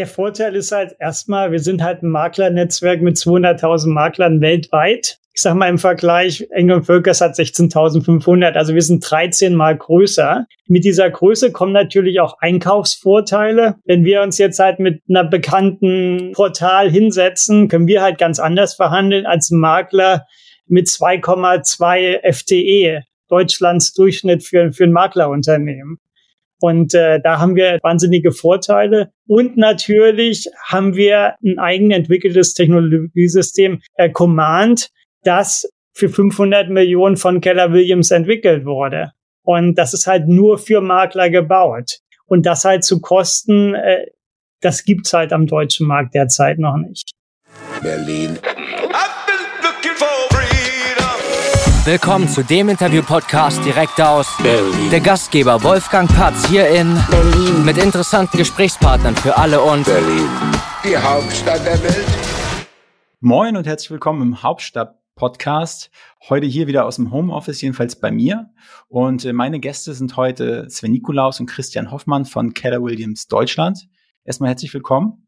Der 0.00 0.06
Vorteil 0.06 0.56
ist 0.56 0.72
halt 0.72 0.96
erstmal, 0.98 1.52
wir 1.52 1.58
sind 1.58 1.82
halt 1.82 2.02
ein 2.02 2.08
Maklernetzwerk 2.08 3.02
mit 3.02 3.16
200.000 3.16 3.88
Maklern 3.88 4.40
weltweit. 4.40 5.18
Ich 5.34 5.42
sag 5.42 5.56
mal 5.56 5.68
im 5.68 5.76
Vergleich, 5.76 6.48
Engel 6.52 6.82
Völkers 6.82 7.20
hat 7.20 7.34
16.500, 7.34 8.54
also 8.54 8.72
wir 8.72 8.80
sind 8.80 9.04
13 9.10 9.54
mal 9.54 9.76
größer. 9.76 10.46
Mit 10.68 10.84
dieser 10.84 11.10
Größe 11.10 11.52
kommen 11.52 11.74
natürlich 11.74 12.18
auch 12.20 12.38
Einkaufsvorteile. 12.40 13.74
Wenn 13.84 14.06
wir 14.06 14.22
uns 14.22 14.38
jetzt 14.38 14.58
halt 14.58 14.78
mit 14.78 15.02
einer 15.06 15.24
bekannten 15.24 16.32
Portal 16.32 16.90
hinsetzen, 16.90 17.68
können 17.68 17.86
wir 17.86 18.00
halt 18.00 18.16
ganz 18.16 18.38
anders 18.38 18.72
verhandeln 18.72 19.26
als 19.26 19.50
ein 19.50 19.58
Makler 19.58 20.24
mit 20.66 20.86
2,2 20.86 22.32
FTE, 22.32 23.02
Deutschlands 23.28 23.92
Durchschnitt 23.92 24.44
für, 24.44 24.72
für 24.72 24.84
ein 24.84 24.92
Maklerunternehmen. 24.92 25.98
Und 26.60 26.94
äh, 26.94 27.20
da 27.20 27.38
haben 27.38 27.56
wir 27.56 27.78
wahnsinnige 27.82 28.32
Vorteile. 28.32 29.10
Und 29.26 29.56
natürlich 29.56 30.46
haben 30.66 30.94
wir 30.94 31.34
ein 31.44 31.58
eigen 31.58 31.90
entwickeltes 31.90 32.54
Technologiesystem, 32.54 33.80
äh, 33.94 34.10
Command, 34.10 34.90
das 35.22 35.68
für 35.94 36.08
500 36.08 36.68
Millionen 36.68 37.16
von 37.16 37.40
Keller 37.40 37.72
Williams 37.72 38.10
entwickelt 38.10 38.64
wurde. 38.64 39.12
Und 39.42 39.76
das 39.76 39.94
ist 39.94 40.06
halt 40.06 40.28
nur 40.28 40.58
für 40.58 40.80
Makler 40.80 41.30
gebaut. 41.30 41.98
Und 42.26 42.46
das 42.46 42.64
halt 42.64 42.84
zu 42.84 43.00
Kosten, 43.00 43.74
äh, 43.74 44.06
das 44.60 44.84
gibt's 44.84 45.12
halt 45.12 45.32
am 45.32 45.46
deutschen 45.46 45.86
Markt 45.86 46.14
derzeit 46.14 46.58
noch 46.58 46.76
nicht. 46.76 47.10
Berlin. 47.82 48.38
Willkommen 51.84 52.28
zu 52.28 52.44
dem 52.44 52.68
Interview-Podcast 52.68 53.64
direkt 53.64 53.98
aus 54.02 54.36
Berlin. 54.42 54.90
Der 54.90 55.00
Gastgeber 55.00 55.62
Wolfgang 55.62 56.14
Patz 56.14 56.46
hier 56.46 56.68
in 56.68 56.94
Berlin 57.10 57.64
mit 57.64 57.78
interessanten 57.78 58.36
Gesprächspartnern 58.36 59.16
für 59.16 59.38
alle 59.38 59.62
und 59.62 59.86
Berlin, 59.86 60.28
die 60.84 60.94
Hauptstadt 60.94 61.64
der 61.64 61.82
Welt. 61.82 62.06
Moin 63.20 63.56
und 63.56 63.66
herzlich 63.66 63.90
willkommen 63.90 64.20
im 64.20 64.42
Hauptstadt-Podcast. 64.42 65.90
Heute 66.28 66.46
hier 66.46 66.66
wieder 66.66 66.84
aus 66.84 66.96
dem 66.96 67.12
Homeoffice, 67.12 67.62
jedenfalls 67.62 67.96
bei 67.98 68.10
mir. 68.10 68.50
Und 68.88 69.24
äh, 69.24 69.32
meine 69.32 69.58
Gäste 69.58 69.94
sind 69.94 70.18
heute 70.18 70.68
Sven 70.68 70.92
Nikolaus 70.92 71.40
und 71.40 71.46
Christian 71.46 71.90
Hoffmann 71.90 72.26
von 72.26 72.52
Keller 72.52 72.82
Williams 72.82 73.26
Deutschland. 73.26 73.88
Erstmal 74.24 74.50
herzlich 74.50 74.74
willkommen. 74.74 75.26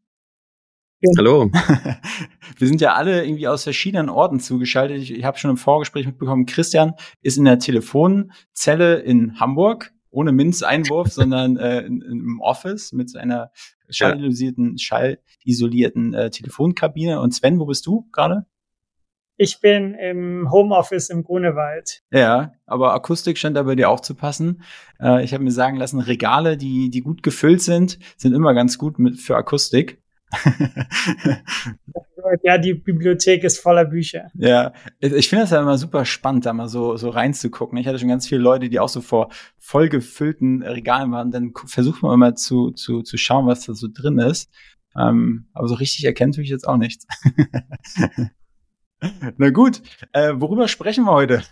Hallo. 1.17 1.51
Wir 2.57 2.67
sind 2.67 2.79
ja 2.79 2.93
alle 2.93 3.25
irgendwie 3.25 3.47
aus 3.49 3.63
verschiedenen 3.63 4.09
Orten 4.09 4.39
zugeschaltet. 4.39 5.01
Ich, 5.01 5.13
ich 5.13 5.25
habe 5.25 5.37
schon 5.37 5.51
im 5.51 5.57
Vorgespräch 5.57 6.05
mitbekommen, 6.05 6.45
Christian 6.45 6.93
ist 7.21 7.37
in 7.37 7.43
der 7.43 7.59
Telefonzelle 7.59 8.99
in 8.99 9.39
Hamburg, 9.39 9.91
ohne 10.11 10.31
Minzeinwurf, 10.31 11.07
sondern 11.11 11.57
äh, 11.57 11.81
in, 11.81 12.01
im 12.01 12.41
Office 12.41 12.93
mit 12.93 13.09
seiner 13.09 13.51
schallisolierten, 13.89 14.77
schallisolierten 14.77 16.13
äh, 16.13 16.29
Telefonkabine. 16.29 17.19
Und 17.19 17.33
Sven, 17.33 17.59
wo 17.59 17.65
bist 17.65 17.85
du 17.85 18.07
gerade? 18.13 18.45
Ich 19.35 19.59
bin 19.59 19.95
im 19.95 20.51
Homeoffice 20.51 21.09
im 21.09 21.23
Grunewald. 21.23 22.03
Ja, 22.11 22.53
aber 22.65 22.93
Akustik 22.93 23.37
scheint 23.37 23.57
da 23.57 23.63
bei 23.63 23.75
dir 23.75 23.89
auch 23.89 23.99
zu 23.99 24.15
passen. 24.15 24.61
Äh, 25.01 25.25
ich 25.25 25.33
habe 25.33 25.43
mir 25.43 25.51
sagen 25.51 25.75
lassen, 25.75 25.99
Regale, 25.99 26.55
die, 26.55 26.89
die 26.89 27.01
gut 27.01 27.23
gefüllt 27.23 27.61
sind, 27.61 27.99
sind 28.15 28.33
immer 28.33 28.53
ganz 28.53 28.77
gut 28.77 28.99
mit, 28.99 29.19
für 29.19 29.35
Akustik. 29.35 30.02
Ja, 32.43 32.57
die 32.57 32.73
Bibliothek 32.73 33.43
ist 33.43 33.59
voller 33.59 33.85
Bücher. 33.85 34.31
Ja, 34.35 34.73
ich 34.99 35.29
finde 35.29 35.43
das 35.43 35.51
ja 35.51 35.61
immer 35.61 35.77
super 35.77 36.05
spannend, 36.05 36.45
da 36.45 36.53
mal 36.53 36.67
so, 36.67 36.97
so 36.97 37.09
reinzugucken. 37.09 37.77
Ich 37.77 37.87
hatte 37.87 37.99
schon 37.99 38.09
ganz 38.09 38.27
viele 38.27 38.41
Leute, 38.41 38.69
die 38.69 38.79
auch 38.79 38.89
so 38.89 39.01
vor 39.01 39.29
vollgefüllten 39.57 40.63
Regalen 40.63 41.11
waren. 41.11 41.31
Dann 41.31 41.53
versucht 41.65 42.01
man 42.01 42.13
immer 42.13 42.35
zu, 42.35 42.71
zu, 42.71 43.01
zu 43.01 43.17
schauen, 43.17 43.47
was 43.47 43.65
da 43.65 43.73
so 43.73 43.87
drin 43.91 44.19
ist. 44.19 44.49
Ähm, 44.95 45.47
aber 45.53 45.67
so 45.67 45.75
richtig 45.75 46.05
erkennt 46.05 46.37
ich 46.37 46.49
jetzt 46.49 46.67
auch 46.67 46.77
nichts. 46.77 47.07
Na 49.37 49.49
gut, 49.49 49.81
äh, 50.13 50.33
worüber 50.35 50.67
sprechen 50.67 51.05
wir 51.05 51.11
heute? 51.11 51.43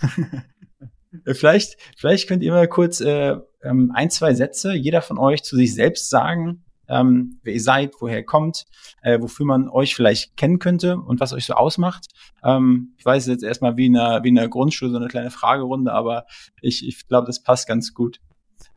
vielleicht, 1.34 1.78
vielleicht 1.98 2.28
könnt 2.28 2.44
ihr 2.44 2.52
mal 2.52 2.68
kurz 2.68 3.02
äh, 3.02 3.36
ähm, 3.64 3.92
ein, 3.94 4.10
zwei 4.10 4.34
Sätze, 4.34 4.74
jeder 4.74 5.02
von 5.02 5.18
euch 5.18 5.44
zu 5.44 5.56
sich 5.56 5.74
selbst 5.74 6.10
sagen, 6.10 6.64
ähm, 6.92 7.40
wer 7.44 7.54
ihr 7.54 7.62
seid, 7.62 7.94
woher 8.00 8.20
ihr 8.20 8.26
kommt, 8.26 8.66
äh, 9.02 9.20
wofür 9.22 9.46
man 9.46 9.70
euch 9.70 9.96
vielleicht 9.96 10.36
kennen 10.38 10.60
könnte 10.60 10.98
und 10.98 11.20
was 11.20 11.34
euch 11.34 11.46
so 11.46 11.54
ausmacht. 11.54 12.08
Ähm, 12.44 12.94
ich 12.98 13.06
weiß 13.06 13.28
jetzt 13.28 13.44
erstmal 13.44 13.78
wie 13.78 13.88
in 13.88 13.98
einer, 13.98 14.24
wie 14.24 14.30
in 14.30 14.38
einer 14.38 14.50
Grundschule 14.50 14.92
so 14.92 14.98
eine 14.98 15.08
kleine 15.08 15.32
Fragerunde, 15.32 15.94
aber 15.94 16.26
ich, 16.62 16.88
ich 16.88 17.08
glaube, 17.08 17.28
das 17.28 17.42
passt 17.42 17.68
ganz 17.68 17.94
gut. 17.94 18.20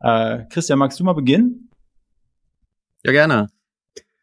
Äh, 0.01 0.45
Christian, 0.51 0.79
magst 0.79 0.99
du 1.01 1.05
mal 1.05 1.13
beginnen? 1.13 1.71
Ja, 3.03 3.13
gerne. 3.13 3.49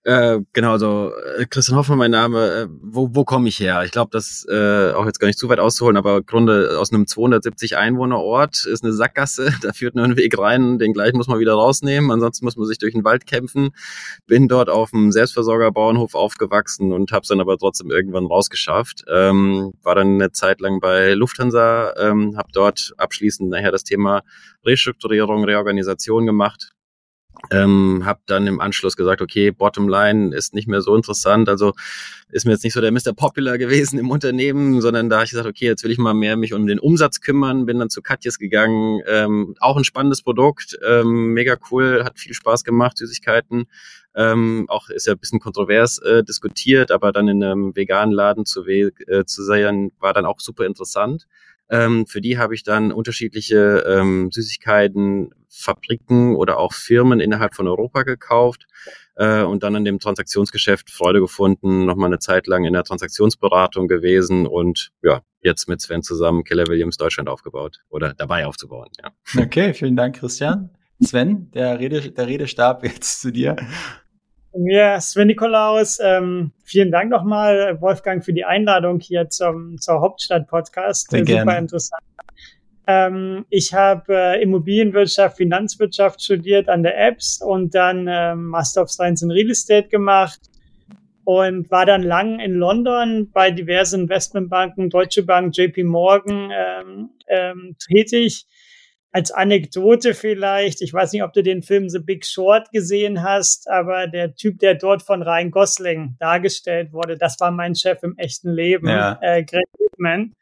Äh, 0.03 0.39
genau, 0.53 0.79
so 0.79 1.11
äh, 1.37 1.45
Christian 1.45 1.77
Hoffmann, 1.77 1.99
mein 1.99 2.09
Name. 2.09 2.51
Äh, 2.51 2.67
wo 2.81 3.09
wo 3.13 3.23
komme 3.23 3.47
ich 3.49 3.59
her? 3.59 3.83
Ich 3.85 3.91
glaube, 3.91 4.09
das 4.11 4.47
äh, 4.49 4.93
auch 4.93 5.05
jetzt 5.05 5.19
gar 5.19 5.27
nicht 5.27 5.37
zu 5.37 5.47
weit 5.47 5.59
auszuholen, 5.59 5.95
aber 5.95 6.17
im 6.17 6.25
Grunde 6.25 6.79
aus 6.79 6.91
einem 6.91 7.05
270 7.05 7.77
Einwohnerort 7.77 8.65
ist 8.65 8.83
eine 8.83 8.93
Sackgasse. 8.93 9.53
Da 9.61 9.73
führt 9.73 9.93
nur 9.93 10.05
ein 10.05 10.17
Weg 10.17 10.39
rein, 10.39 10.79
den 10.79 10.93
gleichen 10.93 11.17
muss 11.17 11.27
man 11.27 11.37
wieder 11.39 11.53
rausnehmen. 11.53 12.09
Ansonsten 12.09 12.45
muss 12.45 12.55
man 12.55 12.65
sich 12.65 12.79
durch 12.79 12.93
den 12.93 13.03
Wald 13.03 13.27
kämpfen. 13.27 13.69
Bin 14.25 14.47
dort 14.47 14.69
auf 14.69 14.89
dem 14.89 15.11
Selbstversorgerbauernhof 15.11 16.15
aufgewachsen 16.15 16.91
und 16.93 17.11
habe 17.11 17.21
es 17.21 17.27
dann 17.27 17.39
aber 17.39 17.57
trotzdem 17.59 17.91
irgendwann 17.91 18.25
rausgeschafft. 18.25 19.03
Ähm, 19.07 19.73
war 19.83 19.93
dann 19.93 20.15
eine 20.15 20.31
Zeit 20.31 20.61
lang 20.61 20.79
bei 20.79 21.13
Lufthansa, 21.13 21.93
ähm, 21.97 22.37
habe 22.37 22.49
dort 22.53 22.93
abschließend 22.97 23.49
nachher 23.51 23.71
das 23.71 23.83
Thema 23.83 24.23
Restrukturierung, 24.65 25.43
Reorganisation 25.43 26.25
gemacht 26.25 26.71
ähm, 27.49 28.03
habe 28.05 28.19
dann 28.27 28.47
im 28.47 28.61
Anschluss 28.61 28.95
gesagt, 28.95 29.21
okay, 29.21 29.51
Bottomline 29.51 30.35
ist 30.35 30.53
nicht 30.53 30.67
mehr 30.67 30.81
so 30.81 30.95
interessant. 30.95 31.49
Also 31.49 31.73
ist 32.29 32.45
mir 32.45 32.51
jetzt 32.51 32.63
nicht 32.63 32.73
so 32.73 32.81
der 32.81 32.91
Mr. 32.91 33.13
Popular 33.15 33.57
gewesen 33.57 33.99
im 33.99 34.09
Unternehmen, 34.09 34.79
sondern 34.81 35.09
da 35.09 35.17
habe 35.17 35.25
ich 35.25 35.31
gesagt, 35.31 35.47
okay, 35.47 35.65
jetzt 35.65 35.83
will 35.83 35.91
ich 35.91 35.97
mal 35.97 36.13
mehr 36.13 36.37
mich 36.37 36.53
um 36.53 36.67
den 36.67 36.79
Umsatz 36.79 37.19
kümmern. 37.19 37.65
Bin 37.65 37.79
dann 37.79 37.89
zu 37.89 38.01
Katjes 38.01 38.37
gegangen. 38.37 39.01
Ähm, 39.07 39.55
auch 39.59 39.77
ein 39.77 39.83
spannendes 39.83 40.21
Produkt, 40.21 40.77
ähm, 40.85 41.33
mega 41.33 41.57
cool, 41.71 42.03
hat 42.03 42.19
viel 42.19 42.33
Spaß 42.33 42.63
gemacht, 42.63 42.97
Süßigkeiten. 42.97 43.65
Ähm, 44.13 44.65
auch 44.67 44.89
ist 44.89 45.07
ja 45.07 45.13
ein 45.13 45.19
bisschen 45.19 45.39
kontrovers 45.39 45.97
äh, 45.99 46.23
diskutiert, 46.23 46.91
aber 46.91 47.11
dann 47.11 47.27
in 47.27 47.43
einem 47.43 47.75
veganen 47.75 48.13
Laden 48.13 48.45
zu, 48.45 48.65
äh, 48.65 48.91
zu 49.25 49.43
sein, 49.43 49.91
war 49.99 50.13
dann 50.13 50.25
auch 50.25 50.39
super 50.39 50.65
interessant. 50.65 51.27
Ähm, 51.71 52.05
für 52.05 52.19
die 52.19 52.37
habe 52.37 52.53
ich 52.53 52.63
dann 52.63 52.91
unterschiedliche 52.91 53.83
ähm, 53.87 54.29
Süßigkeiten, 54.31 55.33
Fabriken 55.47 56.35
oder 56.35 56.57
auch 56.57 56.73
Firmen 56.73 57.19
innerhalb 57.19 57.55
von 57.55 57.67
Europa 57.67 58.03
gekauft 58.03 58.67
äh, 59.15 59.41
und 59.41 59.63
dann 59.63 59.75
an 59.75 59.85
dem 59.85 59.99
Transaktionsgeschäft 59.99 60.91
Freude 60.91 61.21
gefunden, 61.21 61.85
nochmal 61.85 62.07
eine 62.07 62.19
Zeit 62.19 62.45
lang 62.47 62.65
in 62.65 62.73
der 62.73 62.83
Transaktionsberatung 62.83 63.87
gewesen 63.87 64.45
und 64.47 64.91
ja, 65.01 65.21
jetzt 65.41 65.69
mit 65.69 65.81
Sven 65.81 66.03
zusammen 66.03 66.43
Keller 66.43 66.67
Williams 66.67 66.97
Deutschland 66.97 67.29
aufgebaut 67.29 67.79
oder 67.89 68.13
dabei 68.13 68.45
aufzubauen. 68.45 68.89
Ja. 69.01 69.11
Okay, 69.41 69.73
vielen 69.73 69.95
Dank, 69.95 70.17
Christian. 70.17 70.71
Sven, 70.99 71.49
der, 71.51 71.79
Rede, 71.79 72.11
der 72.11 72.27
Redestab 72.27 72.83
jetzt 72.83 73.21
zu 73.21 73.31
dir. 73.31 73.55
Ja, 74.53 74.99
Sven 74.99 75.27
Nikolaus, 75.27 75.99
ähm, 76.03 76.51
vielen 76.63 76.91
Dank 76.91 77.09
nochmal, 77.09 77.79
Wolfgang, 77.79 78.23
für 78.23 78.33
die 78.33 78.43
Einladung 78.43 78.99
hier 78.99 79.29
zum, 79.29 79.77
zur 79.79 80.01
Hauptstadt-Podcast. 80.01 81.09
Sehr 81.09 81.19
Super 81.21 81.31
gerne. 81.31 81.57
interessant. 81.57 82.03
Ähm, 82.87 83.45
ich 83.49 83.73
habe 83.73 84.13
äh, 84.13 84.41
Immobilienwirtschaft, 84.41 85.37
Finanzwirtschaft 85.37 86.21
studiert 86.21 86.67
an 86.67 86.83
der 86.83 86.99
EBS 86.99 87.41
und 87.41 87.73
dann 87.73 88.07
ähm, 88.09 88.47
Master 88.47 88.81
of 88.81 88.91
Science 88.91 89.21
in 89.21 89.31
Real 89.31 89.49
Estate 89.51 89.87
gemacht 89.87 90.39
und 91.23 91.71
war 91.71 91.85
dann 91.85 92.01
lang 92.01 92.39
in 92.39 92.55
London 92.55 93.29
bei 93.31 93.51
diversen 93.51 94.01
Investmentbanken, 94.01 94.89
Deutsche 94.89 95.23
Bank, 95.23 95.55
JP 95.55 95.83
Morgan 95.83 96.51
ähm, 96.51 97.09
ähm, 97.27 97.75
tätig 97.87 98.45
als 99.11 99.31
Anekdote 99.31 100.13
vielleicht, 100.13 100.81
ich 100.81 100.93
weiß 100.93 101.11
nicht, 101.11 101.23
ob 101.23 101.33
du 101.33 101.43
den 101.43 101.63
Film 101.63 101.89
The 101.89 101.99
Big 101.99 102.25
Short 102.25 102.71
gesehen 102.71 103.23
hast, 103.23 103.69
aber 103.69 104.07
der 104.07 104.35
Typ, 104.35 104.59
der 104.59 104.75
dort 104.75 105.03
von 105.03 105.21
Ryan 105.21 105.51
Gosling 105.51 106.15
dargestellt 106.19 106.93
wurde, 106.93 107.17
das 107.17 107.39
war 107.39 107.51
mein 107.51 107.75
Chef 107.75 108.01
im 108.03 108.17
echten 108.17 108.51
Leben, 108.51 108.87
ja. 108.87 109.19
äh, 109.21 109.43
Greg 109.43 109.65
Whitman. 109.77 110.33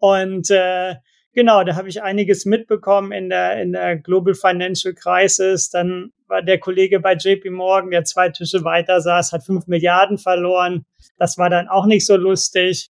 Und 0.00 0.50
äh, 0.50 0.96
genau, 1.32 1.62
da 1.62 1.76
habe 1.76 1.88
ich 1.88 2.02
einiges 2.02 2.46
mitbekommen 2.46 3.12
in 3.12 3.28
der, 3.28 3.62
in 3.62 3.72
der 3.72 3.96
Global 3.96 4.34
Financial 4.34 4.92
Crisis. 4.92 5.70
Dann 5.70 6.10
war 6.26 6.42
der 6.42 6.58
Kollege 6.58 6.98
bei 6.98 7.14
JP 7.14 7.50
Morgan, 7.50 7.92
der 7.92 8.04
zwei 8.04 8.28
Tische 8.30 8.64
weiter 8.64 9.00
saß, 9.00 9.32
hat 9.32 9.44
fünf 9.44 9.68
Milliarden 9.68 10.18
verloren. 10.18 10.84
Das 11.16 11.38
war 11.38 11.48
dann 11.48 11.68
auch 11.68 11.86
nicht 11.86 12.04
so 12.04 12.16
lustig. 12.16 12.90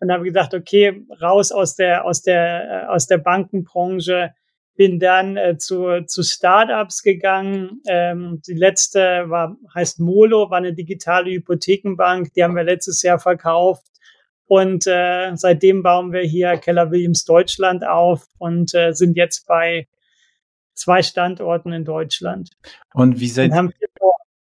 Und 0.00 0.10
habe 0.10 0.24
gesagt, 0.24 0.52
okay, 0.52 1.04
raus 1.20 1.52
aus 1.52 1.76
der, 1.76 2.04
aus 2.04 2.22
der, 2.22 2.86
äh, 2.86 2.86
aus 2.86 3.06
der 3.06 3.18
Bankenbranche 3.18 4.32
bin 4.76 4.98
dann 4.98 5.36
äh, 5.36 5.58
zu, 5.58 6.04
zu 6.06 6.22
Startups 6.22 7.02
gegangen. 7.02 7.82
Ähm, 7.86 8.40
die 8.46 8.54
letzte 8.54 9.28
war, 9.28 9.56
heißt 9.74 10.00
Molo, 10.00 10.50
war 10.50 10.58
eine 10.58 10.74
digitale 10.74 11.30
Hypothekenbank. 11.30 12.32
Die 12.34 12.42
haben 12.42 12.56
wir 12.56 12.64
letztes 12.64 13.02
Jahr 13.02 13.18
verkauft. 13.18 13.86
Und 14.46 14.86
äh, 14.86 15.32
seitdem 15.34 15.82
bauen 15.82 16.12
wir 16.12 16.22
hier 16.22 16.56
Keller 16.56 16.90
Williams 16.90 17.24
Deutschland 17.24 17.86
auf 17.86 18.26
und 18.38 18.74
äh, 18.74 18.92
sind 18.92 19.16
jetzt 19.16 19.46
bei 19.46 19.88
zwei 20.74 21.02
Standorten 21.02 21.72
in 21.72 21.84
Deutschland. 21.84 22.50
Und 22.92 23.20
wie 23.20 23.28
seid, 23.28 23.52
und 23.52 23.56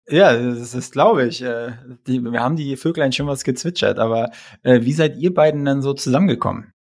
Ja, 0.08 0.38
das, 0.38 0.72
das 0.72 0.92
glaube 0.92 1.26
ich. 1.26 1.42
Äh, 1.42 1.74
die, 2.06 2.22
wir 2.22 2.40
haben 2.40 2.56
die 2.56 2.76
Vöglein 2.78 3.12
schon 3.12 3.28
was 3.28 3.44
gezwitschert, 3.44 3.98
aber 3.98 4.32
äh, 4.62 4.82
wie 4.82 4.94
seid 4.94 5.18
ihr 5.18 5.34
beiden 5.34 5.66
dann 5.66 5.82
so 5.82 5.94
zusammengekommen? 5.94 6.75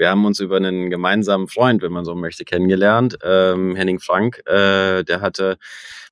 Wir 0.00 0.08
haben 0.08 0.24
uns 0.24 0.40
über 0.40 0.56
einen 0.56 0.88
gemeinsamen 0.88 1.46
Freund, 1.46 1.82
wenn 1.82 1.92
man 1.92 2.06
so 2.06 2.14
möchte, 2.14 2.46
kennengelernt. 2.46 3.18
Ähm, 3.22 3.76
Henning 3.76 4.00
Frank, 4.00 4.38
äh, 4.46 5.04
der 5.04 5.20
hatte, 5.20 5.58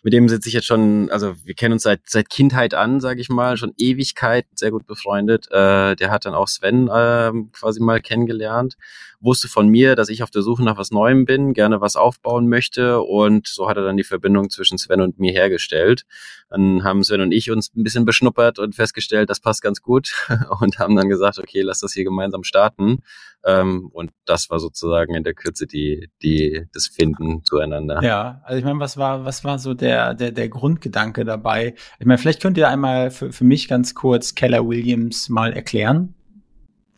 mit 0.03 0.13
dem 0.13 0.29
sitze 0.29 0.51
ich 0.51 0.55
jetzt 0.55 0.67
schon, 0.67 1.11
also 1.11 1.35
wir 1.43 1.55
kennen 1.55 1.73
uns 1.73 1.85
seit 1.85 2.03
seit 2.05 2.29
Kindheit 2.29 2.75
an, 2.75 3.01
sage 3.01 3.23
ich 3.23 3.31
mal, 3.31 3.57
schon 3.57 3.73
Ewigkeit, 3.79 4.45
sehr 4.55 4.73
gut 4.73 4.87
befreundet. 4.87 5.51
Äh, 5.51 5.97
der 5.97 6.11
hat 6.11 6.27
dann 6.27 6.35
auch 6.35 6.49
Sven 6.49 6.89
äh, 6.89 7.33
quasi 7.59 7.81
mal 7.81 8.03
kennengelernt 8.03 8.77
wusste 9.21 9.49
von 9.49 9.69
mir, 9.69 9.97
dass 9.97 10.09
ich 10.09 10.23
auf 10.23 10.31
der 10.31 10.43
Suche 10.43 10.63
nach 10.63 10.77
was 10.77 10.91
Neuem 10.91 11.25
bin, 11.25 11.53
gerne 11.53 11.81
was 11.81 11.97
aufbauen 11.97 12.49
möchte 12.49 13.01
und 13.01 13.49
so 13.49 13.69
hat 13.69 13.77
er 13.77 13.83
dann 13.85 13.97
die 13.97 14.05
Verbindung 14.05 14.51
zwischen 14.51 14.79
Sven 14.79 15.01
und 15.01 15.19
mir 15.19 15.33
hergestellt. 15.33 16.05
Dann 16.51 16.85
haben 16.85 17.03
Sven 17.03 17.21
und 17.21 17.33
ich 17.33 17.51
uns 17.51 17.75
ein 17.75 17.83
bisschen 17.83 18.05
beschnuppert 18.05 18.59
und 18.59 18.75
festgestellt, 18.75 19.29
das 19.31 19.41
passt 19.41 19.63
ganz 19.63 19.83
gut 19.83 20.13
und 20.61 20.79
haben 20.79 20.97
dann 20.97 21.09
gesagt, 21.09 21.39
okay, 21.39 21.63
lass 21.63 21.81
das 21.81 21.93
hier 21.93 22.05
gemeinsam 22.05 22.45
starten. 22.45 23.01
Ähm, 23.45 23.91
und 23.93 24.11
das 24.25 24.51
war 24.51 24.59
sozusagen 24.59 25.15
in 25.15 25.25
der 25.25 25.35
Kürze 25.35 25.67
die, 25.67 26.11
die, 26.23 26.67
das 26.73 26.87
Finden 26.89 27.45
zueinander. 27.45 28.03
Ja, 28.03 28.41
also 28.45 28.59
ich 28.59 28.65
meine, 28.65 28.81
was 28.81 28.97
war, 28.97 29.25
was 29.25 29.45
war 29.45 29.59
so 29.59 29.75
der, 29.75 30.15
der, 30.15 30.33
der 30.33 30.49
Grundgedanke 30.49 31.25
dabei? 31.25 31.75
Ich 31.99 32.07
meine, 32.07 32.19
vielleicht 32.19 32.43
könnt 32.43 32.59
ihr 32.59 32.69
einmal 32.69 33.11
für, 33.11 33.33
für 33.33 33.45
mich 33.45 33.69
ganz 33.69 33.95
kurz 33.95 34.35
Keller 34.35 34.67
Williams 34.67 35.29
mal 35.29 35.53
erklären. 35.53 36.15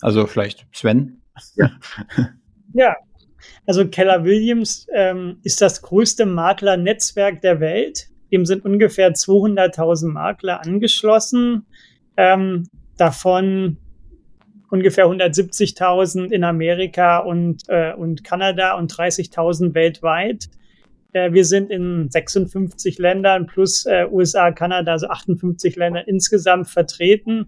Also 0.01 0.27
vielleicht 0.27 0.67
Sven, 0.73 1.20
ja. 1.57 1.71
ja. 2.73 2.97
Also 3.67 3.87
Keller 3.89 4.25
Williams 4.25 4.87
ähm, 4.93 5.39
ist 5.43 5.61
das 5.63 5.83
größte 5.83 6.27
Maklernetzwerk 6.27 7.41
der 7.41 7.61
Welt. 7.61 8.09
Dem 8.33 8.47
sind 8.47 8.65
ungefähr 8.65 9.13
200.000 9.13 10.09
Makler 10.09 10.61
angeschlossen. 10.61 11.67
Ähm, 12.17 12.69
davon 12.97 13.79
ungefähr 14.71 15.07
170.000 15.07 16.31
in 16.31 16.45
Amerika 16.45 17.19
und, 17.19 17.63
äh, 17.69 17.93
und 17.95 18.25
Kanada 18.25 18.75
und 18.75 18.93
30.000 18.93 19.75
weltweit. 19.75 20.49
Äh, 21.13 21.33
wir 21.33 21.45
sind 21.45 21.71
in 21.71 22.09
56 22.09 22.99
Ländern 22.99 23.47
plus 23.47 23.85
äh, 23.87 24.07
USA, 24.11 24.53
Kanada, 24.53 24.93
also 24.93 25.09
58 25.09 25.77
Ländern 25.77 26.05
insgesamt 26.07 26.69
vertreten. 26.69 27.47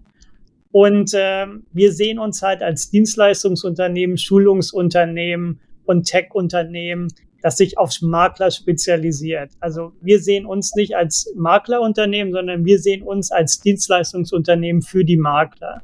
Und 0.73 1.13
äh, 1.13 1.45
wir 1.71 1.93
sehen 1.93 2.17
uns 2.17 2.41
halt 2.41 2.63
als 2.63 2.89
Dienstleistungsunternehmen, 2.89 4.17
Schulungsunternehmen 4.17 5.59
und 5.85 6.05
Tech-Unternehmen, 6.05 7.09
das 7.43 7.57
sich 7.57 7.77
auf 7.77 7.91
Makler 8.01 8.49
spezialisiert. 8.49 9.51
Also 9.59 9.91
wir 10.01 10.19
sehen 10.19 10.47
uns 10.47 10.73
nicht 10.73 10.95
als 10.95 11.31
Maklerunternehmen, 11.35 12.33
sondern 12.33 12.65
wir 12.65 12.79
sehen 12.79 13.03
uns 13.03 13.31
als 13.31 13.59
Dienstleistungsunternehmen 13.59 14.81
für 14.81 15.05
die 15.05 15.17
Makler. 15.17 15.83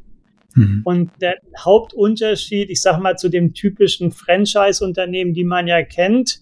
Mhm. 0.55 0.81
Und 0.85 1.11
der 1.21 1.35
Hauptunterschied, 1.55 2.71
ich 2.71 2.81
sage 2.81 2.99
mal, 2.99 3.15
zu 3.15 3.29
dem 3.29 3.53
typischen 3.53 4.09
Franchise-Unternehmen, 4.09 5.35
die 5.35 5.43
man 5.43 5.67
ja 5.67 5.83
kennt, 5.83 6.41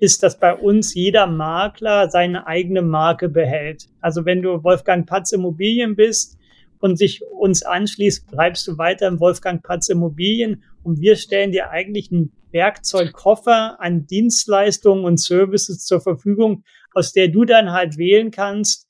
ist, 0.00 0.22
dass 0.22 0.38
bei 0.38 0.54
uns 0.54 0.92
jeder 0.92 1.26
Makler 1.26 2.10
seine 2.10 2.46
eigene 2.46 2.82
Marke 2.82 3.30
behält. 3.30 3.86
Also 4.02 4.26
wenn 4.26 4.42
du 4.42 4.62
Wolfgang 4.62 5.06
Patz 5.06 5.32
Immobilien 5.32 5.96
bist, 5.96 6.36
und 6.80 6.96
sich 6.96 7.22
uns 7.24 7.62
anschließt, 7.62 8.30
bleibst 8.30 8.66
du 8.68 8.78
weiter 8.78 9.08
im 9.08 9.20
Wolfgang 9.20 9.62
Patz 9.62 9.88
Immobilien 9.88 10.62
und 10.82 11.00
wir 11.00 11.16
stellen 11.16 11.52
dir 11.52 11.70
eigentlich 11.70 12.10
einen 12.12 12.32
Werkzeugkoffer 12.52 13.80
an 13.80 14.06
Dienstleistungen 14.06 15.04
und 15.04 15.20
Services 15.20 15.84
zur 15.84 16.00
Verfügung, 16.00 16.64
aus 16.92 17.12
der 17.12 17.28
du 17.28 17.44
dann 17.44 17.72
halt 17.72 17.98
wählen 17.98 18.30
kannst, 18.30 18.86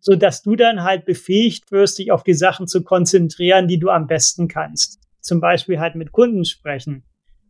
so 0.00 0.16
dass 0.16 0.42
du 0.42 0.56
dann 0.56 0.82
halt 0.82 1.04
befähigt 1.04 1.70
wirst, 1.70 1.98
dich 1.98 2.10
auf 2.10 2.22
die 2.22 2.34
Sachen 2.34 2.66
zu 2.66 2.82
konzentrieren, 2.82 3.68
die 3.68 3.78
du 3.78 3.90
am 3.90 4.06
besten 4.06 4.48
kannst. 4.48 5.00
Zum 5.20 5.40
Beispiel 5.40 5.78
halt 5.80 5.96
mit 5.96 6.12
Kunden 6.12 6.44
sprechen, 6.44 7.04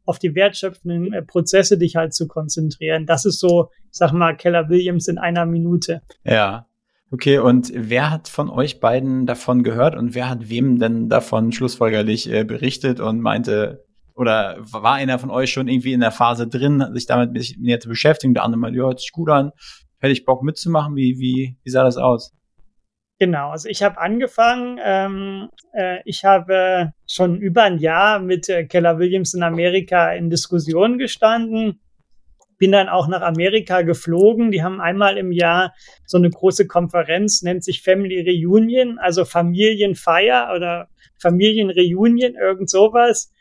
auf 0.05 0.19
die 0.19 0.35
wertschöpfenden 0.35 1.13
äh, 1.13 1.23
Prozesse 1.23 1.79
dich 1.79 1.97
halt 1.97 2.15
zu 2.15 2.27
konzentrieren. 2.27 3.07
Das 3.07 3.25
ist 3.25 3.39
so, 3.39 3.71
sag 3.91 4.13
mal, 4.13 4.37
Keller 4.37 4.69
Williams 4.69 5.09
in 5.09 5.19
einer 5.19 5.47
Minute. 5.47 6.03
Ja, 6.25 6.66
Okay, 7.13 7.39
und 7.39 7.71
wer 7.73 8.11
hat 8.11 8.27
von 8.29 8.51
euch 8.51 8.81
beiden 8.81 9.27
davon 9.27 9.63
gehört 9.63 9.95
und 9.95 10.15
wer 10.15 10.29
hat 10.29 10.49
wem 10.49 10.81
denn 10.81 11.09
davon 11.09 11.53
schlussfolgerlich 11.53 12.31
äh, 12.33 12.43
berichtet 12.43 12.99
und 12.99 13.21
meinte, 13.21 13.85
oder 14.17 14.57
war 14.59 14.95
einer 14.95 15.21
von 15.21 15.31
euch 15.31 15.53
schon 15.53 15.69
irgendwie 15.69 15.93
in 15.93 16.01
der 16.01 16.11
Phase 16.11 16.49
drin, 16.49 16.85
sich 16.95 17.07
damit 17.07 17.31
näher 17.59 17.79
zu 17.79 17.89
beschäftigen, 17.89 18.35
der 18.35 18.43
andere 18.43 18.59
mal, 18.59 18.75
ja, 18.75 18.83
hört 18.83 18.99
sich 18.99 19.13
gut 19.13 19.31
an, 19.31 19.53
hätte 20.01 20.13
ich 20.13 20.25
Bock 20.25 20.43
mitzumachen, 20.43 20.97
wie, 20.97 21.17
wie, 21.19 21.57
wie 21.63 21.71
sah 21.71 21.85
das 21.85 21.97
aus? 21.97 22.33
Genau, 23.21 23.51
also 23.51 23.69
ich 23.69 23.83
habe 23.85 23.99
angefangen, 23.99 24.79
ähm, 24.83 25.49
äh, 25.73 26.01
ich 26.05 26.25
habe 26.25 26.93
schon 27.07 27.37
über 27.37 27.63
ein 27.63 27.79
Jahr 27.79 28.19
mit 28.19 28.49
äh, 28.49 28.65
Keller 28.65 28.99
Williams 28.99 29.33
in 29.33 29.45
Amerika 29.45 30.13
in 30.13 30.29
Diskussionen 30.29 30.99
gestanden 30.99 31.81
bin 32.59 32.73
dann 32.73 32.89
auch 32.89 33.09
nach 33.09 33.23
Amerika 33.23 33.83
geflogen. 33.83 34.51
Die 34.51 34.63
haben 34.63 34.81
einmal 34.81 35.19
im 35.19 35.33
Jahr 35.33 35.75
so 36.05 36.19
eine 36.19 36.31
große 36.31 36.67
Konferenz, 36.67 37.43
nennt 37.43 37.65
sich 37.65 37.83
Family 37.83 38.21
Reunion, 38.21 38.99
also 38.99 39.25
Familienfeier 39.25 40.53
oder 40.55 40.89
Familienreunion, 41.21 42.35
irgend 42.35 42.71
sowas. 42.71 43.33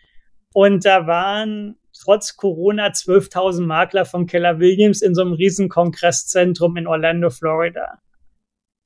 Und 0.53 0.85
da 0.85 1.07
waren 1.07 1.77
trotz 1.93 2.35
Corona 2.35 2.87
12.000 2.87 3.65
Makler 3.65 4.05
von 4.05 4.25
Keller 4.25 4.59
Williams 4.59 5.01
in 5.01 5.15
so 5.15 5.21
einem 5.21 5.33
riesen 5.33 5.69
Kongresszentrum 5.69 6.77
in 6.77 6.87
Orlando, 6.87 7.29
Florida. 7.29 7.99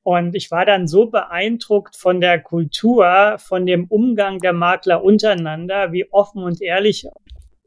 Und 0.02 0.34
ich 0.34 0.50
war 0.50 0.64
dann 0.64 0.86
so 0.86 1.06
beeindruckt 1.06 1.94
von 1.94 2.20
der 2.20 2.40
Kultur, 2.40 3.36
von 3.38 3.66
dem 3.66 3.86
Umgang 3.86 4.38
der 4.38 4.52
Makler 4.52 5.04
untereinander, 5.04 5.92
wie 5.92 6.10
offen 6.10 6.42
und 6.42 6.62
ehrlich 6.62 7.06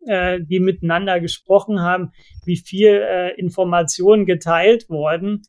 äh, 0.07 0.39
die 0.41 0.59
miteinander 0.59 1.19
gesprochen 1.19 1.81
haben, 1.81 2.11
wie 2.45 2.57
viel 2.57 2.89
äh, 2.89 3.39
Informationen 3.39 4.25
geteilt 4.25 4.89
wurden. 4.89 5.44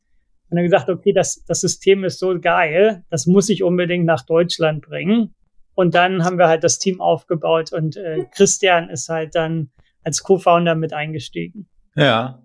Und 0.49 0.57
dann 0.57 0.63
gesagt, 0.63 0.89
okay, 0.89 1.11
das, 1.11 1.43
das 1.47 1.61
System 1.61 2.03
ist 2.03 2.19
so 2.19 2.39
geil, 2.39 3.03
das 3.09 3.25
muss 3.25 3.49
ich 3.49 3.63
unbedingt 3.63 4.05
nach 4.05 4.25
Deutschland 4.25 4.85
bringen. 4.85 5.33
Und 5.73 5.95
dann 5.95 6.23
haben 6.23 6.37
wir 6.37 6.47
halt 6.47 6.63
das 6.63 6.79
Team 6.79 7.01
aufgebaut 7.01 7.73
und 7.73 7.97
äh, 7.97 8.25
Christian 8.31 8.89
ist 8.89 9.09
halt 9.09 9.35
dann 9.35 9.71
als 10.03 10.23
Co-Founder 10.23 10.75
mit 10.75 10.93
eingestiegen. 10.93 11.67
Ja. 11.95 12.41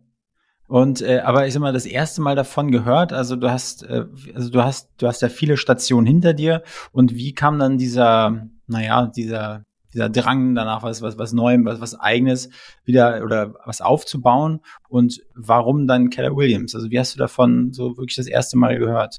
Und 0.67 1.03
äh, 1.03 1.21
aber 1.21 1.47
ich 1.47 1.53
sag 1.53 1.61
mal, 1.61 1.73
das 1.73 1.87
erste 1.87 2.23
Mal 2.23 2.37
davon 2.37 2.71
gehört, 2.71 3.13
also 3.13 3.37
du 3.37 3.51
hast, 3.51 3.83
äh, 3.85 4.07
also 4.35 4.51
du 4.51 4.63
hast, 4.63 4.91
du 4.99 5.07
hast 5.07 5.21
ja 5.21 5.29
viele 5.29 5.57
Stationen 5.57 6.07
hinter 6.07 6.33
dir. 6.33 6.63
Und 6.93 7.15
wie 7.15 7.35
kam 7.35 7.59
dann 7.59 7.77
dieser, 7.77 8.47
naja, 8.67 9.07
dieser 9.07 9.65
dieser 9.95 10.09
Drang 10.09 10.55
danach, 10.55 10.83
was, 10.83 11.03
was, 11.03 11.19
was 11.19 11.33
Neuem, 11.33 11.65
was, 11.65 11.81
was 11.81 11.99
Eigenes 11.99 12.51
wieder 12.85 13.23
oder 13.25 13.55
was 13.65 13.81
aufzubauen 13.81 14.61
und 14.89 15.23
warum 15.35 15.87
dann 15.87 16.11
Keller 16.11 16.37
Williams? 16.37 16.75
Also 16.75 16.91
wie 16.91 16.99
hast 16.99 17.15
du 17.15 17.19
davon 17.19 17.73
so 17.73 17.97
wirklich 17.97 18.17
das 18.17 18.27
erste 18.27 18.57
Mal 18.57 18.79
gehört? 18.79 19.19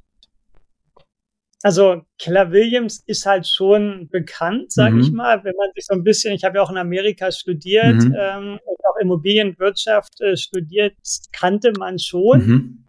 Also 1.63 2.01
Keller 2.17 2.51
Williams 2.51 3.03
ist 3.05 3.25
halt 3.25 3.47
schon 3.47 4.09
bekannt, 4.09 4.71
sage 4.71 4.95
mhm. 4.95 5.01
ich 5.01 5.11
mal, 5.11 5.43
wenn 5.43 5.55
man 5.55 5.69
sich 5.75 5.85
so 5.85 5.93
ein 5.93 6.03
bisschen, 6.03 6.33
ich 6.33 6.43
habe 6.43 6.57
ja 6.57 6.63
auch 6.63 6.71
in 6.71 6.77
Amerika 6.77 7.31
studiert 7.31 7.95
mhm. 7.95 8.15
ähm, 8.17 8.59
und 8.65 8.85
auch 8.85 8.97
Immobilienwirtschaft 8.99 10.21
äh, 10.21 10.35
studiert, 10.35 10.95
kannte 11.31 11.71
man 11.77 11.99
schon. 11.99 12.47
Mhm. 12.47 12.85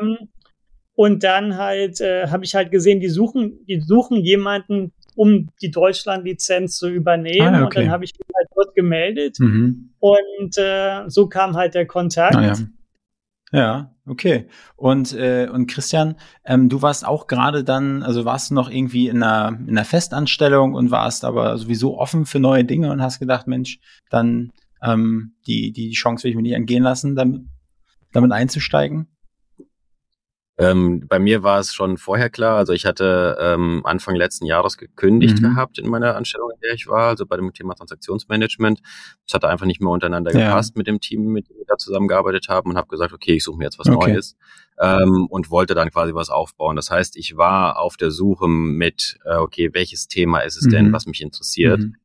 Ähm, 0.00 0.18
und 0.96 1.22
dann 1.24 1.56
halt 1.58 2.00
äh, 2.00 2.28
habe 2.28 2.44
ich 2.44 2.54
halt 2.54 2.70
gesehen, 2.70 3.00
die 3.00 3.08
suchen, 3.08 3.64
die 3.66 3.80
suchen 3.80 4.18
jemanden, 4.18 4.92
um 5.14 5.50
die 5.60 5.70
Deutschland-Lizenz 5.70 6.76
zu 6.76 6.88
übernehmen. 6.88 7.54
Ah, 7.54 7.64
okay. 7.64 7.80
Und 7.80 7.84
dann 7.86 7.90
habe 7.92 8.04
ich 8.04 8.12
mich 8.18 8.28
halt 8.34 8.48
dort 8.54 8.74
gemeldet. 8.74 9.38
Mhm. 9.38 9.90
Und 9.98 10.58
äh, 10.58 11.08
so 11.08 11.28
kam 11.28 11.56
halt 11.56 11.74
der 11.74 11.86
Kontakt. 11.86 12.36
Ah, 12.36 12.42
ja. 12.42 12.54
Ja, 13.52 13.94
okay. 14.04 14.48
Und, 14.74 15.12
äh, 15.12 15.48
und 15.48 15.68
Christian, 15.68 16.16
ähm, 16.44 16.68
du 16.68 16.82
warst 16.82 17.06
auch 17.06 17.28
gerade 17.28 17.62
dann, 17.62 18.02
also 18.02 18.24
warst 18.24 18.50
du 18.50 18.54
noch 18.54 18.68
irgendwie 18.68 19.06
in 19.06 19.22
einer, 19.22 19.56
in 19.60 19.70
einer 19.70 19.84
Festanstellung 19.84 20.74
und 20.74 20.90
warst 20.90 21.24
aber 21.24 21.56
sowieso 21.56 21.96
offen 21.96 22.26
für 22.26 22.40
neue 22.40 22.64
Dinge 22.64 22.90
und 22.90 23.00
hast 23.00 23.20
gedacht, 23.20 23.46
Mensch, 23.46 23.78
dann 24.10 24.50
ähm, 24.82 25.34
die, 25.46 25.70
die 25.70 25.92
Chance 25.92 26.24
will 26.24 26.30
ich 26.30 26.36
mir 26.36 26.42
nicht 26.42 26.54
entgehen 26.54 26.82
lassen, 26.82 27.14
damit, 27.14 27.42
damit 28.12 28.32
einzusteigen? 28.32 29.13
Ähm, 30.56 31.06
bei 31.08 31.18
mir 31.18 31.42
war 31.42 31.58
es 31.58 31.74
schon 31.74 31.96
vorher 31.96 32.30
klar. 32.30 32.56
Also 32.56 32.72
ich 32.72 32.86
hatte 32.86 33.36
ähm, 33.40 33.82
Anfang 33.84 34.14
letzten 34.14 34.46
Jahres 34.46 34.78
gekündigt 34.78 35.40
mhm. 35.40 35.54
gehabt 35.54 35.78
in 35.78 35.88
meiner 35.88 36.14
Anstellung, 36.14 36.50
in 36.54 36.60
der 36.60 36.74
ich 36.74 36.86
war, 36.86 37.08
also 37.08 37.26
bei 37.26 37.36
dem 37.36 37.52
Thema 37.52 37.74
Transaktionsmanagement. 37.74 38.80
Es 39.26 39.34
hatte 39.34 39.48
einfach 39.48 39.66
nicht 39.66 39.80
mehr 39.80 39.90
untereinander 39.90 40.32
ja. 40.32 40.46
gepasst 40.46 40.76
mit 40.76 40.86
dem 40.86 41.00
Team, 41.00 41.26
mit 41.32 41.48
dem 41.48 41.56
wir 41.56 41.64
da 41.66 41.76
zusammengearbeitet 41.76 42.46
haben 42.48 42.70
und 42.70 42.76
habe 42.76 42.86
gesagt, 42.86 43.12
okay, 43.12 43.34
ich 43.34 43.44
suche 43.44 43.58
mir 43.58 43.64
jetzt 43.64 43.80
was 43.80 43.88
okay. 43.88 44.12
Neues 44.12 44.36
ähm, 44.78 45.26
und 45.28 45.50
wollte 45.50 45.74
dann 45.74 45.90
quasi 45.90 46.14
was 46.14 46.30
aufbauen. 46.30 46.76
Das 46.76 46.90
heißt, 46.90 47.16
ich 47.16 47.36
war 47.36 47.78
auf 47.78 47.96
der 47.96 48.10
Suche 48.10 48.48
mit, 48.48 49.18
äh, 49.24 49.36
okay, 49.36 49.70
welches 49.72 50.08
Thema 50.08 50.40
ist 50.40 50.56
es 50.56 50.66
mhm. 50.66 50.70
denn, 50.70 50.92
was 50.92 51.06
mich 51.06 51.20
interessiert? 51.20 51.80
Mhm. 51.80 51.96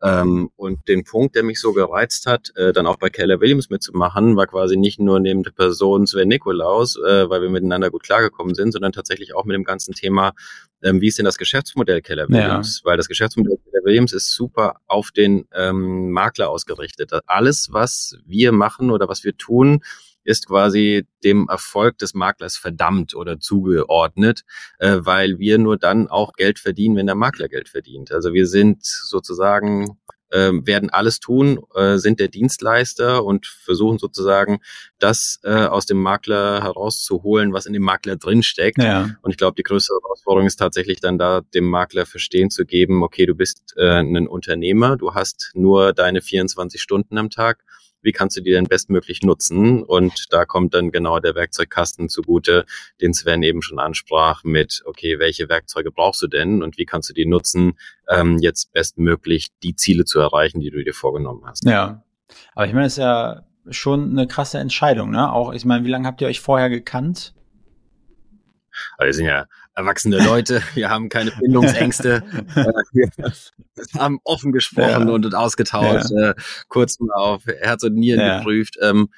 Ähm, 0.00 0.50
und 0.56 0.86
den 0.86 1.04
Punkt, 1.04 1.34
der 1.34 1.42
mich 1.42 1.60
so 1.60 1.72
gereizt 1.72 2.26
hat, 2.26 2.52
äh, 2.56 2.72
dann 2.72 2.86
auch 2.86 2.96
bei 2.96 3.10
Keller 3.10 3.40
Williams 3.40 3.68
mitzumachen, 3.68 4.36
war 4.36 4.46
quasi 4.46 4.76
nicht 4.76 5.00
nur 5.00 5.18
neben 5.18 5.42
der 5.42 5.50
Person 5.50 6.06
Sven 6.06 6.28
Nikolaus, 6.28 6.96
äh, 6.96 7.28
weil 7.28 7.42
wir 7.42 7.50
miteinander 7.50 7.90
gut 7.90 8.04
klargekommen 8.04 8.54
sind, 8.54 8.72
sondern 8.72 8.92
tatsächlich 8.92 9.34
auch 9.34 9.44
mit 9.44 9.54
dem 9.54 9.64
ganzen 9.64 9.94
Thema, 9.94 10.34
ähm, 10.82 11.00
wie 11.00 11.08
ist 11.08 11.18
denn 11.18 11.24
das 11.24 11.36
Geschäftsmodell 11.36 12.00
Keller 12.00 12.28
Williams? 12.28 12.82
Ja. 12.84 12.90
Weil 12.90 12.96
das 12.96 13.08
Geschäftsmodell 13.08 13.56
Keller 13.56 13.84
Williams 13.84 14.12
ist 14.12 14.32
super 14.32 14.76
auf 14.86 15.10
den 15.10 15.48
ähm, 15.52 16.12
Makler 16.12 16.48
ausgerichtet. 16.48 17.10
Alles, 17.26 17.68
was 17.72 18.16
wir 18.24 18.52
machen 18.52 18.92
oder 18.92 19.08
was 19.08 19.24
wir 19.24 19.36
tun, 19.36 19.82
ist 20.28 20.46
quasi 20.46 21.06
dem 21.24 21.48
Erfolg 21.48 21.96
des 21.98 22.12
Maklers 22.12 22.58
verdammt 22.58 23.14
oder 23.14 23.40
zugeordnet, 23.40 24.44
äh, 24.78 24.98
weil 25.00 25.38
wir 25.38 25.58
nur 25.58 25.78
dann 25.78 26.06
auch 26.08 26.34
Geld 26.34 26.58
verdienen, 26.58 26.96
wenn 26.96 27.06
der 27.06 27.14
Makler 27.14 27.48
Geld 27.48 27.70
verdient. 27.70 28.12
Also 28.12 28.34
wir 28.34 28.46
sind 28.46 28.84
sozusagen 28.84 29.98
äh, 30.30 30.50
werden 30.52 30.90
alles 30.90 31.20
tun, 31.20 31.60
äh, 31.74 31.96
sind 31.96 32.20
der 32.20 32.28
Dienstleister 32.28 33.24
und 33.24 33.46
versuchen 33.46 33.98
sozusagen 33.98 34.60
das 34.98 35.40
äh, 35.44 35.64
aus 35.64 35.86
dem 35.86 36.02
Makler 36.02 36.62
herauszuholen, 36.62 37.54
was 37.54 37.64
in 37.64 37.72
dem 37.72 37.82
Makler 37.82 38.16
drinsteckt. 38.16 38.82
Ja. 38.82 39.16
Und 39.22 39.30
ich 39.30 39.38
glaube, 39.38 39.54
die 39.56 39.62
größte 39.62 39.94
Herausforderung 40.02 40.46
ist 40.46 40.56
tatsächlich 40.56 41.00
dann 41.00 41.16
da, 41.16 41.40
dem 41.54 41.64
Makler 41.64 42.04
verstehen 42.04 42.50
zu 42.50 42.66
geben, 42.66 43.02
okay, 43.02 43.24
du 43.24 43.34
bist 43.34 43.74
äh, 43.78 44.00
ein 44.00 44.28
Unternehmer, 44.28 44.98
du 44.98 45.14
hast 45.14 45.52
nur 45.54 45.94
deine 45.94 46.20
24 46.20 46.82
Stunden 46.82 47.16
am 47.16 47.30
Tag 47.30 47.64
wie 48.02 48.12
kannst 48.12 48.36
du 48.36 48.40
die 48.40 48.50
denn 48.50 48.64
bestmöglich 48.64 49.22
nutzen? 49.22 49.82
Und 49.82 50.26
da 50.30 50.44
kommt 50.44 50.74
dann 50.74 50.90
genau 50.90 51.18
der 51.18 51.34
Werkzeugkasten 51.34 52.08
zugute, 52.08 52.64
den 53.00 53.14
Sven 53.14 53.42
eben 53.42 53.62
schon 53.62 53.78
ansprach 53.78 54.44
mit, 54.44 54.82
okay, 54.84 55.18
welche 55.18 55.48
Werkzeuge 55.48 55.90
brauchst 55.90 56.22
du 56.22 56.26
denn 56.26 56.62
und 56.62 56.78
wie 56.78 56.84
kannst 56.84 57.10
du 57.10 57.14
die 57.14 57.26
nutzen, 57.26 57.78
ähm, 58.08 58.38
jetzt 58.38 58.72
bestmöglich 58.72 59.48
die 59.62 59.74
Ziele 59.74 60.04
zu 60.04 60.20
erreichen, 60.20 60.60
die 60.60 60.70
du 60.70 60.82
dir 60.82 60.94
vorgenommen 60.94 61.42
hast. 61.46 61.64
Ja, 61.64 62.02
aber 62.54 62.66
ich 62.66 62.72
meine, 62.72 62.84
das 62.84 62.94
ist 62.94 62.98
ja 62.98 63.44
schon 63.70 64.10
eine 64.10 64.26
krasse 64.26 64.58
Entscheidung, 64.58 65.10
ne? 65.10 65.32
Auch, 65.32 65.52
ich 65.52 65.64
meine, 65.64 65.84
wie 65.84 65.90
lange 65.90 66.06
habt 66.06 66.20
ihr 66.20 66.28
euch 66.28 66.40
vorher 66.40 66.70
gekannt? 66.70 67.34
Aber 68.96 69.06
wir 69.06 69.14
sind 69.14 69.26
ja 69.26 69.46
erwachsene 69.78 70.18
Leute, 70.18 70.62
wir 70.74 70.90
haben 70.90 71.08
keine 71.08 71.30
Bindungsängste, 71.30 72.22
wir 72.92 73.10
haben 73.94 74.18
offen 74.24 74.52
gesprochen 74.52 75.08
ja. 75.08 75.14
und 75.14 75.34
ausgetauscht, 75.34 76.10
ja. 76.10 76.30
äh, 76.30 76.34
kurz 76.68 76.98
mal 77.00 77.14
auf 77.14 77.46
Herz 77.46 77.84
und 77.84 77.94
Nieren 77.94 78.20
ja. 78.20 78.38
geprüft. 78.38 78.76
Ähm, 78.82 79.08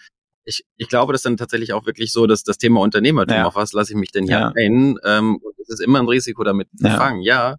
ich, 0.45 0.65
ich 0.77 0.89
glaube, 0.89 1.13
das 1.13 1.21
ist 1.21 1.27
dann 1.27 1.37
tatsächlich 1.37 1.73
auch 1.73 1.87
wirklich 1.87 2.13
so, 2.13 2.27
dass 2.27 2.45
das 2.45 2.59
Thema 2.59 2.81
Unternehmertum, 2.81 3.39
auf 3.39 3.55
was 3.55 3.73
lasse 3.73 3.93
ich 3.93 3.99
mich 3.99 4.11
denn 4.11 4.25
hier 4.25 4.53
ein? 4.57 4.97
Ähm, 5.05 5.37
und 5.37 5.55
es 5.61 5.69
ist 5.69 5.81
immer 5.81 6.01
ein 6.01 6.09
Risiko 6.09 6.45
damit 6.45 6.69
befangen, 6.73 7.23
ja. 7.23 7.57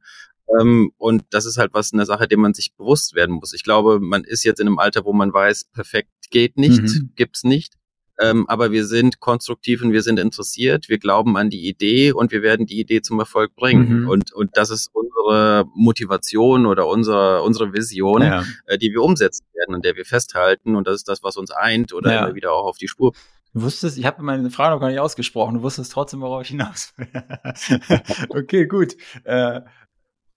Ähm, 0.59 0.91
und 0.97 1.23
das 1.29 1.45
ist 1.45 1.57
halt 1.57 1.73
was 1.73 1.93
eine 1.93 2.05
Sache, 2.05 2.27
dem 2.27 2.41
man 2.41 2.53
sich 2.53 2.73
bewusst 2.75 3.15
werden 3.15 3.35
muss. 3.35 3.53
Ich 3.53 3.63
glaube, 3.63 3.99
man 3.99 4.23
ist 4.23 4.43
jetzt 4.43 4.59
in 4.59 4.67
einem 4.67 4.79
Alter, 4.79 5.05
wo 5.05 5.13
man 5.13 5.31
weiß, 5.31 5.65
perfekt 5.73 6.09
geht 6.29 6.57
nicht, 6.57 6.81
mhm. 6.81 7.11
gibt's 7.15 7.43
nicht. 7.43 7.75
Ähm, 8.19 8.45
aber 8.47 8.71
wir 8.71 8.85
sind 8.85 9.19
konstruktiv 9.19 9.81
und 9.81 9.93
wir 9.93 10.01
sind 10.01 10.19
interessiert. 10.19 10.89
Wir 10.89 10.99
glauben 10.99 11.37
an 11.37 11.49
die 11.49 11.67
Idee 11.67 12.11
und 12.11 12.31
wir 12.31 12.41
werden 12.41 12.65
die 12.65 12.79
Idee 12.79 13.01
zum 13.01 13.19
Erfolg 13.19 13.55
bringen. 13.55 14.01
Mhm. 14.01 14.09
Und, 14.09 14.33
und 14.33 14.57
das 14.57 14.69
ist 14.69 14.89
unsere 14.93 15.65
Motivation 15.75 16.65
oder 16.65 16.87
unsere, 16.87 17.41
unsere 17.43 17.73
Vision, 17.73 18.21
ja. 18.21 18.43
äh, 18.65 18.77
die 18.77 18.91
wir 18.91 19.01
umsetzen 19.01 19.45
werden 19.53 19.75
und 19.75 19.85
der 19.85 19.95
wir 19.95 20.05
festhalten. 20.05 20.75
Und 20.75 20.87
das 20.87 20.95
ist 20.95 21.07
das, 21.07 21.23
was 21.23 21.37
uns 21.37 21.51
eint 21.51 21.93
oder 21.93 22.11
ja. 22.11 22.25
immer 22.25 22.35
wieder 22.35 22.51
auch 22.51 22.65
auf 22.65 22.77
die 22.77 22.87
Spur 22.87 23.13
Du 23.53 23.63
wusstest, 23.63 23.97
ich 23.97 24.05
habe 24.05 24.23
meine 24.23 24.49
Frage 24.49 24.73
noch 24.73 24.79
gar 24.79 24.87
nicht 24.87 24.99
ausgesprochen, 24.99 25.55
du 25.55 25.61
wusstest 25.61 25.91
trotzdem, 25.91 26.21
worauf 26.21 26.43
ich 26.43 26.49
hinaus 26.49 26.93
will. 26.95 27.09
okay, 28.29 28.65
gut. 28.65 28.95
Äh, 29.25 29.61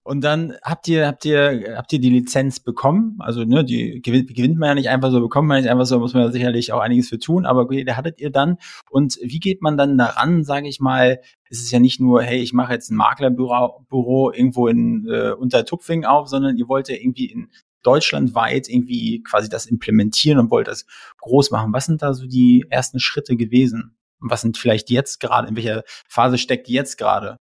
und 0.07 0.23
dann 0.23 0.55
habt 0.63 0.87
ihr, 0.87 1.07
habt 1.07 1.25
ihr, 1.25 1.75
habt 1.77 1.91
ihr 1.95 1.99
die 1.99 2.11
Lizenz 2.11 2.61
bekommen? 2.61 3.17
Also, 3.21 3.45
ne, 3.45 3.65
die 3.65 4.03
gewinnt, 4.03 4.35
gewinnt 4.35 4.59
man 4.59 4.69
ja 4.69 4.75
nicht 4.75 4.89
einfach 4.91 5.11
so, 5.11 5.19
bekommt 5.19 5.49
man 5.49 5.63
nicht 5.63 5.71
einfach 5.71 5.87
so, 5.87 5.99
muss 5.99 6.13
man 6.13 6.25
ja 6.25 6.31
sicherlich 6.31 6.75
auch 6.75 6.81
einiges 6.81 7.09
für 7.09 7.19
tun, 7.19 7.47
aber 7.47 7.63
okay, 7.63 7.85
da 7.85 7.97
hattet 7.97 8.21
ihr 8.21 8.29
dann. 8.29 8.59
Und 8.91 9.19
wie 9.23 9.41
geht 9.41 9.63
man 9.63 9.79
dann 9.79 9.97
daran, 9.97 10.45
sage 10.45 10.69
ich 10.69 10.79
mal, 10.79 11.21
ist 11.49 11.63
es 11.63 11.71
ja 11.71 11.81
nicht 11.81 12.01
nur, 12.01 12.23
hey, 12.23 12.39
ich 12.39 12.53
mache 12.53 12.75
jetzt 12.75 12.91
ein 12.91 12.97
Maklerbüro 12.97 13.87
Büro 13.89 14.31
irgendwo 14.31 14.69
in 14.69 15.09
äh, 15.09 15.31
unter 15.31 15.65
Tupfing 15.65 16.05
auf, 16.05 16.29
sondern 16.29 16.59
ihr 16.59 16.69
wollt 16.69 16.91
ja 16.91 16.97
irgendwie 16.97 17.27
in 17.27 17.49
deutschlandweit 17.83 18.69
irgendwie 18.69 19.23
quasi 19.23 19.49
das 19.49 19.65
implementieren 19.65 20.39
und 20.39 20.51
wollt 20.51 20.69
das 20.69 20.85
groß 21.21 21.51
machen. 21.51 21.73
Was 21.73 21.87
sind 21.87 22.03
da 22.03 22.13
so 22.13 22.27
die 22.27 22.67
ersten 22.69 23.01
Schritte 23.01 23.37
gewesen? 23.37 23.97
Und 24.21 24.31
was 24.31 24.43
sind 24.43 24.59
vielleicht 24.59 24.91
jetzt 24.91 25.19
gerade, 25.21 25.49
in 25.49 25.57
welcher 25.57 25.83
Phase 26.09 26.37
steckt 26.37 26.69
jetzt 26.69 26.99
gerade? 26.99 27.39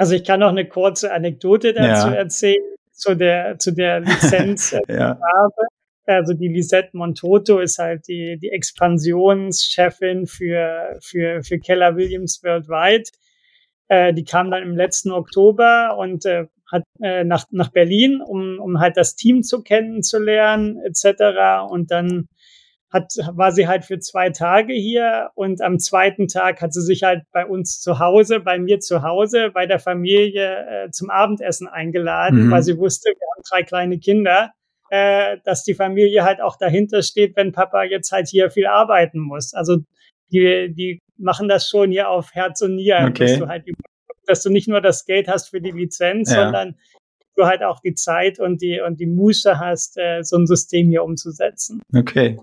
Also 0.00 0.14
ich 0.14 0.24
kann 0.24 0.40
noch 0.40 0.48
eine 0.48 0.66
kurze 0.66 1.12
Anekdote 1.12 1.74
dazu 1.74 2.08
ja. 2.08 2.14
erzählen, 2.14 2.64
zu 2.90 3.14
der, 3.14 3.58
zu 3.58 3.70
der 3.70 4.00
Lizenz, 4.00 4.72
äh, 4.72 4.80
die 4.88 4.94
ja. 4.94 5.12
ich 5.12 5.38
habe. 5.38 5.66
Also 6.06 6.32
die 6.32 6.48
Lisette 6.48 6.96
Montoto 6.96 7.58
ist 7.58 7.76
halt 7.78 8.08
die, 8.08 8.38
die 8.40 8.48
Expansionschefin 8.48 10.26
für, 10.26 10.98
für, 11.02 11.42
für 11.42 11.58
Keller 11.58 11.96
Williams 11.96 12.42
Worldwide. 12.42 13.10
Äh, 13.88 14.14
die 14.14 14.24
kam 14.24 14.50
dann 14.50 14.62
im 14.62 14.74
letzten 14.74 15.10
Oktober 15.10 15.98
und 15.98 16.24
äh, 16.24 16.46
hat 16.72 16.84
äh, 17.02 17.22
nach, 17.24 17.44
nach 17.50 17.68
Berlin, 17.70 18.22
um, 18.22 18.58
um 18.58 18.80
halt 18.80 18.96
das 18.96 19.16
Team 19.16 19.42
zu 19.42 19.62
kennenzulernen, 19.62 20.80
etc. 20.82 21.70
Und 21.70 21.90
dann 21.90 22.26
hat, 22.92 23.12
war 23.32 23.52
sie 23.52 23.68
halt 23.68 23.84
für 23.84 23.98
zwei 24.00 24.30
Tage 24.30 24.72
hier 24.72 25.30
und 25.34 25.62
am 25.62 25.78
zweiten 25.78 26.26
Tag 26.26 26.60
hat 26.60 26.72
sie 26.72 26.82
sich 26.82 27.04
halt 27.04 27.22
bei 27.32 27.46
uns 27.46 27.80
zu 27.80 28.00
Hause, 28.00 28.40
bei 28.40 28.58
mir 28.58 28.80
zu 28.80 29.02
Hause, 29.02 29.50
bei 29.52 29.66
der 29.66 29.78
Familie 29.78 30.66
äh, 30.68 30.90
zum 30.90 31.08
Abendessen 31.08 31.68
eingeladen, 31.68 32.46
mhm. 32.46 32.50
weil 32.50 32.62
sie 32.62 32.78
wusste, 32.78 33.10
wir 33.10 33.26
haben 33.34 33.42
drei 33.48 33.62
kleine 33.62 33.98
Kinder, 33.98 34.52
äh, 34.90 35.38
dass 35.44 35.62
die 35.62 35.74
Familie 35.74 36.24
halt 36.24 36.40
auch 36.40 36.56
dahinter 36.56 37.02
steht, 37.02 37.36
wenn 37.36 37.52
Papa 37.52 37.84
jetzt 37.84 38.10
halt 38.10 38.28
hier 38.28 38.50
viel 38.50 38.66
arbeiten 38.66 39.20
muss. 39.20 39.54
Also 39.54 39.78
die, 40.32 40.72
die 40.74 41.00
machen 41.16 41.48
das 41.48 41.68
schon 41.68 41.92
hier 41.92 42.08
auf 42.08 42.34
Herz 42.34 42.60
und 42.60 42.74
Nieren, 42.74 43.10
okay. 43.10 43.26
dass 43.26 43.38
du 43.38 43.48
halt 43.48 43.64
dass 44.26 44.42
du 44.42 44.50
nicht 44.50 44.68
nur 44.68 44.80
das 44.80 45.06
Geld 45.06 45.26
hast 45.26 45.48
für 45.48 45.60
die 45.60 45.72
Lizenz, 45.72 46.30
ja. 46.30 46.44
sondern 46.44 46.76
du 47.36 47.46
halt 47.46 47.62
auch 47.62 47.80
die 47.80 47.94
Zeit 47.94 48.38
und 48.38 48.62
die 48.62 48.80
und 48.80 49.00
die 49.00 49.06
Muße 49.06 49.58
hast, 49.58 49.96
äh, 49.96 50.22
so 50.22 50.36
ein 50.36 50.46
System 50.46 50.88
hier 50.88 51.02
umzusetzen. 51.02 51.82
Okay. 51.94 52.38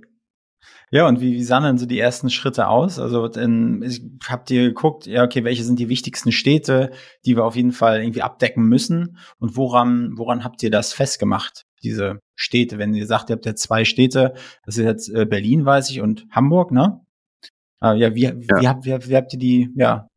Ja, 0.90 1.06
und 1.08 1.20
wie, 1.20 1.34
wie 1.34 1.44
sahen 1.44 1.64
denn 1.64 1.78
so 1.78 1.86
die 1.86 2.00
ersten 2.00 2.30
Schritte 2.30 2.70
aus? 2.70 2.98
Also 2.98 3.26
in, 3.26 3.82
ich, 3.82 4.02
habt 4.28 4.50
ihr 4.52 4.68
geguckt, 4.70 5.06
ja, 5.06 5.24
okay, 5.24 5.44
welche 5.44 5.64
sind 5.64 5.80
die 5.80 5.90
wichtigsten 5.90 6.32
Städte, 6.32 6.92
die 7.26 7.36
wir 7.36 7.44
auf 7.44 7.58
jeden 7.58 7.74
Fall 7.74 8.02
irgendwie 8.02 8.22
abdecken 8.22 8.64
müssen? 8.64 9.18
Und 9.38 9.58
woran, 9.58 10.18
woran 10.18 10.46
habt 10.46 10.64
ihr 10.64 10.72
das 10.72 10.94
festgemacht? 10.94 11.66
Diese 11.84 12.20
Städte, 12.36 12.78
wenn 12.78 12.94
ihr 12.94 13.06
sagt, 13.06 13.30
ihr 13.30 13.36
habt 13.36 13.46
ja 13.46 13.56
zwei 13.56 13.84
Städte, 13.84 14.34
das 14.66 14.78
ist 14.78 14.86
jetzt 14.86 15.10
äh, 15.10 15.26
Berlin, 15.26 15.66
weiß 15.66 15.90
ich, 15.90 16.00
und 16.02 16.26
Hamburg, 16.32 16.72
ne? 16.72 17.02
Äh, 17.82 17.98
ja, 17.98 18.16
wie, 18.16 18.24
ja. 18.24 18.34
Wie, 18.36 18.68
habt, 18.68 18.86
wie, 18.86 19.10
wie 19.10 19.16
habt 19.16 19.34
ihr 19.34 19.40
die, 19.40 19.70
ja, 19.76 20.08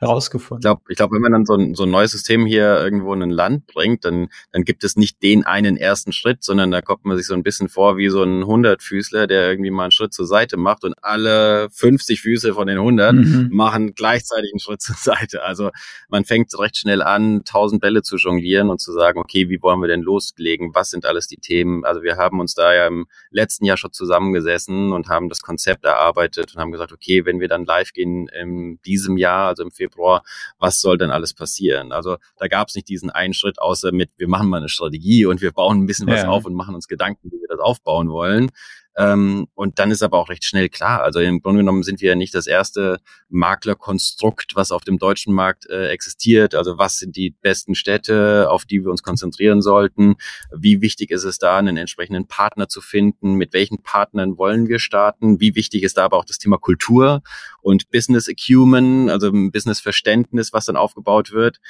herausgefunden. 0.00 0.60
Ich 0.60 0.62
glaube, 0.62 0.82
ich 0.88 0.96
glaub, 0.96 1.12
wenn 1.12 1.22
man 1.22 1.32
dann 1.32 1.46
so 1.46 1.54
ein, 1.54 1.74
so 1.74 1.84
ein 1.84 1.90
neues 1.90 2.12
System 2.12 2.46
hier 2.46 2.80
irgendwo 2.80 3.12
in 3.14 3.22
ein 3.22 3.30
Land 3.30 3.66
bringt, 3.66 4.04
dann, 4.04 4.28
dann 4.52 4.64
gibt 4.64 4.84
es 4.84 4.96
nicht 4.96 5.22
den 5.22 5.44
einen 5.44 5.76
ersten 5.76 6.12
Schritt, 6.12 6.42
sondern 6.42 6.70
da 6.70 6.80
kommt 6.82 7.04
man 7.04 7.16
sich 7.16 7.26
so 7.26 7.34
ein 7.34 7.42
bisschen 7.42 7.68
vor 7.68 7.96
wie 7.96 8.08
so 8.08 8.22
ein 8.22 8.46
Hundertfüßler, 8.46 9.26
der 9.26 9.48
irgendwie 9.48 9.70
mal 9.70 9.84
einen 9.84 9.92
Schritt 9.92 10.12
zur 10.12 10.26
Seite 10.26 10.56
macht 10.56 10.84
und 10.84 10.94
alle 11.02 11.68
50 11.70 12.20
Füße 12.20 12.54
von 12.54 12.66
den 12.66 12.78
100 12.78 13.14
mhm. 13.14 13.48
machen 13.52 13.94
gleichzeitig 13.94 14.52
einen 14.52 14.60
Schritt 14.60 14.80
zur 14.82 14.96
Seite. 14.96 15.42
Also 15.42 15.70
man 16.08 16.24
fängt 16.24 16.56
recht 16.58 16.76
schnell 16.76 17.02
an, 17.02 17.42
tausend 17.44 17.80
Bälle 17.80 18.02
zu 18.02 18.16
jonglieren 18.16 18.70
und 18.70 18.80
zu 18.80 18.92
sagen, 18.92 19.18
okay, 19.18 19.48
wie 19.48 19.60
wollen 19.62 19.80
wir 19.80 19.88
denn 19.88 20.02
loslegen? 20.02 20.74
Was 20.74 20.90
sind 20.90 21.06
alles 21.06 21.26
die 21.26 21.38
Themen? 21.38 21.84
Also 21.84 22.02
wir 22.02 22.16
haben 22.16 22.40
uns 22.40 22.54
da 22.54 22.74
ja 22.74 22.86
im 22.86 23.06
letzten 23.30 23.64
Jahr 23.64 23.76
schon 23.76 23.92
zusammengesessen 23.92 24.92
und 24.92 25.08
haben 25.08 25.28
das 25.28 25.40
Konzept 25.40 25.84
erarbeitet 25.84 26.54
und 26.54 26.60
haben 26.60 26.72
gesagt, 26.72 26.92
okay, 26.92 27.24
wenn 27.24 27.40
wir 27.40 27.48
dann 27.48 27.64
live 27.64 27.92
gehen 27.92 28.28
in 28.28 28.80
diesem 28.84 29.16
Jahr, 29.16 29.48
also 29.48 29.62
im 29.62 29.70
Februar, 29.70 29.85
Februar, 29.86 30.22
was 30.58 30.80
soll 30.80 30.98
denn 30.98 31.10
alles 31.10 31.34
passieren? 31.34 31.92
Also 31.92 32.16
da 32.38 32.48
gab 32.48 32.68
es 32.68 32.74
nicht 32.74 32.88
diesen 32.88 33.10
einen 33.10 33.34
Schritt, 33.34 33.60
außer 33.60 33.92
mit, 33.92 34.10
wir 34.16 34.28
machen 34.28 34.48
mal 34.48 34.58
eine 34.58 34.68
Strategie 34.68 35.26
und 35.26 35.40
wir 35.40 35.52
bauen 35.52 35.82
ein 35.82 35.86
bisschen 35.86 36.08
was 36.08 36.22
ja. 36.22 36.28
auf 36.28 36.44
und 36.44 36.54
machen 36.54 36.74
uns 36.74 36.88
Gedanken, 36.88 37.30
wie 37.30 37.40
wir 37.40 37.48
das 37.48 37.60
aufbauen 37.60 38.10
wollen. 38.10 38.50
Ähm, 38.98 39.46
und 39.54 39.78
dann 39.78 39.90
ist 39.90 40.02
aber 40.02 40.16
auch 40.18 40.30
recht 40.30 40.44
schnell 40.44 40.70
klar. 40.70 41.02
Also 41.02 41.20
im 41.20 41.42
Grunde 41.42 41.60
genommen 41.60 41.82
sind 41.82 42.00
wir 42.00 42.10
ja 42.10 42.14
nicht 42.14 42.34
das 42.34 42.46
erste 42.46 42.98
Maklerkonstrukt, 43.28 44.56
was 44.56 44.72
auf 44.72 44.84
dem 44.84 44.98
deutschen 44.98 45.34
Markt 45.34 45.68
äh, 45.68 45.88
existiert. 45.88 46.54
Also 46.54 46.78
was 46.78 46.98
sind 46.98 47.14
die 47.14 47.30
besten 47.30 47.74
Städte, 47.74 48.48
auf 48.50 48.64
die 48.64 48.82
wir 48.82 48.90
uns 48.90 49.02
konzentrieren 49.02 49.60
sollten? 49.60 50.16
Wie 50.50 50.80
wichtig 50.80 51.10
ist 51.10 51.24
es 51.24 51.38
da, 51.38 51.58
einen 51.58 51.76
entsprechenden 51.76 52.26
Partner 52.26 52.68
zu 52.68 52.80
finden? 52.80 53.34
Mit 53.34 53.52
welchen 53.52 53.82
Partnern 53.82 54.38
wollen 54.38 54.66
wir 54.68 54.78
starten? 54.78 55.40
Wie 55.40 55.54
wichtig 55.54 55.82
ist 55.82 55.98
da 55.98 56.04
aber 56.06 56.16
auch 56.16 56.24
das 56.24 56.38
Thema 56.38 56.56
Kultur 56.56 57.22
und 57.60 57.90
Business 57.90 58.28
Acumen, 58.30 59.10
also 59.10 59.30
Business 59.30 59.80
Verständnis, 59.80 60.54
was 60.54 60.64
dann 60.64 60.76
aufgebaut 60.76 61.32
wird? 61.32 61.60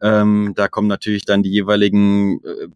Ähm, 0.00 0.52
da 0.54 0.68
kommen 0.68 0.86
natürlich 0.86 1.24
dann 1.24 1.42
die 1.42 1.50
jeweiligen 1.50 2.40
äh, 2.44 2.68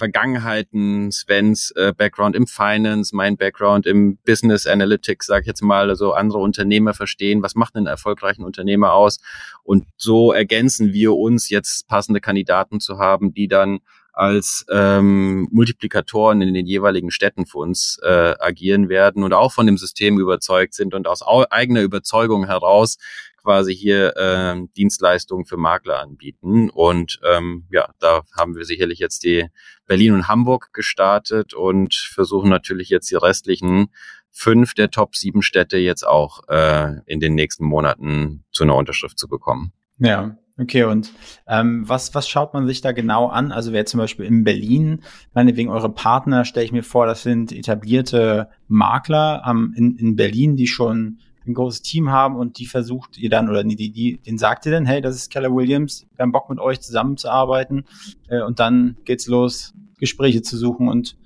Vergangenheiten, 0.00 1.12
Svens 1.12 1.72
äh, 1.76 1.92
Background 1.92 2.34
im 2.34 2.46
Finance, 2.46 3.14
mein 3.14 3.36
Background 3.36 3.86
im 3.86 4.16
Business 4.24 4.66
Analytics, 4.66 5.26
sage 5.26 5.42
ich 5.42 5.46
jetzt 5.46 5.62
mal, 5.62 5.90
also 5.90 6.14
andere 6.14 6.38
Unternehmer 6.38 6.94
verstehen, 6.94 7.42
was 7.42 7.54
macht 7.54 7.76
einen 7.76 7.86
erfolgreichen 7.86 8.42
Unternehmer 8.42 8.94
aus? 8.94 9.20
Und 9.62 9.84
so 9.98 10.32
ergänzen 10.32 10.94
wir 10.94 11.14
uns 11.14 11.50
jetzt 11.50 11.86
passende 11.86 12.20
Kandidaten 12.20 12.80
zu 12.80 12.98
haben, 12.98 13.34
die 13.34 13.46
dann 13.46 13.80
als 14.12 14.64
ähm, 14.70 15.48
Multiplikatoren 15.50 16.42
in 16.42 16.54
den 16.54 16.66
jeweiligen 16.66 17.10
Städten 17.10 17.46
für 17.46 17.58
uns 17.58 17.98
äh, 18.02 18.34
agieren 18.38 18.88
werden 18.88 19.22
und 19.22 19.32
auch 19.32 19.52
von 19.52 19.66
dem 19.66 19.78
System 19.78 20.18
überzeugt 20.18 20.74
sind 20.74 20.94
und 20.94 21.06
aus 21.06 21.22
eigener 21.22 21.82
Überzeugung 21.82 22.46
heraus 22.46 22.96
quasi 23.42 23.74
hier 23.74 24.16
äh, 24.16 24.56
Dienstleistungen 24.76 25.46
für 25.46 25.56
Makler 25.56 26.00
anbieten. 26.00 26.70
Und 26.70 27.20
ähm, 27.24 27.66
ja, 27.70 27.90
da 27.98 28.22
haben 28.36 28.54
wir 28.56 28.64
sicherlich 28.64 28.98
jetzt 28.98 29.24
die 29.24 29.48
Berlin 29.86 30.12
und 30.12 30.28
Hamburg 30.28 30.70
gestartet 30.72 31.54
und 31.54 31.94
versuchen 31.94 32.50
natürlich 32.50 32.88
jetzt 32.90 33.10
die 33.10 33.16
restlichen 33.16 33.88
fünf 34.30 34.74
der 34.74 34.90
Top 34.90 35.16
sieben 35.16 35.42
Städte 35.42 35.78
jetzt 35.78 36.06
auch 36.06 36.48
äh, 36.48 37.00
in 37.06 37.20
den 37.20 37.34
nächsten 37.34 37.64
Monaten 37.64 38.44
zu 38.52 38.62
einer 38.62 38.76
Unterschrift 38.76 39.18
zu 39.18 39.28
bekommen. 39.28 39.72
Ja, 39.98 40.36
Okay, 40.60 40.84
und 40.84 41.10
ähm, 41.46 41.88
was, 41.88 42.14
was 42.14 42.28
schaut 42.28 42.52
man 42.52 42.66
sich 42.66 42.82
da 42.82 42.92
genau 42.92 43.28
an? 43.28 43.50
Also 43.50 43.72
wer 43.72 43.86
zum 43.86 43.98
Beispiel 43.98 44.26
in 44.26 44.44
Berlin, 44.44 45.00
meinetwegen 45.32 45.70
eure 45.70 45.88
Partner, 45.88 46.44
stelle 46.44 46.66
ich 46.66 46.72
mir 46.72 46.82
vor, 46.82 47.06
das 47.06 47.22
sind 47.22 47.50
etablierte 47.50 48.50
Makler 48.68 49.42
ähm, 49.48 49.72
in, 49.74 49.96
in 49.96 50.16
Berlin, 50.16 50.56
die 50.56 50.66
schon 50.66 51.18
ein 51.46 51.54
großes 51.54 51.80
Team 51.80 52.10
haben 52.10 52.36
und 52.36 52.58
die 52.58 52.66
versucht 52.66 53.16
ihr 53.16 53.30
dann, 53.30 53.48
oder 53.48 53.64
die, 53.64 53.90
die, 53.90 54.18
den 54.18 54.36
sagt 54.36 54.66
ihr 54.66 54.72
dann, 54.72 54.84
hey, 54.84 55.00
das 55.00 55.16
ist 55.16 55.30
Keller 55.30 55.54
Williams, 55.54 56.06
wir 56.14 56.24
haben 56.24 56.32
Bock 56.32 56.50
mit 56.50 56.58
euch 56.58 56.80
zusammenzuarbeiten 56.82 57.84
äh, 58.28 58.42
und 58.42 58.60
dann 58.60 58.98
geht's 59.06 59.28
los, 59.28 59.72
Gespräche 59.98 60.42
zu 60.42 60.58
suchen 60.58 60.88
und 60.88 61.16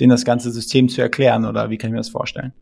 denen 0.00 0.10
das 0.10 0.24
ganze 0.24 0.50
System 0.50 0.88
zu 0.88 1.02
erklären, 1.02 1.44
oder 1.44 1.68
wie 1.68 1.76
kann 1.76 1.88
ich 1.88 1.92
mir 1.92 1.98
das 1.98 2.08
vorstellen? 2.08 2.54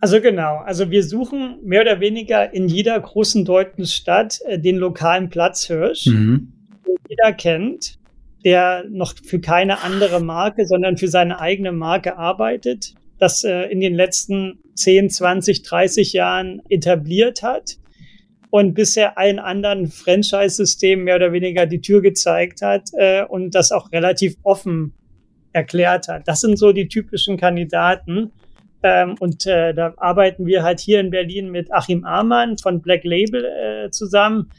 Also 0.00 0.20
genau, 0.20 0.58
also 0.58 0.90
wir 0.90 1.02
suchen 1.02 1.58
mehr 1.64 1.80
oder 1.80 2.00
weniger 2.00 2.52
in 2.54 2.68
jeder 2.68 2.98
großen 2.98 3.44
deutschen 3.44 3.86
Stadt 3.86 4.38
äh, 4.46 4.58
den 4.58 4.76
lokalen 4.76 5.28
Platzhirsch, 5.28 6.06
mhm. 6.06 6.52
den 6.86 6.96
jeder 7.08 7.32
kennt, 7.32 7.98
der 8.44 8.84
noch 8.88 9.14
für 9.24 9.40
keine 9.40 9.82
andere 9.82 10.20
Marke, 10.20 10.66
sondern 10.66 10.96
für 10.96 11.08
seine 11.08 11.40
eigene 11.40 11.72
Marke 11.72 12.16
arbeitet, 12.16 12.94
das 13.18 13.42
äh, 13.42 13.64
in 13.64 13.80
den 13.80 13.94
letzten 13.94 14.58
10, 14.74 15.10
20, 15.10 15.62
30 15.62 16.12
Jahren 16.12 16.62
etabliert 16.68 17.42
hat 17.42 17.78
und 18.50 18.74
bisher 18.74 19.18
allen 19.18 19.38
anderen 19.38 19.88
Franchise-Systemen 19.88 21.04
mehr 21.04 21.16
oder 21.16 21.32
weniger 21.32 21.66
die 21.66 21.80
Tür 21.80 22.00
gezeigt 22.00 22.62
hat 22.62 22.90
äh, 22.94 23.24
und 23.24 23.54
das 23.54 23.72
auch 23.72 23.92
relativ 23.92 24.36
offen 24.42 24.94
erklärt 25.52 26.08
hat. 26.08 26.28
Das 26.28 26.40
sind 26.40 26.58
so 26.58 26.72
die 26.72 26.88
typischen 26.88 27.36
Kandidaten. 27.36 28.30
Ähm, 28.82 29.16
und 29.18 29.46
äh, 29.46 29.74
da 29.74 29.94
arbeiten 29.96 30.46
wir 30.46 30.62
halt 30.62 30.80
hier 30.80 31.00
in 31.00 31.10
Berlin 31.10 31.50
mit 31.50 31.72
Achim 31.72 32.04
Amann 32.04 32.58
von 32.58 32.80
Black 32.80 33.04
Label 33.04 33.44
äh, 33.44 33.90
zusammen. 33.90 34.50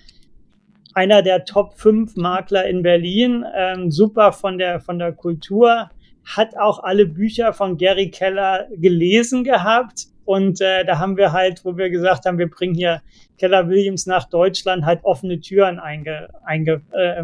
Einer 0.93 1.21
der 1.21 1.45
Top 1.45 1.75
5 1.75 2.15
Makler 2.15 2.65
in 2.65 2.83
Berlin, 2.83 3.45
ähm, 3.55 3.91
super 3.91 4.33
von 4.33 4.57
der, 4.57 4.79
von 4.81 4.99
der 4.99 5.13
Kultur, 5.13 5.89
hat 6.25 6.57
auch 6.57 6.83
alle 6.83 7.05
Bücher 7.05 7.53
von 7.53 7.77
Gary 7.77 8.09
Keller 8.11 8.67
gelesen 8.75 9.43
gehabt. 9.43 10.07
Und 10.25 10.61
äh, 10.61 10.85
da 10.85 10.99
haben 10.99 11.17
wir 11.17 11.31
halt, 11.31 11.63
wo 11.63 11.77
wir 11.77 11.89
gesagt 11.89 12.25
haben, 12.25 12.37
wir 12.37 12.49
bringen 12.49 12.75
hier 12.75 13.01
Keller 13.37 13.69
Williams 13.69 14.05
nach 14.05 14.29
Deutschland, 14.29 14.85
halt 14.85 14.99
offene 15.03 15.39
Türen 15.39 15.79
eingelaufen. 15.79 16.37
Einge, 16.43 16.81
äh, 16.91 17.23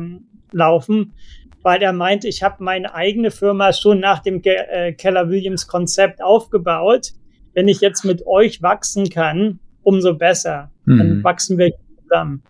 weil 1.66 1.82
er 1.82 1.94
meint, 1.94 2.26
ich 2.26 2.44
habe 2.44 2.64
meine 2.64 2.94
eigene 2.94 3.32
Firma 3.32 3.74
schon 3.74 4.00
nach 4.00 4.20
dem 4.20 4.44
Ge 4.44 4.54
äh, 4.54 4.94
Keller 4.94 5.30
Williams 5.32 5.68
Konzept 5.68 6.22
aufgebaut. 6.22 7.14
Wenn 7.56 7.68
ich 7.68 7.82
jetzt 7.82 8.06
mit 8.06 8.28
euch 8.28 8.62
wachsen 8.62 9.10
kann, 9.10 9.60
umso 9.82 10.14
besser. 10.14 10.72
Mhm. 10.86 10.98
Dann 11.00 11.24
wachsen 11.24 11.58
wir 11.58 11.72
zusammen. 12.04 12.44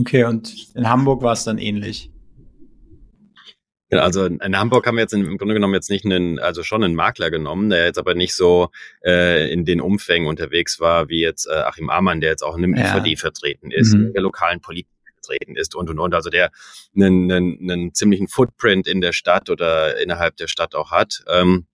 Okay, 0.00 0.24
und 0.24 0.54
in 0.74 0.88
Hamburg 0.88 1.22
war 1.22 1.34
es 1.34 1.44
dann 1.44 1.58
ähnlich. 1.58 2.10
Also 3.90 4.24
in 4.24 4.58
Hamburg 4.58 4.86
haben 4.86 4.94
wir 4.94 5.02
jetzt 5.02 5.12
im 5.12 5.36
Grunde 5.36 5.52
genommen 5.52 5.74
jetzt 5.74 5.90
nicht 5.90 6.06
einen, 6.06 6.38
also 6.38 6.62
schon 6.62 6.82
einen 6.82 6.94
Makler 6.94 7.30
genommen, 7.30 7.68
der 7.68 7.84
jetzt 7.84 7.98
aber 7.98 8.14
nicht 8.14 8.34
so 8.34 8.70
äh, 9.04 9.52
in 9.52 9.66
den 9.66 9.82
Umfängen 9.82 10.26
unterwegs 10.26 10.80
war 10.80 11.10
wie 11.10 11.20
jetzt 11.20 11.46
äh, 11.46 11.52
Achim 11.52 11.90
Amann, 11.90 12.22
der 12.22 12.30
jetzt 12.30 12.42
auch 12.42 12.56
in 12.56 12.64
einem 12.64 12.76
ja. 12.76 12.96
IVD 12.96 13.18
vertreten 13.18 13.70
ist, 13.70 13.92
mhm. 13.92 14.06
in 14.06 14.12
der 14.14 14.22
lokalen 14.22 14.60
Politik 14.62 14.91
vertreten 15.22 15.56
ist 15.56 15.74
und 15.74 15.90
und 15.90 15.98
und. 15.98 16.14
Also 16.14 16.30
der 16.30 16.50
einen, 16.94 17.30
einen, 17.30 17.70
einen 17.70 17.94
ziemlichen 17.94 18.28
Footprint 18.28 18.86
in 18.86 19.00
der 19.00 19.12
Stadt 19.12 19.50
oder 19.50 20.00
innerhalb 20.00 20.36
der 20.36 20.48
Stadt 20.48 20.74
auch 20.74 20.90
hat. 20.90 21.22
Ähm, 21.28 21.66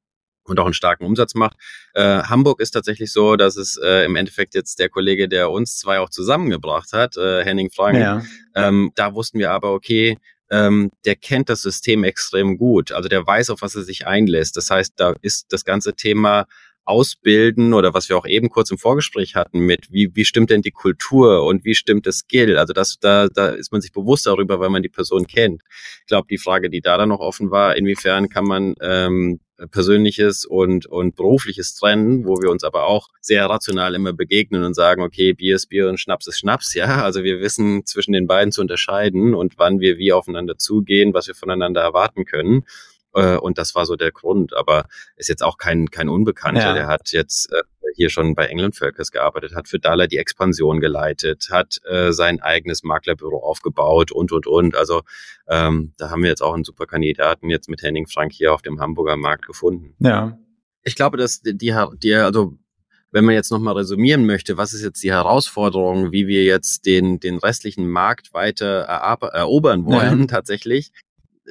und 0.45 0.59
auch 0.59 0.65
einen 0.65 0.73
starken 0.73 1.05
Umsatz 1.05 1.35
macht. 1.35 1.59
Äh, 1.93 2.23
Hamburg 2.23 2.63
ist 2.63 2.71
tatsächlich 2.71 3.13
so, 3.13 3.37
dass 3.37 3.57
es 3.57 3.77
äh, 3.77 4.07
im 4.07 4.17
Endeffekt 4.17 4.55
jetzt 4.55 4.79
der 4.79 4.89
Kollege, 4.89 5.29
der 5.29 5.51
uns 5.51 5.77
zwei 5.77 6.01
auch 6.01 6.09
zusammengebracht 6.09 6.95
hat, 6.95 7.19
äh, 7.19 7.45
Henning 7.45 7.71
Frank, 7.71 7.99
ja. 7.99 8.23
ähm, 8.55 8.91
da 8.95 9.13
wussten 9.13 9.39
wir 9.39 9.51
aber, 9.51 9.75
okay, 9.75 10.17
ähm, 10.51 10.91
der 11.05 11.17
kennt 11.17 11.51
das 11.51 11.61
System 11.61 12.03
extrem 12.03 12.57
gut. 12.57 12.93
Also 12.93 13.11
der 13.11 13.27
weiß, 13.27 13.51
auf 13.51 13.61
was 13.61 13.75
er 13.75 13.83
sich 13.83 14.07
einlässt. 14.07 14.57
Das 14.57 14.71
heißt, 14.71 14.95
da 14.97 15.15
ist 15.21 15.53
das 15.53 15.67
ganze 15.67 15.93
Thema 15.95 16.47
ausbilden 16.89 17.75
oder 17.75 17.95
was 17.95 18.09
wir 18.09 18.17
auch 18.17 18.27
eben 18.27 18.49
kurz 18.49 18.71
im 18.71 18.79
Vorgespräch 18.79 19.35
hatten 19.35 19.61
mit, 19.61 19.93
wie, 19.93 20.11
wie 20.15 20.25
stimmt 20.25 20.51
denn 20.51 20.63
die 20.63 20.71
Kultur 20.71 21.45
und 21.45 21.65
wie 21.65 21.75
stimmt 21.75 22.07
das 22.07 22.19
Skill? 22.19 22.57
Also 22.57 22.73
das, 22.73 22.99
da, 23.01 23.29
da 23.29 23.49
ist 23.49 23.73
man 23.73 23.81
sich 23.81 23.93
bewusst 23.93 24.27
darüber, 24.27 24.59
weil 24.61 24.71
man 24.71 24.83
die 24.83 24.89
Person 24.89 25.27
kennt. 25.27 25.63
Ich 26.01 26.07
glaube, 26.07 26.27
die 26.31 26.39
Frage, 26.39 26.71
die 26.71 26.81
da 26.81 26.97
dann 26.97 27.11
noch 27.11 27.21
offen 27.21 27.51
war, 27.51 27.77
inwiefern 27.77 28.29
kann 28.29 28.45
man 28.45 28.75
ähm, 28.81 29.41
persönliches 29.71 30.45
und, 30.45 30.87
und 30.87 31.17
berufliches 31.17 31.75
trennen, 31.75 32.25
wo 32.25 32.37
wir 32.37 32.51
uns 32.51 32.63
aber 32.63 32.87
auch 32.87 33.09
sehr 33.21 33.47
rational 33.47 33.95
immer 33.95 34.13
begegnen 34.13 34.63
und 34.63 34.75
sagen, 34.75 35.03
okay, 35.03 35.33
Bier 35.33 35.57
ist 35.57 35.67
Bier 35.67 35.89
und 35.89 35.99
Schnaps 35.99 36.29
ist 36.29 36.39
Schnaps, 36.39 36.75
ja. 36.75 37.03
Also 37.03 37.25
wir 37.25 37.41
wissen 37.41 37.85
zwischen 37.85 38.13
den 38.13 38.27
beiden 38.27 38.53
zu 38.53 38.61
unterscheiden 38.61 39.35
und 39.35 39.59
wann 39.59 39.81
wir 39.81 39.99
wie 39.99 40.13
aufeinander 40.13 40.59
zugehen, 40.59 41.13
was 41.13 41.27
wir 41.27 41.35
voneinander 41.35 41.81
erwarten 41.81 42.25
können. 42.25 42.65
Äh, 43.19 43.37
und 43.39 43.59
das 43.59 43.75
war 43.75 43.87
so 43.87 43.97
der 43.97 44.13
Grund. 44.13 44.57
Aber 44.57 44.87
ist 45.17 45.29
jetzt 45.29 45.43
auch 45.43 45.59
kein, 45.59 45.91
kein 45.91 46.09
Unbekannter. 46.09 46.61
Ja. 46.61 46.75
Der 46.75 46.87
hat 46.87 47.11
jetzt 47.11 47.53
äh, 47.53 47.63
hier 47.95 48.11
schon 48.11 48.35
bei 48.35 48.47
England 48.47 48.77
Völkers 48.77 49.11
gearbeitet, 49.11 49.55
hat 49.55 49.69
für 49.69 49.79
Dahler 49.79 50.07
die 50.07 50.19
Expansion 50.19 50.81
geleitet, 50.81 51.49
hat 51.51 51.81
äh, 51.85 52.13
sein 52.13 52.41
eigenes 52.41 52.83
Maklerbüro 52.83 53.39
aufgebaut 53.39 54.13
und, 54.13 54.33
und, 54.33 54.47
und. 54.47 54.77
Also 54.77 55.03
ähm, 55.49 55.93
da 55.99 56.11
haben 56.11 56.23
wir 56.23 56.29
jetzt 56.29 56.43
auch 56.43 56.55
einen 56.55 56.65
super 56.65 56.87
Kandidaten 56.87 57.51
jetzt 57.51 57.69
mit 57.69 57.83
Henning 57.83 58.07
Frank 58.07 58.33
hier 58.33 58.55
auf 58.55 58.63
dem 58.63 58.81
Hamburger 58.81 59.17
Markt 59.17 59.47
gefunden. 59.47 59.95
Ja. 59.99 60.39
Ich 60.85 60.95
glaube, 60.95 61.17
dass 61.17 61.43
die, 61.43 61.57
die 61.57 62.15
also 62.15 62.57
wenn 63.11 63.25
man 63.25 63.35
jetzt 63.35 63.51
nochmal 63.51 63.75
resümieren 63.75 64.27
möchte, 64.27 64.57
was 64.59 64.75
ist 64.75 64.83
jetzt 64.83 65.03
die 65.03 65.13
Herausforderung, 65.13 66.13
wie 66.13 66.27
wir 66.27 66.45
jetzt 66.45 66.85
den, 66.85 67.21
den 67.21 67.39
restlichen 67.39 67.89
Markt 67.89 68.35
weiter 68.35 68.81
erobern 68.83 69.87
wollen, 69.87 70.21
ja. 70.21 70.27
tatsächlich, 70.29 70.93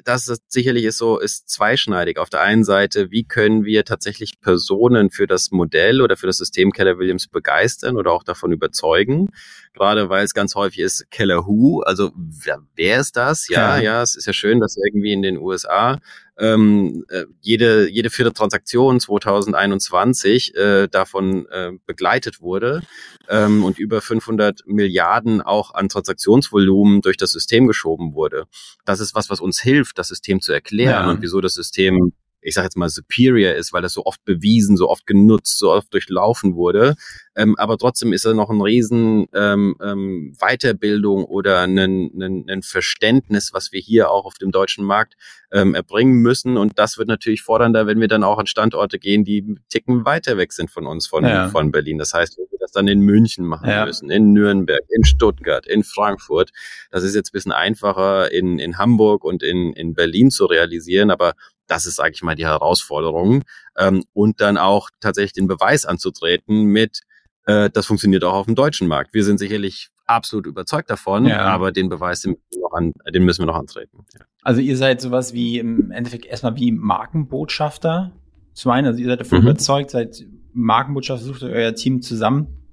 das 0.04 0.28
ist 0.28 0.52
sicherlich 0.52 0.86
ist 0.86 0.98
so, 0.98 1.20
ist 1.20 1.50
zweischneidig. 1.50 2.18
Auf 2.18 2.30
der 2.30 2.42
einen 2.42 2.64
Seite, 2.64 3.12
wie 3.12 3.24
können 3.24 3.66
wir 3.66 3.86
tatsächlich 3.86 4.40
Personen 4.42 5.10
für 5.10 5.28
das 5.28 5.52
Modell 5.52 6.02
oder 6.02 6.18
für 6.18 6.28
das 6.28 6.38
System 6.38 6.72
Keller 6.72 6.98
Williams 6.98 7.28
begeistern 7.28 7.98
oder 7.98 8.12
auch 8.12 8.24
davon 8.24 8.52
überzeugen? 8.52 9.30
Gerade 9.74 10.10
weil 10.10 10.24
es 10.24 10.34
ganz 10.34 10.56
häufig 10.56 10.80
ist 10.80 11.10
Keller 11.12 11.46
Who, 11.46 11.82
also 11.82 12.12
wer, 12.16 12.60
wer 12.76 13.00
ist 13.00 13.16
das? 13.16 13.48
Ja, 13.50 13.78
ja, 13.78 13.84
ja, 13.84 14.02
es 14.02 14.16
ist 14.16 14.26
ja 14.26 14.34
schön, 14.34 14.60
dass 14.60 14.78
irgendwie 14.78 15.14
in 15.14 15.22
den 15.22 15.38
USA 15.38 16.00
ähm, 16.40 17.06
äh, 17.10 17.26
jede, 17.42 17.90
jede 17.90 18.10
vierte 18.10 18.34
Transaktion 18.34 19.00
2021 19.00 20.56
äh, 20.56 20.88
davon 20.88 21.48
äh, 21.48 21.72
begleitet 21.86 22.42
wurde 22.42 22.82
ähm, 23.28 23.64
und 23.64 23.80
über 23.80 24.02
500 24.02 24.62
Milliarden 24.66 25.42
auch 25.42 25.74
an 25.74 25.90
Transaktionsvolumen 25.90 27.02
durch 27.02 27.18
das 27.18 27.32
System 27.32 27.68
geschoben 27.68 28.14
wurde. 28.14 28.46
Das 28.86 29.00
ist 29.00 29.16
was, 29.16 29.30
was 29.30 29.40
uns 29.40 29.60
hilft, 29.60 29.98
das 29.98 30.10
System 30.10 30.42
zu 30.42 30.54
erklären 30.54 31.06
ja. 31.06 31.10
und 31.10 31.22
wieso 31.22 31.42
das 31.42 31.54
System 31.54 32.14
ich 32.48 32.54
sage 32.54 32.66
jetzt 32.66 32.78
mal, 32.78 32.88
superior 32.88 33.56
ist, 33.56 33.74
weil 33.74 33.82
das 33.82 33.92
so 33.92 34.06
oft 34.06 34.24
bewiesen, 34.24 34.78
so 34.78 34.90
oft 34.90 35.06
genutzt, 35.06 35.60
so 35.60 35.70
oft 35.72 35.94
durchlaufen 35.94 36.56
wurde. 36.56 36.96
Ähm, 37.36 37.58
aber 37.58 37.78
trotzdem 37.78 38.14
ist 38.14 38.26
er 38.26 38.34
noch 38.34 38.50
ein 38.50 38.62
riesen 38.62 39.28
ähm, 39.34 39.76
ähm, 39.84 40.34
Weiterbildung 40.40 41.26
oder 41.26 41.60
ein, 41.62 41.78
ein, 41.78 42.46
ein 42.50 42.62
Verständnis, 42.64 43.52
was 43.52 43.74
wir 43.74 43.82
hier 43.82 44.10
auch 44.10 44.24
auf 44.26 44.36
dem 44.36 44.52
deutschen 44.52 44.86
Markt 44.86 45.16
ähm, 45.52 45.76
erbringen 45.76 46.22
müssen. 46.22 46.56
Und 46.56 46.80
das 46.80 46.98
wird 46.98 47.10
natürlich 47.10 47.42
fordernder, 47.42 47.86
wenn 47.86 48.00
wir 48.00 48.08
dann 48.08 48.24
auch 48.24 48.40
an 48.40 48.48
Standorte 48.48 48.98
gehen, 48.98 49.26
die 49.26 49.58
Ticken 49.68 50.06
weiter 50.06 50.38
weg 50.38 50.54
sind 50.54 50.72
von 50.72 50.88
uns, 50.88 51.06
von, 51.06 51.26
ja. 51.26 51.50
von 51.50 51.72
Berlin. 51.72 51.98
Das 51.98 52.14
heißt, 52.14 52.38
wenn 52.38 52.50
wir 52.50 52.60
das 52.60 52.72
dann 52.72 52.88
in 52.88 53.02
München 53.02 53.46
machen 53.46 53.70
ja. 53.70 53.86
müssen, 53.86 54.10
in 54.10 54.32
Nürnberg, 54.32 54.84
in 54.90 55.04
Stuttgart, 55.04 55.68
in 55.68 55.84
Frankfurt. 55.84 56.52
Das 56.92 57.04
ist 57.04 57.14
jetzt 57.14 57.30
ein 57.30 57.34
bisschen 57.34 57.52
einfacher 57.52 58.32
in, 58.32 58.58
in 58.58 58.78
Hamburg 58.78 59.26
und 59.26 59.44
in, 59.44 59.74
in 59.74 59.94
Berlin 59.94 60.32
zu 60.32 60.46
realisieren, 60.46 61.12
aber 61.12 61.34
das 61.68 61.86
ist, 61.86 61.96
sage 61.96 62.12
ich 62.14 62.24
mal, 62.24 62.36
die 62.36 62.46
Herausforderung. 62.46 63.44
Ähm, 63.78 64.04
und 64.14 64.42
dann 64.42 64.58
auch 64.58 64.90
tatsächlich 65.00 65.34
den 65.34 65.48
Beweis 65.48 65.86
anzutreten 65.86 66.66
mit, 66.66 67.02
äh, 67.46 67.70
das 67.70 67.86
funktioniert 67.86 68.24
auch 68.24 68.34
auf 68.34 68.46
dem 68.46 68.56
deutschen 68.56 68.88
Markt. 68.88 69.14
Wir 69.14 69.24
sind 69.24 69.38
sicherlich 69.38 69.90
absolut 70.06 70.46
überzeugt 70.46 70.90
davon, 70.90 71.26
ja. 71.26 71.40
aber 71.40 71.72
den 71.72 71.90
Beweis, 71.90 72.22
den, 72.22 72.38
an, 72.72 72.94
den, 73.14 73.24
müssen 73.24 73.42
wir 73.42 73.48
noch 73.48 73.60
antreten. 73.60 74.06
Ja. 74.14 74.26
Also 74.42 74.62
ihr 74.62 74.78
seid 74.78 75.02
sowas 75.02 75.34
wie 75.34 75.60
im 75.60 75.92
Endeffekt 75.92 76.26
erstmal 76.26 76.56
wie 76.56 76.72
Markenbotschafter. 76.72 78.14
Zum 78.54 78.72
einen, 78.72 78.88
also 78.88 79.00
ihr 79.00 79.08
seid 79.08 79.20
davon 79.20 79.40
mhm. 79.42 79.48
überzeugt, 79.48 79.92
seid 79.92 80.26
Markenbotschafter, 80.54 81.26
sucht 81.26 81.44
euer 81.44 81.76
Team 81.76 82.02
zusammen 82.02 82.67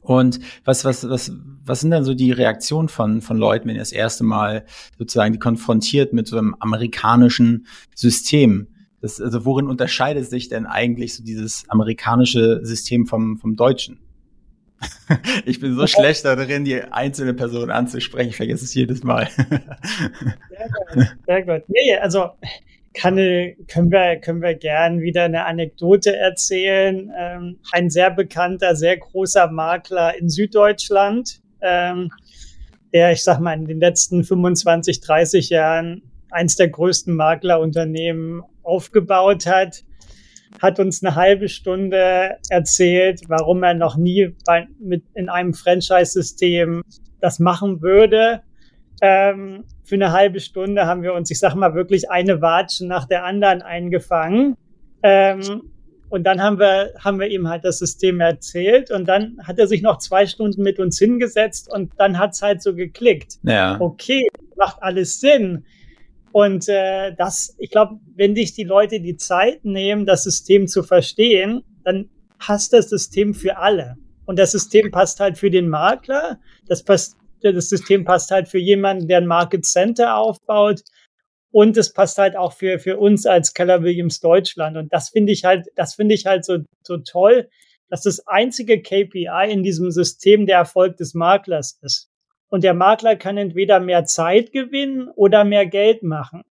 Und 0.00 0.40
was, 0.64 0.84
was, 0.84 1.08
was, 1.08 1.32
was 1.64 1.80
sind 1.80 1.90
dann 1.90 2.04
so 2.04 2.14
die 2.14 2.32
Reaktionen 2.32 2.88
von, 2.88 3.20
von 3.20 3.36
Leuten, 3.36 3.68
wenn 3.68 3.76
ihr 3.76 3.82
das 3.82 3.92
erste 3.92 4.24
Mal 4.24 4.64
sozusagen 4.98 5.32
die 5.32 5.38
konfrontiert 5.38 6.12
mit 6.12 6.26
so 6.26 6.38
einem 6.38 6.56
amerikanischen 6.58 7.66
System? 7.94 8.68
Das, 9.00 9.20
also 9.20 9.44
worin 9.44 9.66
unterscheidet 9.66 10.28
sich 10.28 10.48
denn 10.48 10.66
eigentlich 10.66 11.14
so 11.14 11.22
dieses 11.22 11.64
amerikanische 11.68 12.60
System 12.64 13.06
vom, 13.06 13.38
vom 13.38 13.56
deutschen? 13.56 14.00
ich 15.44 15.60
bin 15.60 15.76
so 15.76 15.86
schlecht 15.86 16.24
darin, 16.24 16.64
die 16.64 16.82
einzelne 16.82 17.34
Person 17.34 17.70
anzusprechen. 17.70 18.30
Ich 18.30 18.36
vergesse 18.36 18.64
es 18.64 18.74
jedes 18.74 19.02
Mal. 19.02 19.28
sehr 19.36 19.60
gut, 20.94 21.08
sehr 21.26 21.42
gut. 21.42 21.62
Nee, 21.68 21.96
also 22.00 22.30
kann, 22.94 23.16
können 23.68 23.90
wir, 23.90 24.16
können 24.16 24.42
wir 24.42 24.54
gern 24.54 25.00
wieder 25.00 25.24
eine 25.24 25.46
Anekdote 25.46 26.16
erzählen. 26.16 27.12
Ähm, 27.16 27.58
ein 27.72 27.90
sehr 27.90 28.10
bekannter, 28.10 28.74
sehr 28.74 28.96
großer 28.96 29.50
Makler 29.50 30.16
in 30.18 30.28
Süddeutschland, 30.28 31.40
ähm, 31.60 32.10
der, 32.92 33.12
ich 33.12 33.22
sag 33.22 33.38
mal, 33.38 33.54
in 33.54 33.66
den 33.66 33.78
letzten 33.78 34.24
25, 34.24 35.00
30 35.00 35.50
Jahren 35.50 36.02
eins 36.30 36.56
der 36.56 36.68
größten 36.68 37.14
Maklerunternehmen 37.14 38.42
aufgebaut 38.62 39.46
hat, 39.46 39.84
hat 40.60 40.80
uns 40.80 41.02
eine 41.02 41.14
halbe 41.14 41.48
Stunde 41.48 42.36
erzählt, 42.48 43.22
warum 43.28 43.62
er 43.62 43.74
noch 43.74 43.96
nie 43.96 44.34
bei, 44.44 44.66
mit 44.80 45.04
in 45.14 45.28
einem 45.28 45.54
Franchise-System 45.54 46.82
das 47.20 47.38
machen 47.38 47.82
würde. 47.82 48.42
Ähm, 49.00 49.64
für 49.90 49.96
eine 49.96 50.12
halbe 50.12 50.38
Stunde 50.38 50.86
haben 50.86 51.02
wir 51.02 51.14
uns, 51.14 51.32
ich 51.32 51.40
sag 51.40 51.56
mal, 51.56 51.74
wirklich 51.74 52.10
eine 52.10 52.40
Watsche 52.40 52.86
nach 52.86 53.06
der 53.06 53.24
anderen 53.24 53.60
eingefangen. 53.60 54.56
Ähm, 55.02 55.72
und 56.08 56.22
dann 56.24 56.40
haben 56.40 56.60
wir, 56.60 56.92
haben 56.96 57.18
wir 57.18 57.26
ihm 57.26 57.48
halt 57.48 57.64
das 57.64 57.80
System 57.80 58.20
erzählt 58.20 58.92
und 58.92 59.08
dann 59.08 59.36
hat 59.42 59.58
er 59.58 59.66
sich 59.66 59.82
noch 59.82 59.98
zwei 59.98 60.26
Stunden 60.26 60.62
mit 60.62 60.78
uns 60.78 60.96
hingesetzt 60.98 61.68
und 61.72 61.90
dann 61.98 62.18
hat's 62.18 62.40
halt 62.40 62.62
so 62.62 62.74
geklickt. 62.74 63.38
Ja. 63.42 63.80
Okay, 63.80 64.28
macht 64.56 64.80
alles 64.80 65.18
Sinn. 65.18 65.64
Und 66.30 66.68
äh, 66.68 67.12
das, 67.16 67.56
ich 67.58 67.72
glaube, 67.72 67.98
wenn 68.14 68.36
sich 68.36 68.54
die 68.54 68.62
Leute 68.62 69.00
die 69.00 69.16
Zeit 69.16 69.64
nehmen, 69.64 70.06
das 70.06 70.22
System 70.22 70.68
zu 70.68 70.84
verstehen, 70.84 71.64
dann 71.82 72.08
passt 72.38 72.72
das 72.72 72.88
System 72.90 73.34
für 73.34 73.56
alle. 73.56 73.96
Und 74.24 74.38
das 74.38 74.52
System 74.52 74.92
passt 74.92 75.18
halt 75.18 75.36
für 75.36 75.50
den 75.50 75.68
Makler, 75.68 76.38
das, 76.68 76.84
passt, 76.84 77.16
das 77.42 77.68
System 77.68 78.04
passt 78.04 78.30
halt 78.30 78.48
für 78.48 78.58
jemanden, 78.58 79.08
der 79.08 79.18
ein 79.18 79.26
Market 79.26 79.64
Center 79.64 80.16
aufbaut. 80.16 80.82
Und 81.52 81.76
es 81.76 81.92
passt 81.92 82.18
halt 82.18 82.36
auch 82.36 82.52
für, 82.52 82.78
für 82.78 82.96
uns 82.98 83.26
als 83.26 83.54
Keller 83.54 83.82
Williams 83.82 84.20
Deutschland. 84.20 84.76
Und 84.76 84.92
das 84.92 85.08
finde 85.10 85.32
ich 85.32 85.44
halt, 85.44 85.66
das 85.74 85.94
finde 85.94 86.14
ich 86.14 86.26
halt 86.26 86.44
so, 86.44 86.58
so 86.82 86.98
toll, 86.98 87.48
dass 87.88 88.02
das 88.02 88.26
einzige 88.26 88.80
KPI 88.80 89.50
in 89.50 89.64
diesem 89.64 89.90
System 89.90 90.46
der 90.46 90.58
Erfolg 90.58 90.96
des 90.96 91.14
Maklers 91.14 91.78
ist. 91.82 92.08
Und 92.48 92.64
der 92.64 92.74
Makler 92.74 93.16
kann 93.16 93.36
entweder 93.36 93.80
mehr 93.80 94.04
Zeit 94.04 94.52
gewinnen 94.52 95.08
oder 95.08 95.44
mehr 95.44 95.66
Geld 95.66 96.02
machen. 96.02 96.42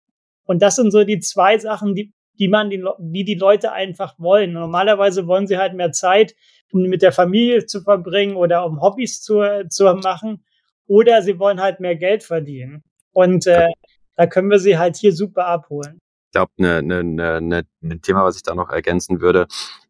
Und 0.45 0.63
das 0.63 0.77
sind 0.77 0.91
so 0.91 1.05
die 1.05 1.21
zwei 1.21 1.59
Sachen, 1.59 1.95
die, 1.95 2.13
die 2.39 2.49
man, 2.49 2.71
die, 2.71 2.83
die 2.99 3.25
die 3.25 3.35
Leute 3.35 3.73
einfach 3.73 4.19
wollen. 4.19 4.53
Normalerweise 4.53 5.27
wollen 5.27 5.47
sie 5.47 5.59
halt 5.59 5.75
mehr 5.75 5.93
Zeit, 5.93 6.35
um 6.73 6.83
mit 6.83 7.03
der 7.03 7.13
Familie 7.13 7.67
zu 7.67 7.83
verbringen 7.83 8.37
oder 8.37 8.65
um 8.65 8.81
Hobbys 8.81 9.21
zu, 9.21 9.67
zu 9.69 9.85
machen. 9.95 10.45
Oder 10.89 11.23
sie 11.23 11.39
wollen 11.39 11.61
halt 11.61 11.79
mehr 11.79 11.95
Geld 11.95 12.25
verdienen. 12.25 12.83
Und 13.13 13.47
äh, 13.47 13.69
da 14.17 14.27
können 14.27 14.51
wir 14.51 14.59
sie 14.59 14.79
halt 14.79 14.97
hier 14.97 15.13
super 15.13 15.47
abholen. 15.47 16.01
Ich 16.29 16.33
glaube, 16.33 16.53
ne, 16.57 16.83
ne, 16.83 17.05
ne, 17.05 17.41
ne, 17.41 17.63
ein 17.83 18.03
Thema, 18.03 18.25
was 18.25 18.37
ich 18.37 18.43
da 18.43 18.55
noch 18.55 18.71
ergänzen 18.71 19.21
würde, 19.21 19.47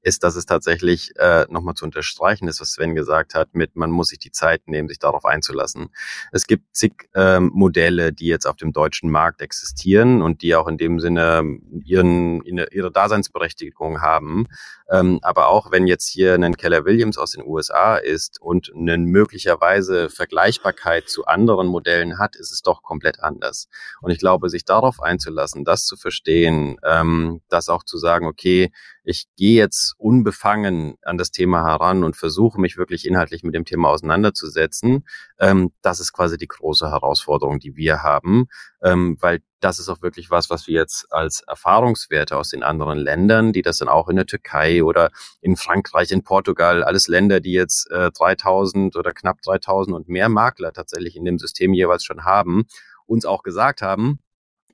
ist, 0.08 0.24
dass 0.24 0.34
es 0.34 0.46
tatsächlich 0.46 1.12
äh, 1.16 1.46
nochmal 1.50 1.74
zu 1.74 1.84
unterstreichen 1.84 2.48
ist, 2.48 2.60
was 2.60 2.72
Sven 2.72 2.94
gesagt 2.94 3.34
hat, 3.34 3.54
mit 3.54 3.76
man 3.76 3.90
muss 3.90 4.08
sich 4.08 4.18
die 4.18 4.32
Zeit 4.32 4.66
nehmen, 4.66 4.88
sich 4.88 4.98
darauf 4.98 5.24
einzulassen. 5.24 5.90
Es 6.32 6.46
gibt 6.46 6.74
zig 6.74 7.08
ähm, 7.14 7.50
Modelle, 7.54 8.12
die 8.12 8.26
jetzt 8.26 8.46
auf 8.46 8.56
dem 8.56 8.72
deutschen 8.72 9.10
Markt 9.10 9.42
existieren 9.42 10.22
und 10.22 10.42
die 10.42 10.54
auch 10.56 10.66
in 10.66 10.78
dem 10.78 10.98
Sinne 10.98 11.58
ihren, 11.84 12.42
ihre 12.42 12.90
Daseinsberechtigung 12.90 14.00
haben. 14.00 14.46
Ähm, 14.90 15.18
aber 15.22 15.48
auch 15.48 15.70
wenn 15.70 15.86
jetzt 15.86 16.08
hier 16.08 16.34
ein 16.34 16.56
Keller 16.56 16.86
Williams 16.86 17.18
aus 17.18 17.32
den 17.32 17.46
USA 17.46 17.96
ist 17.96 18.40
und 18.40 18.72
eine 18.74 18.96
möglicherweise 18.96 20.08
Vergleichbarkeit 20.08 21.08
zu 21.08 21.26
anderen 21.26 21.66
Modellen 21.66 22.18
hat, 22.18 22.36
ist 22.36 22.50
es 22.50 22.62
doch 22.62 22.82
komplett 22.82 23.20
anders. 23.20 23.68
Und 24.00 24.10
ich 24.10 24.18
glaube, 24.18 24.48
sich 24.48 24.64
darauf 24.64 25.02
einzulassen, 25.02 25.64
das 25.64 25.84
zu 25.84 25.96
verstehen, 25.96 26.78
ähm, 26.82 27.42
das 27.50 27.68
auch 27.68 27.84
zu 27.84 27.98
sagen, 27.98 28.26
okay, 28.26 28.72
ich 29.04 29.26
gehe 29.36 29.58
jetzt 29.58 29.94
unbefangen 29.98 30.94
an 31.02 31.18
das 31.18 31.30
Thema 31.30 31.64
heran 31.66 32.04
und 32.04 32.16
versuche 32.16 32.60
mich 32.60 32.78
wirklich 32.78 33.06
inhaltlich 33.06 33.42
mit 33.42 33.54
dem 33.54 33.64
Thema 33.64 33.90
auseinanderzusetzen. 33.90 35.06
Ähm, 35.38 35.72
das 35.82 36.00
ist 36.00 36.12
quasi 36.12 36.38
die 36.38 36.46
große 36.46 36.88
Herausforderung, 36.90 37.58
die 37.58 37.76
wir 37.76 38.02
haben, 38.02 38.46
ähm, 38.82 39.16
weil 39.20 39.40
das 39.60 39.80
ist 39.80 39.88
auch 39.88 40.00
wirklich 40.00 40.30
was, 40.30 40.50
was 40.50 40.68
wir 40.68 40.74
jetzt 40.74 41.12
als 41.12 41.40
Erfahrungswerte 41.40 42.36
aus 42.36 42.50
den 42.50 42.62
anderen 42.62 42.98
Ländern, 42.98 43.52
die 43.52 43.62
das 43.62 43.78
dann 43.78 43.88
auch 43.88 44.08
in 44.08 44.16
der 44.16 44.26
Türkei 44.26 44.84
oder 44.84 45.10
in 45.40 45.56
Frankreich, 45.56 46.12
in 46.12 46.22
Portugal, 46.22 46.84
alles 46.84 47.08
Länder, 47.08 47.40
die 47.40 47.52
jetzt 47.52 47.90
äh, 47.90 48.12
3000 48.12 48.94
oder 48.96 49.12
knapp 49.12 49.42
3000 49.42 49.96
und 49.96 50.08
mehr 50.08 50.28
Makler 50.28 50.72
tatsächlich 50.72 51.16
in 51.16 51.24
dem 51.24 51.38
System 51.38 51.74
jeweils 51.74 52.04
schon 52.04 52.24
haben, 52.24 52.66
uns 53.06 53.24
auch 53.24 53.42
gesagt 53.42 53.82
haben, 53.82 54.20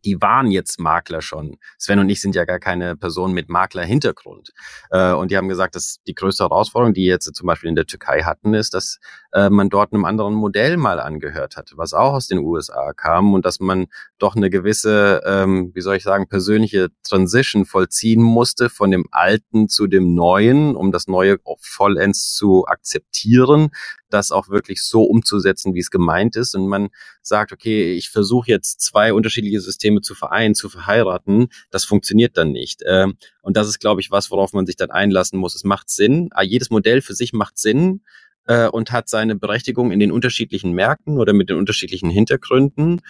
die 0.05 0.21
waren 0.21 0.51
jetzt 0.51 0.79
Makler 0.81 1.23
schon. 1.23 1.57
Sven 1.79 1.99
und 1.99 2.09
ich 2.09 2.21
sind 2.21 2.35
ja 2.35 2.45
gar 2.45 2.59
keine 2.59 2.97
Person 2.97 3.33
mit 3.33 3.49
Makler-Hintergrund. 3.49 4.53
Äh, 4.91 5.13
und 5.13 5.31
die 5.31 5.37
haben 5.37 5.49
gesagt, 5.49 5.75
dass 5.75 6.01
die 6.07 6.15
größte 6.15 6.45
Herausforderung, 6.45 6.95
die 6.95 7.05
jetzt 7.05 7.35
zum 7.35 7.47
Beispiel 7.47 7.69
in 7.69 7.77
der 7.77 7.87
Türkei 7.87 8.23
hatten, 8.23 8.55
ist, 8.55 8.75
dass 8.75 8.99
äh, 9.33 9.51
man 9.51 9.69
dort 9.69 9.93
einem 9.93 10.05
anderen 10.05 10.35
Modell 10.35 10.77
mal 10.77 11.01
angehört 11.01 11.57
hat, 11.57 11.73
was 11.77 11.95
auch 11.95 12.15
aus 12.15 12.29
den 12.29 12.39
USA 12.39 12.93
kam 12.93 13.35
und 13.35 13.45
dass 13.45 13.61
man 13.61 13.87
doch 14.19 14.37
eine 14.37 14.51
gewisse, 14.51 15.23
ähm, 15.27 15.73
wie 15.75 15.81
soll 15.81 15.97
ich 15.97 16.03
sagen, 16.03 16.29
persönliche 16.29 16.89
Transition 17.03 17.65
vollziehen 17.65 18.23
musste 18.23 18.71
von 18.71 18.91
dem 18.91 19.05
Alten 19.11 19.69
zu 19.69 19.87
dem 19.87 20.15
Neuen, 20.15 20.77
um 20.77 20.93
das 20.93 21.09
Neue 21.09 21.39
vollends 21.61 22.35
zu 22.35 22.67
akzeptieren, 22.67 23.71
das 24.15 24.31
auch 24.31 24.49
wirklich 24.49 24.83
so 24.83 25.03
umzusetzen, 25.03 25.75
wie 25.75 25.81
es 25.81 25.91
gemeint 25.91 26.37
ist. 26.37 26.55
Und 26.55 26.69
man 26.69 26.89
sagt, 27.21 27.53
okay, 27.53 27.93
ich 27.95 28.09
versuche 28.09 28.49
jetzt 28.49 28.81
zwei 28.81 29.13
unterschiedliche 29.13 29.61
Systeme 29.61 30.01
zu 30.01 30.15
vereinen, 30.15 30.55
zu 30.55 30.69
verheiraten. 30.69 31.49
Das 31.71 31.85
funktioniert 31.85 32.37
dann 32.37 32.53
nicht. 32.53 32.83
Ähm, 32.87 33.17
und 33.43 33.57
das 33.57 33.69
ist, 33.69 33.81
glaube 33.81 34.01
ich, 34.01 34.11
was, 34.11 34.31
worauf 34.31 34.53
man 34.53 34.67
sich 34.67 34.77
dann 34.77 34.91
einlassen 34.91 35.39
muss. 35.39 35.55
Es 35.55 35.65
macht 35.65 35.91
Sinn. 35.91 36.29
Ah, 36.33 36.43
jedes 36.43 36.71
Modell 36.71 37.03
für 37.03 37.15
sich 37.15 37.33
macht 37.33 37.59
Sinn 37.59 38.03
äh, 38.47 38.69
und 38.69 38.93
hat 38.93 39.09
seine 39.09 39.35
Berechtigung 39.35 39.91
in 39.91 40.01
den 40.01 40.13
unterschiedlichen 40.13 40.73
Märkten 40.73 41.19
oder 41.19 41.33
mit 41.33 41.51
den 41.51 41.57
unterschiedlichen 41.57 42.11
Hintergründen. 42.11 43.01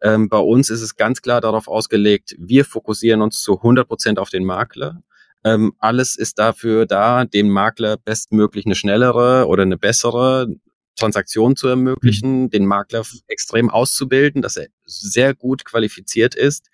Ähm, 0.00 0.28
bei 0.28 0.38
uns 0.38 0.70
ist 0.70 0.82
es 0.82 0.96
ganz 0.96 1.22
klar 1.22 1.40
darauf 1.40 1.68
ausgelegt, 1.68 2.34
wir 2.38 2.64
fokussieren 2.64 3.22
uns 3.22 3.40
zu 3.40 3.58
100 3.58 3.86
Prozent 3.86 4.18
auf 4.18 4.30
den 4.30 4.44
Makler. 4.44 5.02
Ähm, 5.44 5.74
alles 5.78 6.16
ist 6.16 6.38
dafür 6.38 6.86
da, 6.86 7.24
dem 7.24 7.50
Makler 7.50 7.96
bestmöglich 7.98 8.64
eine 8.64 8.74
schnellere 8.74 9.46
oder 9.46 9.62
eine 9.62 9.76
bessere 9.76 10.48
Transaktion 10.96 11.56
zu 11.56 11.68
ermöglichen, 11.68 12.44
mhm. 12.44 12.50
den 12.50 12.66
Makler 12.66 13.02
extrem 13.28 13.70
auszubilden, 13.70 14.42
dass 14.42 14.56
er 14.56 14.68
sehr 14.86 15.34
gut 15.34 15.64
qualifiziert 15.64 16.34
ist. 16.34 16.68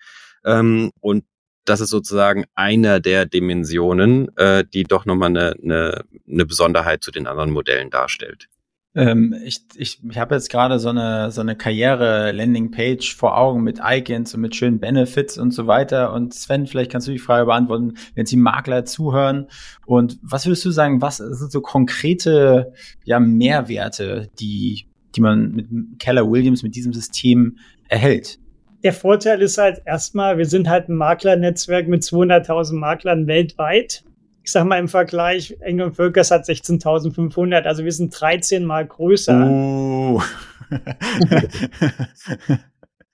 Ähm, 0.45 0.91
und 0.99 1.25
das 1.65 1.81
ist 1.81 1.89
sozusagen 1.89 2.45
einer 2.55 2.99
der 2.99 3.25
Dimensionen, 3.25 4.35
äh, 4.37 4.63
die 4.65 4.83
doch 4.83 5.05
nochmal 5.05 5.29
eine, 5.29 5.55
eine, 5.61 6.05
eine 6.27 6.45
Besonderheit 6.45 7.03
zu 7.03 7.11
den 7.11 7.27
anderen 7.27 7.51
Modellen 7.51 7.89
darstellt. 7.89 8.47
Ähm, 8.93 9.33
ich 9.45 9.61
ich, 9.75 10.01
ich 10.03 10.17
habe 10.17 10.35
jetzt 10.35 10.49
gerade 10.49 10.77
so 10.77 10.89
eine, 10.89 11.31
so 11.31 11.39
eine 11.39 11.55
Karriere-Landing-Page 11.55 13.15
vor 13.15 13.37
Augen 13.37 13.63
mit 13.63 13.79
Icons 13.83 14.33
und 14.35 14.41
mit 14.41 14.55
schönen 14.55 14.79
Benefits 14.79 15.37
und 15.37 15.51
so 15.51 15.65
weiter. 15.65 16.13
Und 16.13 16.33
Sven, 16.33 16.67
vielleicht 16.67 16.91
kannst 16.91 17.07
du 17.07 17.11
die 17.13 17.19
Frage 17.19 17.45
beantworten, 17.45 17.93
wenn 18.15 18.25
Sie 18.25 18.35
Makler 18.35 18.83
zuhören. 18.83 19.47
Und 19.85 20.19
was 20.21 20.45
würdest 20.45 20.65
du 20.65 20.71
sagen, 20.71 21.01
was 21.01 21.17
sind 21.17 21.51
so 21.51 21.61
konkrete 21.61 22.73
ja, 23.05 23.19
Mehrwerte, 23.19 24.29
die, 24.39 24.87
die 25.15 25.21
man 25.21 25.51
mit 25.51 25.67
Keller 25.99 26.29
Williams, 26.29 26.61
mit 26.61 26.75
diesem 26.75 26.91
System 26.91 27.57
erhält? 27.87 28.39
Der 28.83 28.93
Vorteil 28.93 29.41
ist 29.41 29.57
halt 29.57 29.81
erstmal, 29.85 30.37
wir 30.37 30.47
sind 30.47 30.67
halt 30.67 30.89
ein 30.89 30.95
Maklernetzwerk 30.95 31.87
mit 31.87 32.01
200.000 32.01 32.73
Maklern 32.73 33.27
weltweit 33.27 34.03
ich 34.43 34.51
sag 34.51 34.65
mal 34.65 34.79
im 34.79 34.87
Vergleich, 34.87 35.57
Engel 35.61 35.91
Völkers 35.91 36.31
hat 36.31 36.45
16.500, 36.45 37.63
also 37.63 37.83
wir 37.83 37.91
sind 37.91 38.19
13 38.19 38.65
mal 38.65 38.85
größer. 38.85 39.33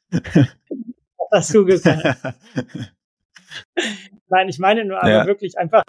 Was 0.10 1.32
hast 1.32 1.54
du 1.54 1.66
gesagt? 1.66 2.04
Nein, 4.30 4.50
ich 4.50 4.60
meine 4.60 4.86
nur 4.86 5.02
aber 5.02 5.12
ja. 5.12 5.26
wirklich 5.26 5.58
einfach 5.58 5.84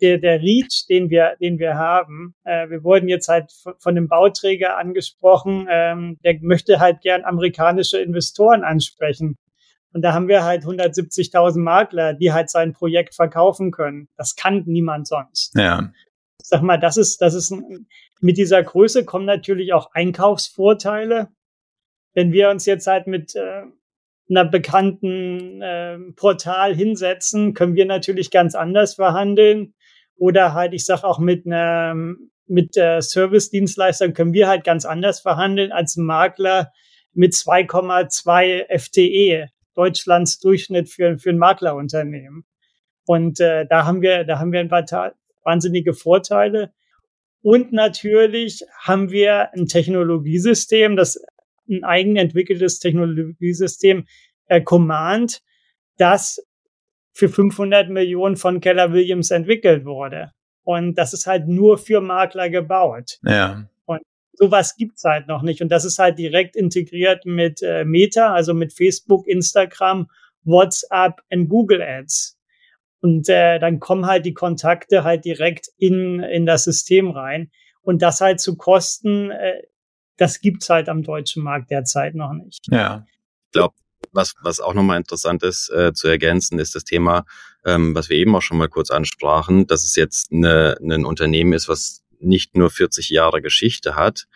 der, 0.00 0.18
der 0.18 0.40
Reach, 0.40 0.86
den 0.88 1.10
wir, 1.10 1.36
den 1.40 1.58
wir 1.58 1.74
haben. 1.74 2.34
Äh, 2.44 2.68
wir 2.68 2.84
wurden 2.84 3.08
jetzt 3.08 3.28
halt 3.28 3.50
von, 3.52 3.74
von 3.78 3.94
dem 3.94 4.08
Bauträger 4.08 4.76
angesprochen, 4.76 5.66
ähm, 5.70 6.18
der 6.24 6.38
möchte 6.42 6.80
halt 6.80 7.00
gern 7.00 7.24
amerikanische 7.24 7.98
Investoren 7.98 8.62
ansprechen. 8.62 9.36
Und 9.96 10.02
da 10.02 10.12
haben 10.12 10.28
wir 10.28 10.44
halt 10.44 10.64
170.000 10.64 11.58
Makler, 11.58 12.12
die 12.12 12.30
halt 12.30 12.50
sein 12.50 12.74
Projekt 12.74 13.14
verkaufen 13.14 13.70
können. 13.70 14.10
Das 14.18 14.36
kann 14.36 14.64
niemand 14.66 15.08
sonst. 15.08 15.54
Ja. 15.56 15.90
sag 16.36 16.60
mal, 16.60 16.76
das 16.76 16.98
ist, 16.98 17.22
das 17.22 17.32
ist 17.32 17.50
ein, 17.50 17.86
mit 18.20 18.36
dieser 18.36 18.62
Größe 18.62 19.06
kommen 19.06 19.24
natürlich 19.24 19.72
auch 19.72 19.92
Einkaufsvorteile. 19.94 21.28
Wenn 22.12 22.30
wir 22.30 22.50
uns 22.50 22.66
jetzt 22.66 22.86
halt 22.86 23.06
mit 23.06 23.36
äh, 23.36 23.62
einer 24.28 24.44
bekannten 24.44 25.62
äh, 25.62 25.96
Portal 26.14 26.74
hinsetzen, 26.74 27.54
können 27.54 27.74
wir 27.74 27.86
natürlich 27.86 28.30
ganz 28.30 28.54
anders 28.54 28.96
verhandeln. 28.96 29.72
Oder 30.18 30.52
halt, 30.52 30.74
ich 30.74 30.84
sag 30.84 31.04
auch 31.04 31.18
mit 31.18 31.46
einer 31.46 31.94
mit 32.46 32.76
äh, 32.76 33.00
Service-Dienstleistern 33.00 34.12
können 34.12 34.34
wir 34.34 34.46
halt 34.46 34.62
ganz 34.62 34.84
anders 34.84 35.20
verhandeln 35.20 35.72
als 35.72 35.96
ein 35.96 36.04
Makler 36.04 36.70
mit 37.14 37.32
2,2 37.32 38.78
FTE, 38.78 39.48
Deutschlands 39.76 40.40
Durchschnitt 40.40 40.88
für, 40.88 41.18
für 41.18 41.30
ein 41.30 41.38
Maklerunternehmen. 41.38 42.44
Und 43.06 43.38
äh, 43.40 43.66
da 43.66 43.84
haben 43.84 44.02
wir, 44.02 44.24
da 44.24 44.38
haben 44.38 44.52
wir 44.52 44.60
ein 44.60 44.68
paar 44.68 45.12
wahnsinnige 45.44 45.94
Vorteile. 45.94 46.72
Und 47.42 47.72
natürlich 47.72 48.64
haben 48.80 49.10
wir 49.10 49.52
ein 49.52 49.66
Technologiesystem, 49.66 50.96
das 50.96 51.22
ein 51.68 51.84
eigen 51.84 52.16
entwickeltes 52.16 52.80
Technologiesystem 52.80 54.06
äh, 54.46 54.60
Command, 54.60 55.42
das 55.96 56.44
für 57.12 57.28
500 57.28 57.88
Millionen 57.88 58.36
von 58.36 58.60
Keller 58.60 58.92
Williams 58.92 59.30
entwickelt 59.30 59.84
wurde. 59.84 60.32
Und 60.64 60.96
das 60.96 61.12
ist 61.12 61.26
halt 61.26 61.46
nur 61.46 61.78
für 61.78 62.00
Makler 62.00 62.50
gebaut. 62.50 63.18
Ja. 63.22 63.68
Sowas 64.36 64.76
gibt's 64.76 65.04
halt 65.04 65.26
noch 65.28 65.42
nicht. 65.42 65.62
Und 65.62 65.70
das 65.70 65.84
ist 65.84 65.98
halt 65.98 66.18
direkt 66.18 66.56
integriert 66.56 67.24
mit 67.24 67.62
äh, 67.62 67.84
Meta, 67.84 68.32
also 68.32 68.54
mit 68.54 68.72
Facebook, 68.72 69.26
Instagram, 69.26 70.08
WhatsApp 70.44 71.22
und 71.30 71.48
Google 71.48 71.82
Ads. 71.82 72.38
Und 73.00 73.28
äh, 73.28 73.58
dann 73.58 73.80
kommen 73.80 74.06
halt 74.06 74.26
die 74.26 74.34
Kontakte 74.34 75.04
halt 75.04 75.24
direkt 75.24 75.68
in, 75.78 76.20
in 76.20 76.46
das 76.46 76.64
System 76.64 77.10
rein. 77.10 77.50
Und 77.82 78.02
das 78.02 78.20
halt 78.20 78.40
zu 78.40 78.56
Kosten, 78.56 79.30
äh, 79.30 79.62
das 80.16 80.40
gibt's 80.40 80.68
halt 80.70 80.88
am 80.88 81.02
deutschen 81.02 81.42
Markt 81.42 81.70
derzeit 81.70 82.14
noch 82.14 82.32
nicht. 82.32 82.66
Ja. 82.70 83.06
Ich 83.46 83.52
glaube, 83.52 83.74
was, 84.12 84.34
was 84.42 84.60
auch 84.60 84.74
nochmal 84.74 84.96
interessant 84.96 85.42
ist 85.42 85.70
äh, 85.70 85.92
zu 85.92 86.08
ergänzen, 86.08 86.58
ist 86.58 86.74
das 86.74 86.84
Thema, 86.84 87.24
ähm, 87.64 87.94
was 87.94 88.08
wir 88.08 88.16
eben 88.16 88.34
auch 88.34 88.42
schon 88.42 88.58
mal 88.58 88.68
kurz 88.68 88.90
ansprachen, 88.90 89.66
dass 89.66 89.84
es 89.84 89.94
jetzt 89.96 90.32
eine, 90.32 90.76
ein 90.80 91.04
Unternehmen 91.04 91.52
ist, 91.52 91.68
was 91.68 92.02
nicht 92.20 92.56
nur 92.56 92.70
40 92.70 93.10
Jahre 93.10 93.42
Geschichte 93.42 93.96
hat, 93.96 94.26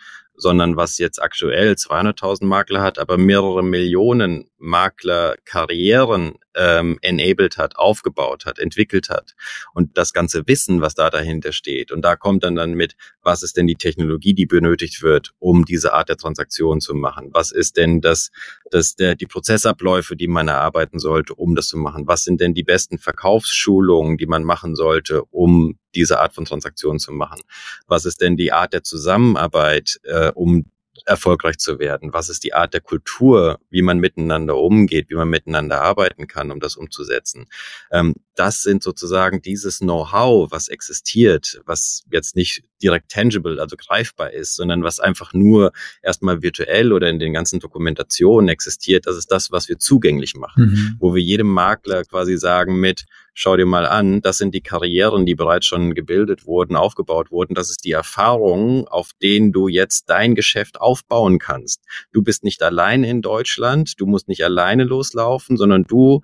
sondern 0.41 0.75
was 0.75 0.97
jetzt 0.97 1.21
aktuell 1.21 1.73
200.000 1.73 2.45
Makler 2.45 2.81
hat, 2.81 2.97
aber 2.97 3.17
mehrere 3.17 3.63
Millionen 3.63 4.49
Maklerkarrieren 4.57 6.35
ähm, 6.55 6.97
enabled 7.01 7.57
hat, 7.57 7.77
aufgebaut 7.77 8.45
hat, 8.45 8.59
entwickelt 8.59 9.09
hat 9.09 9.35
und 9.73 9.97
das 9.97 10.13
ganze 10.13 10.47
Wissen, 10.47 10.81
was 10.81 10.95
da 10.95 11.09
dahinter 11.09 11.51
steht. 11.51 11.91
Und 11.91 12.03
da 12.03 12.15
kommt 12.15 12.43
dann 12.43 12.55
dann 12.55 12.73
mit, 12.73 12.95
was 13.21 13.43
ist 13.43 13.57
denn 13.57 13.67
die 13.67 13.75
Technologie, 13.75 14.33
die 14.33 14.45
benötigt 14.45 15.01
wird, 15.01 15.31
um 15.39 15.65
diese 15.65 15.93
Art 15.93 16.09
der 16.09 16.17
Transaktion 16.17 16.81
zu 16.81 16.93
machen? 16.93 17.29
Was 17.33 17.51
ist 17.51 17.77
denn 17.77 18.01
das, 18.01 18.31
das 18.69 18.95
der, 18.95 19.15
die 19.15 19.27
Prozessabläufe, 19.27 20.15
die 20.15 20.27
man 20.27 20.47
erarbeiten 20.47 20.99
sollte, 20.99 21.35
um 21.35 21.55
das 21.55 21.67
zu 21.67 21.77
machen? 21.77 22.07
Was 22.07 22.23
sind 22.23 22.41
denn 22.41 22.53
die 22.53 22.63
besten 22.63 22.97
Verkaufsschulungen, 22.97 24.17
die 24.17 24.27
man 24.27 24.43
machen 24.43 24.75
sollte, 24.75 25.23
um 25.25 25.77
diese 25.95 26.19
Art 26.19 26.33
von 26.33 26.45
Transaktion 26.45 26.99
zu 26.99 27.11
machen? 27.11 27.41
Was 27.87 28.05
ist 28.05 28.21
denn 28.21 28.37
die 28.37 28.51
Art 28.51 28.73
der 28.73 28.83
Zusammenarbeit, 28.83 29.99
äh, 30.03 30.30
um 30.35 30.65
erfolgreich 31.05 31.57
zu 31.57 31.79
werden? 31.79 32.13
Was 32.13 32.29
ist 32.29 32.43
die 32.43 32.53
Art 32.53 32.73
der 32.73 32.81
Kultur, 32.81 33.59
wie 33.69 33.81
man 33.81 33.99
miteinander 33.99 34.57
umgeht, 34.57 35.09
wie 35.09 35.15
man 35.15 35.29
miteinander 35.29 35.81
arbeiten 35.81 36.27
kann, 36.27 36.51
um 36.51 36.59
das 36.59 36.75
umzusetzen? 36.75 37.47
Ähm, 37.91 38.15
das 38.35 38.61
sind 38.61 38.83
sozusagen 38.83 39.41
dieses 39.41 39.79
Know-how, 39.79 40.51
was 40.51 40.67
existiert, 40.67 41.61
was 41.65 42.03
jetzt 42.11 42.35
nicht 42.35 42.63
direkt 42.81 43.11
tangible, 43.11 43.59
also 43.59 43.75
greifbar 43.75 44.31
ist, 44.31 44.55
sondern 44.55 44.83
was 44.83 44.99
einfach 44.99 45.33
nur 45.33 45.71
erstmal 46.01 46.41
virtuell 46.41 46.93
oder 46.93 47.09
in 47.09 47.19
den 47.19 47.33
ganzen 47.33 47.59
Dokumentationen 47.59 48.49
existiert. 48.49 49.07
Das 49.07 49.17
ist 49.17 49.31
das, 49.31 49.51
was 49.51 49.69
wir 49.69 49.79
zugänglich 49.79 50.35
machen, 50.35 50.65
mhm. 50.65 50.95
wo 50.99 51.15
wir 51.15 51.21
jedem 51.21 51.47
Makler 51.47 52.03
quasi 52.03 52.37
sagen 52.37 52.79
mit, 52.79 53.05
schau 53.33 53.55
dir 53.55 53.65
mal 53.65 53.85
an, 53.85 54.21
das 54.21 54.37
sind 54.37 54.53
die 54.53 54.61
Karrieren, 54.61 55.25
die 55.25 55.35
bereits 55.35 55.65
schon 55.65 55.93
gebildet 55.93 56.45
wurden, 56.45 56.75
aufgebaut 56.75 57.31
wurden. 57.31 57.55
Das 57.55 57.69
ist 57.69 57.85
die 57.85 57.91
Erfahrung, 57.91 58.87
auf 58.87 59.11
denen 59.21 59.51
du 59.51 59.67
jetzt 59.67 60.09
dein 60.09 60.35
Geschäft 60.35 60.79
aufbauen 60.81 61.39
kannst. 61.39 61.83
Du 62.11 62.21
bist 62.21 62.43
nicht 62.43 62.61
allein 62.61 63.03
in 63.03 63.21
Deutschland, 63.21 63.99
du 63.99 64.05
musst 64.05 64.27
nicht 64.27 64.43
alleine 64.43 64.83
loslaufen, 64.83 65.57
sondern 65.57 65.83
du 65.83 66.21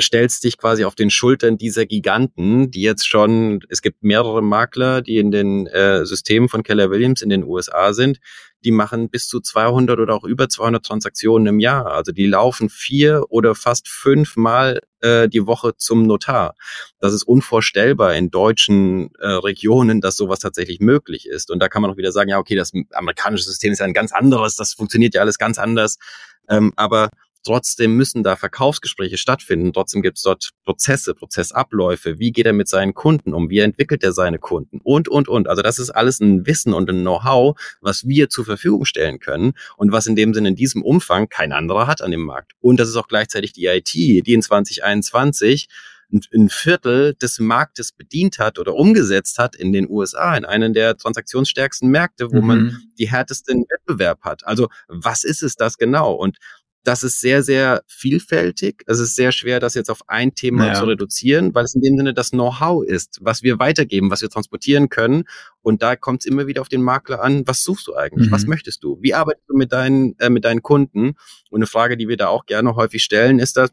stellst 0.00 0.44
dich 0.44 0.58
quasi 0.58 0.84
auf 0.84 0.94
den 0.94 1.10
Schultern 1.10 1.58
dieser 1.58 1.86
Giganten, 1.86 2.70
die 2.70 2.82
jetzt 2.82 3.06
schon, 3.06 3.60
es 3.68 3.82
gibt 3.82 4.02
mehrere 4.02 4.42
Makler, 4.42 5.02
die 5.02 5.18
in 5.18 5.30
den 5.30 5.66
äh, 5.66 6.04
Systemen 6.06 6.48
von 6.48 6.62
Keller 6.62 6.90
Williams 6.90 7.22
in 7.22 7.28
den 7.28 7.44
USA 7.44 7.92
sind, 7.92 8.18
die 8.64 8.72
machen 8.72 9.08
bis 9.08 9.28
zu 9.28 9.40
200 9.40 9.98
oder 10.00 10.14
auch 10.14 10.24
über 10.24 10.48
200 10.48 10.84
Transaktionen 10.84 11.46
im 11.46 11.60
Jahr. 11.60 11.86
Also 11.86 12.12
die 12.12 12.26
laufen 12.26 12.68
vier 12.68 13.24
oder 13.28 13.54
fast 13.54 13.88
fünfmal 13.88 14.80
äh, 15.00 15.28
die 15.28 15.46
Woche 15.46 15.76
zum 15.76 16.02
Notar. 16.02 16.54
Das 16.98 17.12
ist 17.12 17.22
unvorstellbar 17.22 18.14
in 18.14 18.30
deutschen 18.30 19.14
äh, 19.20 19.28
Regionen, 19.28 20.00
dass 20.00 20.16
sowas 20.16 20.40
tatsächlich 20.40 20.80
möglich 20.80 21.26
ist. 21.28 21.50
Und 21.50 21.60
da 21.60 21.68
kann 21.68 21.82
man 21.82 21.90
auch 21.90 21.96
wieder 21.96 22.12
sagen, 22.12 22.30
ja, 22.30 22.38
okay, 22.38 22.56
das 22.56 22.72
amerikanische 22.92 23.44
System 23.44 23.72
ist 23.72 23.78
ja 23.78 23.86
ein 23.86 23.92
ganz 23.92 24.12
anderes, 24.12 24.56
das 24.56 24.74
funktioniert 24.74 25.14
ja 25.14 25.20
alles 25.20 25.38
ganz 25.38 25.58
anders. 25.58 25.98
Ähm, 26.48 26.72
aber 26.76 27.10
Trotzdem 27.44 27.96
müssen 27.96 28.22
da 28.22 28.36
Verkaufsgespräche 28.36 29.16
stattfinden. 29.16 29.72
Trotzdem 29.72 30.02
gibt 30.02 30.18
es 30.18 30.22
dort 30.22 30.50
Prozesse, 30.64 31.14
Prozessabläufe. 31.14 32.18
Wie 32.18 32.32
geht 32.32 32.46
er 32.46 32.52
mit 32.52 32.68
seinen 32.68 32.94
Kunden 32.94 33.32
um? 33.32 33.48
Wie 33.48 33.60
entwickelt 33.60 34.02
er 34.02 34.12
seine 34.12 34.38
Kunden? 34.38 34.80
Und, 34.82 35.08
und, 35.08 35.28
und. 35.28 35.48
Also 35.48 35.62
das 35.62 35.78
ist 35.78 35.90
alles 35.90 36.20
ein 36.20 36.46
Wissen 36.46 36.74
und 36.74 36.90
ein 36.90 37.00
Know-how, 37.00 37.58
was 37.80 38.06
wir 38.06 38.28
zur 38.28 38.44
Verfügung 38.44 38.84
stellen 38.84 39.18
können 39.18 39.52
und 39.76 39.92
was 39.92 40.06
in 40.06 40.16
dem 40.16 40.34
Sinne 40.34 40.48
in 40.48 40.56
diesem 40.56 40.82
Umfang 40.82 41.28
kein 41.28 41.52
anderer 41.52 41.86
hat 41.86 42.02
an 42.02 42.10
dem 42.10 42.22
Markt. 42.22 42.52
Und 42.60 42.80
das 42.80 42.88
ist 42.88 42.96
auch 42.96 43.08
gleichzeitig 43.08 43.52
die 43.52 43.66
IT, 43.66 43.94
die 43.94 44.32
in 44.32 44.42
2021 44.42 45.68
ein 46.32 46.48
Viertel 46.48 47.14
des 47.14 47.38
Marktes 47.38 47.92
bedient 47.92 48.38
hat 48.38 48.58
oder 48.58 48.74
umgesetzt 48.74 49.38
hat 49.38 49.54
in 49.54 49.72
den 49.72 49.88
USA, 49.88 50.36
in 50.36 50.44
einen 50.44 50.72
der 50.72 50.96
transaktionsstärksten 50.96 51.90
Märkte, 51.90 52.32
wo 52.32 52.40
mhm. 52.40 52.46
man 52.46 52.82
die 52.98 53.10
härtesten 53.10 53.66
Wettbewerb 53.68 54.22
hat. 54.22 54.46
Also 54.46 54.68
was 54.88 55.24
ist 55.24 55.42
es 55.42 55.56
das 55.56 55.76
genau? 55.76 56.12
Und 56.12 56.38
das 56.88 57.02
ist 57.02 57.20
sehr, 57.20 57.42
sehr 57.42 57.82
vielfältig. 57.86 58.82
Es 58.86 58.98
ist 58.98 59.14
sehr 59.14 59.30
schwer, 59.30 59.60
das 59.60 59.74
jetzt 59.74 59.90
auf 59.90 60.08
ein 60.08 60.34
Thema 60.34 60.68
naja. 60.68 60.74
zu 60.80 60.86
reduzieren, 60.86 61.54
weil 61.54 61.66
es 61.66 61.74
in 61.74 61.82
dem 61.82 61.98
Sinne 61.98 62.14
das 62.14 62.30
Know-how 62.30 62.82
ist, 62.82 63.18
was 63.20 63.42
wir 63.42 63.58
weitergeben, 63.58 64.10
was 64.10 64.22
wir 64.22 64.30
transportieren 64.30 64.88
können. 64.88 65.24
Und 65.60 65.82
da 65.82 65.96
kommt 65.96 66.22
es 66.22 66.24
immer 66.24 66.46
wieder 66.46 66.62
auf 66.62 66.70
den 66.70 66.80
Makler 66.80 67.22
an, 67.22 67.46
was 67.46 67.62
suchst 67.62 67.88
du 67.88 67.94
eigentlich? 67.94 68.30
Mhm. 68.30 68.32
Was 68.32 68.46
möchtest 68.46 68.82
du? 68.82 68.96
Wie 69.02 69.12
arbeitest 69.12 69.46
du 69.50 69.54
mit 69.54 69.70
deinen, 69.70 70.18
äh, 70.18 70.30
mit 70.30 70.46
deinen 70.46 70.62
Kunden? 70.62 71.12
Und 71.50 71.58
eine 71.58 71.66
Frage, 71.66 71.98
die 71.98 72.08
wir 72.08 72.16
da 72.16 72.28
auch 72.28 72.46
gerne 72.46 72.74
häufig 72.74 73.04
stellen, 73.04 73.38
ist 73.38 73.58
das, 73.58 73.70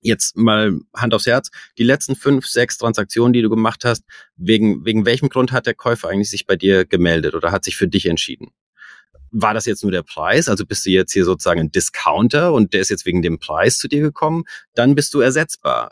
jetzt 0.00 0.36
mal 0.36 0.80
Hand 0.92 1.14
aufs 1.14 1.26
Herz, 1.26 1.50
die 1.78 1.84
letzten 1.84 2.16
fünf, 2.16 2.48
sechs 2.48 2.78
Transaktionen, 2.78 3.32
die 3.32 3.42
du 3.42 3.50
gemacht 3.50 3.84
hast, 3.84 4.02
wegen, 4.34 4.84
wegen 4.84 5.06
welchem 5.06 5.28
Grund 5.28 5.52
hat 5.52 5.66
der 5.66 5.74
Käufer 5.74 6.08
eigentlich 6.08 6.30
sich 6.30 6.46
bei 6.46 6.56
dir 6.56 6.84
gemeldet 6.84 7.34
oder 7.34 7.52
hat 7.52 7.64
sich 7.64 7.76
für 7.76 7.86
dich 7.86 8.06
entschieden? 8.06 8.48
War 9.30 9.54
das 9.54 9.66
jetzt 9.66 9.82
nur 9.82 9.92
der 9.92 10.02
Preis? 10.02 10.48
Also 10.48 10.66
bist 10.66 10.84
du 10.86 10.90
jetzt 10.90 11.12
hier 11.12 11.24
sozusagen 11.24 11.60
ein 11.60 11.72
Discounter 11.72 12.52
und 12.52 12.72
der 12.72 12.80
ist 12.80 12.90
jetzt 12.90 13.06
wegen 13.06 13.22
dem 13.22 13.38
Preis 13.38 13.78
zu 13.78 13.88
dir 13.88 14.00
gekommen? 14.00 14.44
Dann 14.74 14.94
bist 14.94 15.14
du 15.14 15.20
ersetzbar. 15.20 15.90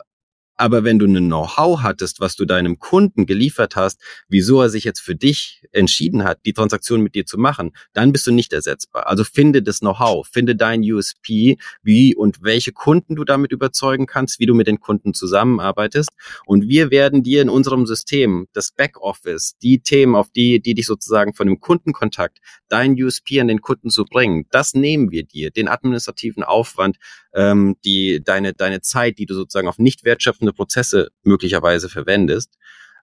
Aber 0.59 0.83
wenn 0.83 0.99
du 0.99 1.05
ein 1.05 1.15
Know-how 1.15 1.83
hattest, 1.83 2.19
was 2.19 2.35
du 2.35 2.43
deinem 2.43 2.79
Kunden 2.79 3.25
geliefert 3.25 3.77
hast, 3.77 4.01
wieso 4.27 4.61
er 4.61 4.67
sich 4.67 4.83
jetzt 4.83 4.99
für 4.99 5.15
dich 5.15 5.63
entschieden 5.71 6.25
hat, 6.25 6.39
die 6.45 6.51
Transaktion 6.51 7.01
mit 7.01 7.15
dir 7.15 7.25
zu 7.25 7.37
machen, 7.37 7.71
dann 7.93 8.11
bist 8.11 8.27
du 8.27 8.33
nicht 8.33 8.51
ersetzbar. 8.51 9.07
Also 9.07 9.23
finde 9.23 9.63
das 9.63 9.79
Know-how, 9.79 10.27
finde 10.27 10.57
dein 10.57 10.81
USP, 10.81 11.57
wie 11.81 12.13
und 12.13 12.43
welche 12.43 12.73
Kunden 12.73 13.15
du 13.15 13.23
damit 13.23 13.53
überzeugen 13.53 14.05
kannst, 14.05 14.41
wie 14.41 14.47
du 14.47 14.53
mit 14.53 14.67
den 14.67 14.81
Kunden 14.81 15.13
zusammenarbeitest. 15.13 16.09
Und 16.45 16.67
wir 16.67 16.91
werden 16.91 17.23
dir 17.23 17.41
in 17.41 17.49
unserem 17.49 17.85
System, 17.85 18.47
das 18.51 18.73
Backoffice, 18.73 19.55
die 19.63 19.79
Themen, 19.79 20.13
auf 20.13 20.29
die, 20.29 20.61
die 20.61 20.73
dich 20.73 20.87
sozusagen 20.87 21.33
von 21.33 21.47
dem 21.47 21.61
Kundenkontakt, 21.61 22.39
dein 22.67 23.01
USP 23.01 23.39
an 23.39 23.47
den 23.47 23.61
Kunden 23.61 23.89
zu 23.89 24.03
bringen, 24.03 24.45
das 24.51 24.73
nehmen 24.73 25.09
wir 25.09 25.23
dir, 25.23 25.51
den 25.51 25.69
administrativen 25.69 26.43
Aufwand, 26.43 26.97
ähm, 27.33 27.77
die 27.85 28.21
deine 28.23 28.53
deine 28.53 28.81
Zeit, 28.81 29.19
die 29.19 29.25
du 29.25 29.35
sozusagen 29.35 29.67
auf 29.67 29.77
nicht 29.77 30.03
wertschöpfende 30.03 30.48
Prozesse 30.53 31.09
möglicherweise 31.23 31.89
verwendest. 31.89 32.57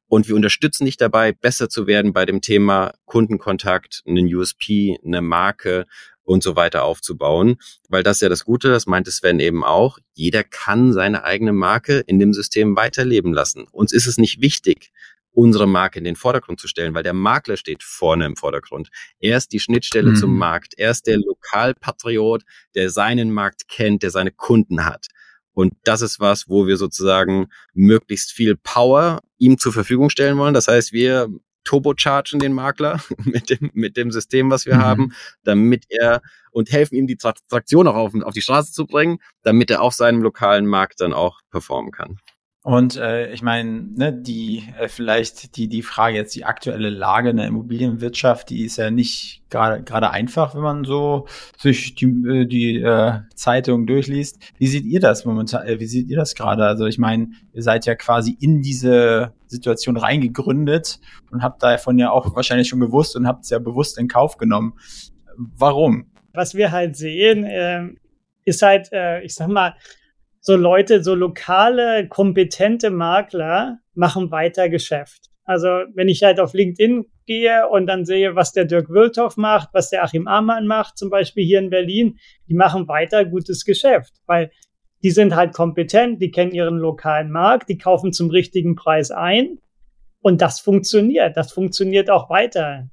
Und 0.08 0.28
wir 0.28 0.36
unterstützen 0.36 0.84
dich 0.84 0.96
dabei, 0.96 1.32
besser 1.32 1.68
zu 1.68 1.86
werden 1.86 2.12
bei 2.12 2.24
dem 2.26 2.40
Thema 2.40 2.94
Kundenkontakt, 3.06 4.02
einen 4.06 4.32
USP, 4.32 4.98
eine 5.04 5.20
Marke 5.20 5.86
und 6.22 6.42
so 6.42 6.54
weiter 6.56 6.84
aufzubauen. 6.84 7.56
Weil 7.88 8.02
das 8.02 8.18
ist 8.18 8.22
ja 8.22 8.28
das 8.28 8.44
Gute, 8.44 8.68
das 8.68 8.86
meinte 8.86 9.10
Sven 9.10 9.40
eben 9.40 9.64
auch. 9.64 9.98
Jeder 10.14 10.44
kann 10.44 10.92
seine 10.92 11.24
eigene 11.24 11.52
Marke 11.52 12.00
in 12.06 12.18
dem 12.18 12.32
System 12.32 12.76
weiterleben 12.76 13.32
lassen. 13.32 13.66
Uns 13.72 13.92
ist 13.92 14.06
es 14.06 14.18
nicht 14.18 14.40
wichtig, 14.40 14.92
unsere 15.36 15.66
Marke 15.66 15.98
in 15.98 16.04
den 16.04 16.16
Vordergrund 16.16 16.60
zu 16.60 16.66
stellen, 16.66 16.94
weil 16.94 17.02
der 17.02 17.12
Makler 17.12 17.56
steht 17.56 17.82
vorne 17.82 18.24
im 18.26 18.36
Vordergrund. 18.36 18.88
Er 19.20 19.36
ist 19.36 19.52
die 19.52 19.60
Schnittstelle 19.60 20.10
mhm. 20.10 20.16
zum 20.16 20.36
Markt. 20.36 20.74
Er 20.76 20.90
ist 20.90 21.06
der 21.06 21.18
Lokalpatriot, 21.18 22.42
der 22.74 22.90
seinen 22.90 23.30
Markt 23.30 23.68
kennt, 23.68 24.02
der 24.02 24.10
seine 24.10 24.30
Kunden 24.30 24.84
hat. 24.84 25.08
Und 25.56 25.72
das 25.84 26.02
ist 26.02 26.20
was, 26.20 26.50
wo 26.50 26.66
wir 26.66 26.76
sozusagen 26.76 27.48
möglichst 27.72 28.30
viel 28.30 28.56
Power 28.56 29.20
ihm 29.38 29.56
zur 29.56 29.72
Verfügung 29.72 30.10
stellen 30.10 30.36
wollen. 30.36 30.52
Das 30.52 30.68
heißt, 30.68 30.92
wir 30.92 31.28
turbochargen 31.64 32.38
den 32.40 32.52
Makler 32.52 33.00
mit 33.24 33.48
dem, 33.48 33.70
mit 33.72 33.96
dem 33.96 34.10
System, 34.10 34.50
was 34.50 34.66
wir 34.66 34.74
mhm. 34.74 34.82
haben, 34.82 35.12
damit 35.44 35.86
er 35.88 36.20
und 36.50 36.70
helfen 36.70 36.96
ihm 36.96 37.06
die 37.06 37.16
Traktion 37.16 37.88
auch 37.88 37.94
auf, 37.94 38.14
auf 38.22 38.34
die 38.34 38.42
Straße 38.42 38.70
zu 38.70 38.86
bringen, 38.86 39.18
damit 39.44 39.70
er 39.70 39.80
auf 39.80 39.94
seinem 39.94 40.20
lokalen 40.20 40.66
Markt 40.66 41.00
dann 41.00 41.14
auch 41.14 41.40
performen 41.50 41.90
kann. 41.90 42.18
Und 42.66 42.96
äh, 42.96 43.30
ich 43.30 43.42
meine, 43.42 43.82
ne, 43.94 44.12
die 44.12 44.64
äh, 44.76 44.88
vielleicht 44.88 45.56
die 45.56 45.68
die 45.68 45.82
Frage 45.82 46.16
jetzt 46.16 46.34
die 46.34 46.44
aktuelle 46.44 46.90
Lage 46.90 47.30
in 47.30 47.36
der 47.36 47.46
Immobilienwirtschaft, 47.46 48.50
die 48.50 48.64
ist 48.64 48.76
ja 48.76 48.90
nicht 48.90 49.44
gerade 49.50 49.84
gerade 49.84 50.10
einfach, 50.10 50.56
wenn 50.56 50.62
man 50.62 50.84
so 50.84 51.28
sich 51.56 51.94
die 51.94 52.06
äh, 52.06 52.44
die 52.44 52.80
äh, 52.82 53.20
Zeitung 53.36 53.86
durchliest. 53.86 54.40
Wie 54.58 54.66
seht 54.66 54.84
ihr 54.84 54.98
das 54.98 55.24
momentan? 55.24 55.64
Äh, 55.64 55.78
wie 55.78 55.86
seht 55.86 56.08
ihr 56.08 56.16
das 56.16 56.34
gerade? 56.34 56.64
Also 56.64 56.86
ich 56.86 56.98
meine, 56.98 57.28
ihr 57.52 57.62
seid 57.62 57.86
ja 57.86 57.94
quasi 57.94 58.36
in 58.40 58.62
diese 58.62 59.32
Situation 59.46 59.96
reingegründet 59.96 60.98
und 61.30 61.44
habt 61.44 61.62
davon 61.62 62.00
ja 62.00 62.10
auch 62.10 62.34
wahrscheinlich 62.34 62.66
schon 62.66 62.80
gewusst 62.80 63.14
und 63.14 63.28
habt 63.28 63.44
es 63.44 63.50
ja 63.50 63.60
bewusst 63.60 63.96
in 63.96 64.08
Kauf 64.08 64.38
genommen. 64.38 64.74
Warum? 65.36 66.06
Was 66.32 66.56
wir 66.56 66.72
halt 66.72 66.96
sehen, 66.96 67.44
äh, 67.44 67.90
ist 68.44 68.62
halt, 68.62 68.88
äh, 68.90 69.22
ich 69.22 69.36
sag 69.36 69.46
mal 69.46 69.76
so 70.46 70.54
Leute, 70.54 71.02
so 71.02 71.16
lokale, 71.16 72.06
kompetente 72.06 72.90
Makler 72.90 73.80
machen 73.94 74.30
weiter 74.30 74.68
Geschäft. 74.68 75.28
Also 75.42 75.66
wenn 75.94 76.08
ich 76.08 76.22
halt 76.22 76.38
auf 76.38 76.54
LinkedIn 76.54 77.04
gehe 77.26 77.68
und 77.68 77.88
dann 77.88 78.04
sehe, 78.04 78.36
was 78.36 78.52
der 78.52 78.64
Dirk 78.64 78.88
Wülthoff 78.88 79.36
macht, 79.36 79.70
was 79.72 79.90
der 79.90 80.04
Achim 80.04 80.28
Amann 80.28 80.68
macht, 80.68 80.98
zum 80.98 81.10
Beispiel 81.10 81.44
hier 81.44 81.58
in 81.58 81.70
Berlin, 81.70 82.20
die 82.48 82.54
machen 82.54 82.86
weiter 82.86 83.24
gutes 83.24 83.64
Geschäft, 83.64 84.12
weil 84.26 84.52
die 85.02 85.10
sind 85.10 85.34
halt 85.34 85.52
kompetent, 85.52 86.22
die 86.22 86.30
kennen 86.30 86.52
ihren 86.52 86.78
lokalen 86.78 87.32
Markt, 87.32 87.68
die 87.68 87.78
kaufen 87.78 88.12
zum 88.12 88.30
richtigen 88.30 88.76
Preis 88.76 89.10
ein 89.10 89.58
und 90.20 90.42
das 90.42 90.60
funktioniert. 90.60 91.36
Das 91.36 91.50
funktioniert 91.50 92.08
auch 92.08 92.30
weiter. 92.30 92.88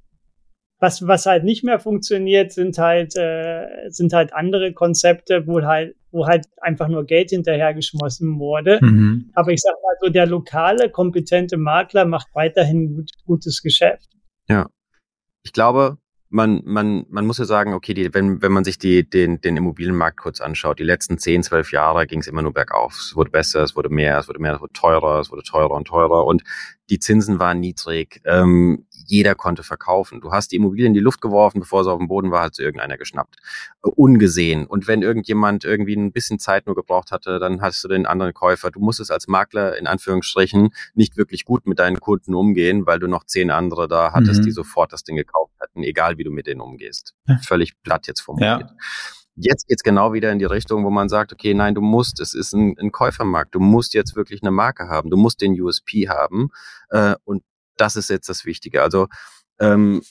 Was, 0.80 1.06
was 1.06 1.28
halt 1.28 1.44
nicht 1.44 1.63
mehr 1.63 1.80
funktioniert, 1.80 2.52
sind 2.52 2.80
halt, 2.80 3.16
äh, 3.16 3.68
sind 3.89 4.12
halt 4.12 4.34
andere 4.34 4.74
Konzepte, 4.74 5.46
wo 5.46 5.62
halt, 5.62 5.96
wo 6.13 6.28
halt 6.28 6.45
einfach 6.62 6.88
nur 6.88 7.06
Geld 7.06 7.32
hinterhergeschmissen 7.32 8.39
wurde. 8.39 8.80
Mhm. 8.82 9.32
Aber 9.34 9.52
ich 9.52 9.62
sag 9.62 9.73
mal 9.73 9.95
so, 9.99 10.10
der 10.10 10.28
lokale, 10.28 10.89
kompetente 10.89 11.58
Makler 11.58 12.06
macht 12.06 12.28
weiterhin 12.34 12.95
gut, 12.95 13.12
gutes 13.26 13.62
Geschäft. 13.62 14.10
Ja. 14.47 14.69
Ich 15.43 15.52
glaube, 15.52 15.97
man, 16.30 16.62
man, 16.65 17.06
man 17.10 17.26
muss 17.26 17.39
ja 17.39 17.45
sagen, 17.45 17.73
okay, 17.73 17.93
die, 17.93 18.13
wenn, 18.13 18.41
wenn 18.41 18.52
man 18.52 18.63
sich 18.63 18.78
die, 18.78 19.08
den, 19.08 19.41
den 19.41 19.58
Immobilienmarkt 19.58 20.17
kurz 20.17 20.39
anschaut, 20.39 20.80
die 20.80 20.84
letzten 20.84 21.17
10, 21.17 21.43
12 21.43 21.71
Jahre 21.71 22.08
ging 22.08 22.19
es 22.19 22.28
immer 22.28 22.41
nur 22.41 22.54
bergauf. 22.54 22.93
Es 22.93 23.15
wurde 23.15 23.32
besser, 23.32 23.63
es 23.63 23.76
wurde 23.76 23.89
mehr, 23.89 24.19
es 24.19 24.28
wurde 24.28 24.39
mehr, 24.39 24.56
es 24.56 24.62
wurde 24.62 24.73
teurer, 24.73 25.19
es 25.19 25.32
wurde 25.32 25.43
teurer 25.43 25.71
und 25.71 25.86
teurer 25.86 26.26
und 26.26 26.43
die 26.89 26.99
Zinsen 26.99 27.39
waren 27.39 27.60
niedrig. 27.60 28.21
Ähm, 28.26 28.86
jeder 29.06 29.36
konnte 29.36 29.63
verkaufen. 29.63 30.22
Du 30.22 30.32
hast 30.32 30.52
die 30.52 30.56
Immobilie 30.56 30.88
in 30.88 30.94
die 30.94 31.00
Luft 31.00 31.22
geworfen, 31.22 31.60
bevor 31.60 31.84
sie 31.84 31.92
auf 31.92 32.00
dem 32.00 32.08
Boden 32.08 32.32
war, 32.32 32.44
hat 32.44 32.56
sie 32.56 32.63
irgendeiner 32.63 32.98
geschnappt. 32.98 33.38
Äh, 33.84 33.89
ungesehen. 33.89 34.66
Und 34.66 34.88
wenn 34.88 35.02
irgendjemand 35.02 35.63
irgendwie 35.63 35.96
ein 35.96 36.12
bisschen 36.12 36.39
Zeit 36.39 36.66
nur 36.66 36.76
gebraucht 36.76 37.12
hatte, 37.12 37.39
dann 37.39 37.62
hast 37.62 37.84
du 37.84 37.88
den 37.88 38.06
anderen 38.06 38.34
Käufer. 38.34 38.72
Du 38.72 38.80
musstest 38.80 39.12
als 39.12 39.28
Makler 39.28 39.78
in 39.78 39.88
Anführungsstrichen 39.88 40.70
nicht 40.94 41.18
wirklich 41.18 41.46
gut 41.46 41.68
mit 41.68 41.80
deinen 41.80 42.00
Kunden 42.00 42.34
umgehen, 42.34 42.86
weil 42.86 43.00
du 43.00 43.08
noch 43.08 43.26
zehn 43.26 43.52
andere 43.52 43.88
da 43.88 44.13
hattest, 44.13 44.42
mhm. 44.42 44.46
die 44.46 44.52
sofort 44.52 44.94
das 44.94 45.04
Ding 45.04 45.16
gekauft 45.16 45.54
hatten, 45.60 45.84
egal 45.84 46.18
wie 46.18 46.24
du 46.24 46.32
mit 46.32 46.48
denen 46.48 46.62
umgehst. 46.62 47.13
Völlig 47.42 47.82
platt 47.84 48.08
jetzt 48.08 48.22
formuliert. 48.22 48.62
Ja. 48.62 48.76
Jetzt 49.36 49.68
geht's 49.68 49.82
genau 49.82 50.13
wieder 50.13 50.32
in 50.32 50.38
die 50.38 50.46
Richtung, 50.46 50.86
wo 50.86 50.92
man 50.92 51.10
sagt, 51.10 51.34
okay, 51.34 51.56
nein, 51.56 51.74
du 51.74 51.82
musst, 51.82 52.20
es 52.20 52.36
ist 52.36 52.54
ein, 52.54 52.76
ein 52.78 52.92
Käufermarkt, 52.92 53.56
du 53.56 53.60
musst 53.60 53.96
jetzt 53.96 54.16
wirklich 54.16 54.44
eine 54.44 54.52
Marke 54.52 54.88
haben, 54.89 55.10
du 55.10 55.18
musst 55.18 55.42
den 55.42 55.60
USP 55.60 56.08
haben 56.08 56.50
äh, 56.89 57.16
und 57.24 57.42
das 57.77 57.95
ist 57.95 58.09
jetzt 58.09 58.29
das 58.29 58.45
Wichtige. 58.45 58.81
Also 58.81 59.07
ähm, 59.59 60.01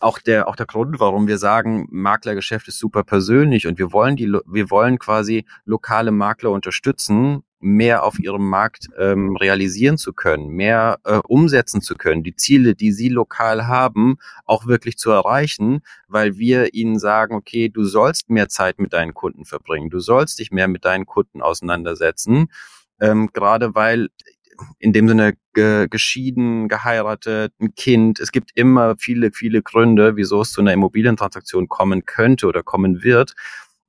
auch 0.00 0.18
der 0.18 0.48
auch 0.48 0.56
der 0.56 0.66
Grund, 0.66 1.00
warum 1.00 1.26
wir 1.26 1.38
sagen, 1.38 1.86
Maklergeschäft 1.90 2.68
ist 2.68 2.78
super 2.78 3.04
persönlich 3.04 3.66
und 3.66 3.78
wir 3.78 3.92
wollen 3.92 4.16
die 4.16 4.26
wir 4.46 4.70
wollen 4.70 4.98
quasi 4.98 5.46
lokale 5.64 6.10
Makler 6.10 6.50
unterstützen, 6.50 7.42
mehr 7.64 8.04
auf 8.04 8.18
ihrem 8.18 8.46
Markt 8.48 8.88
ähm, 8.98 9.36
realisieren 9.36 9.96
zu 9.96 10.12
können, 10.12 10.48
mehr 10.48 10.98
äh, 11.04 11.20
umsetzen 11.26 11.80
zu 11.80 11.94
können, 11.94 12.22
die 12.22 12.36
Ziele, 12.36 12.74
die 12.74 12.92
sie 12.92 13.08
lokal 13.08 13.66
haben, 13.66 14.18
auch 14.44 14.66
wirklich 14.66 14.98
zu 14.98 15.10
erreichen, 15.10 15.80
weil 16.06 16.36
wir 16.36 16.74
ihnen 16.74 16.98
sagen, 16.98 17.34
okay, 17.34 17.70
du 17.70 17.84
sollst 17.84 18.28
mehr 18.28 18.50
Zeit 18.50 18.78
mit 18.78 18.92
deinen 18.92 19.14
Kunden 19.14 19.46
verbringen, 19.46 19.88
du 19.88 19.98
sollst 20.00 20.38
dich 20.38 20.50
mehr 20.50 20.68
mit 20.68 20.84
deinen 20.84 21.06
Kunden 21.06 21.40
auseinandersetzen, 21.40 22.48
ähm, 23.00 23.30
gerade 23.32 23.74
weil 23.74 24.10
in 24.78 24.92
dem 24.92 25.08
Sinne 25.08 25.34
ge 25.52 25.86
geschieden, 25.88 26.68
geheiratet, 26.68 27.52
ein 27.60 27.74
Kind. 27.74 28.20
Es 28.20 28.32
gibt 28.32 28.50
immer 28.54 28.96
viele, 28.98 29.30
viele 29.32 29.62
Gründe, 29.62 30.16
wieso 30.16 30.42
es 30.42 30.52
zu 30.52 30.60
einer 30.60 30.72
Immobilientransaktion 30.72 31.68
kommen 31.68 32.04
könnte 32.04 32.46
oder 32.46 32.62
kommen 32.62 33.02
wird. 33.02 33.34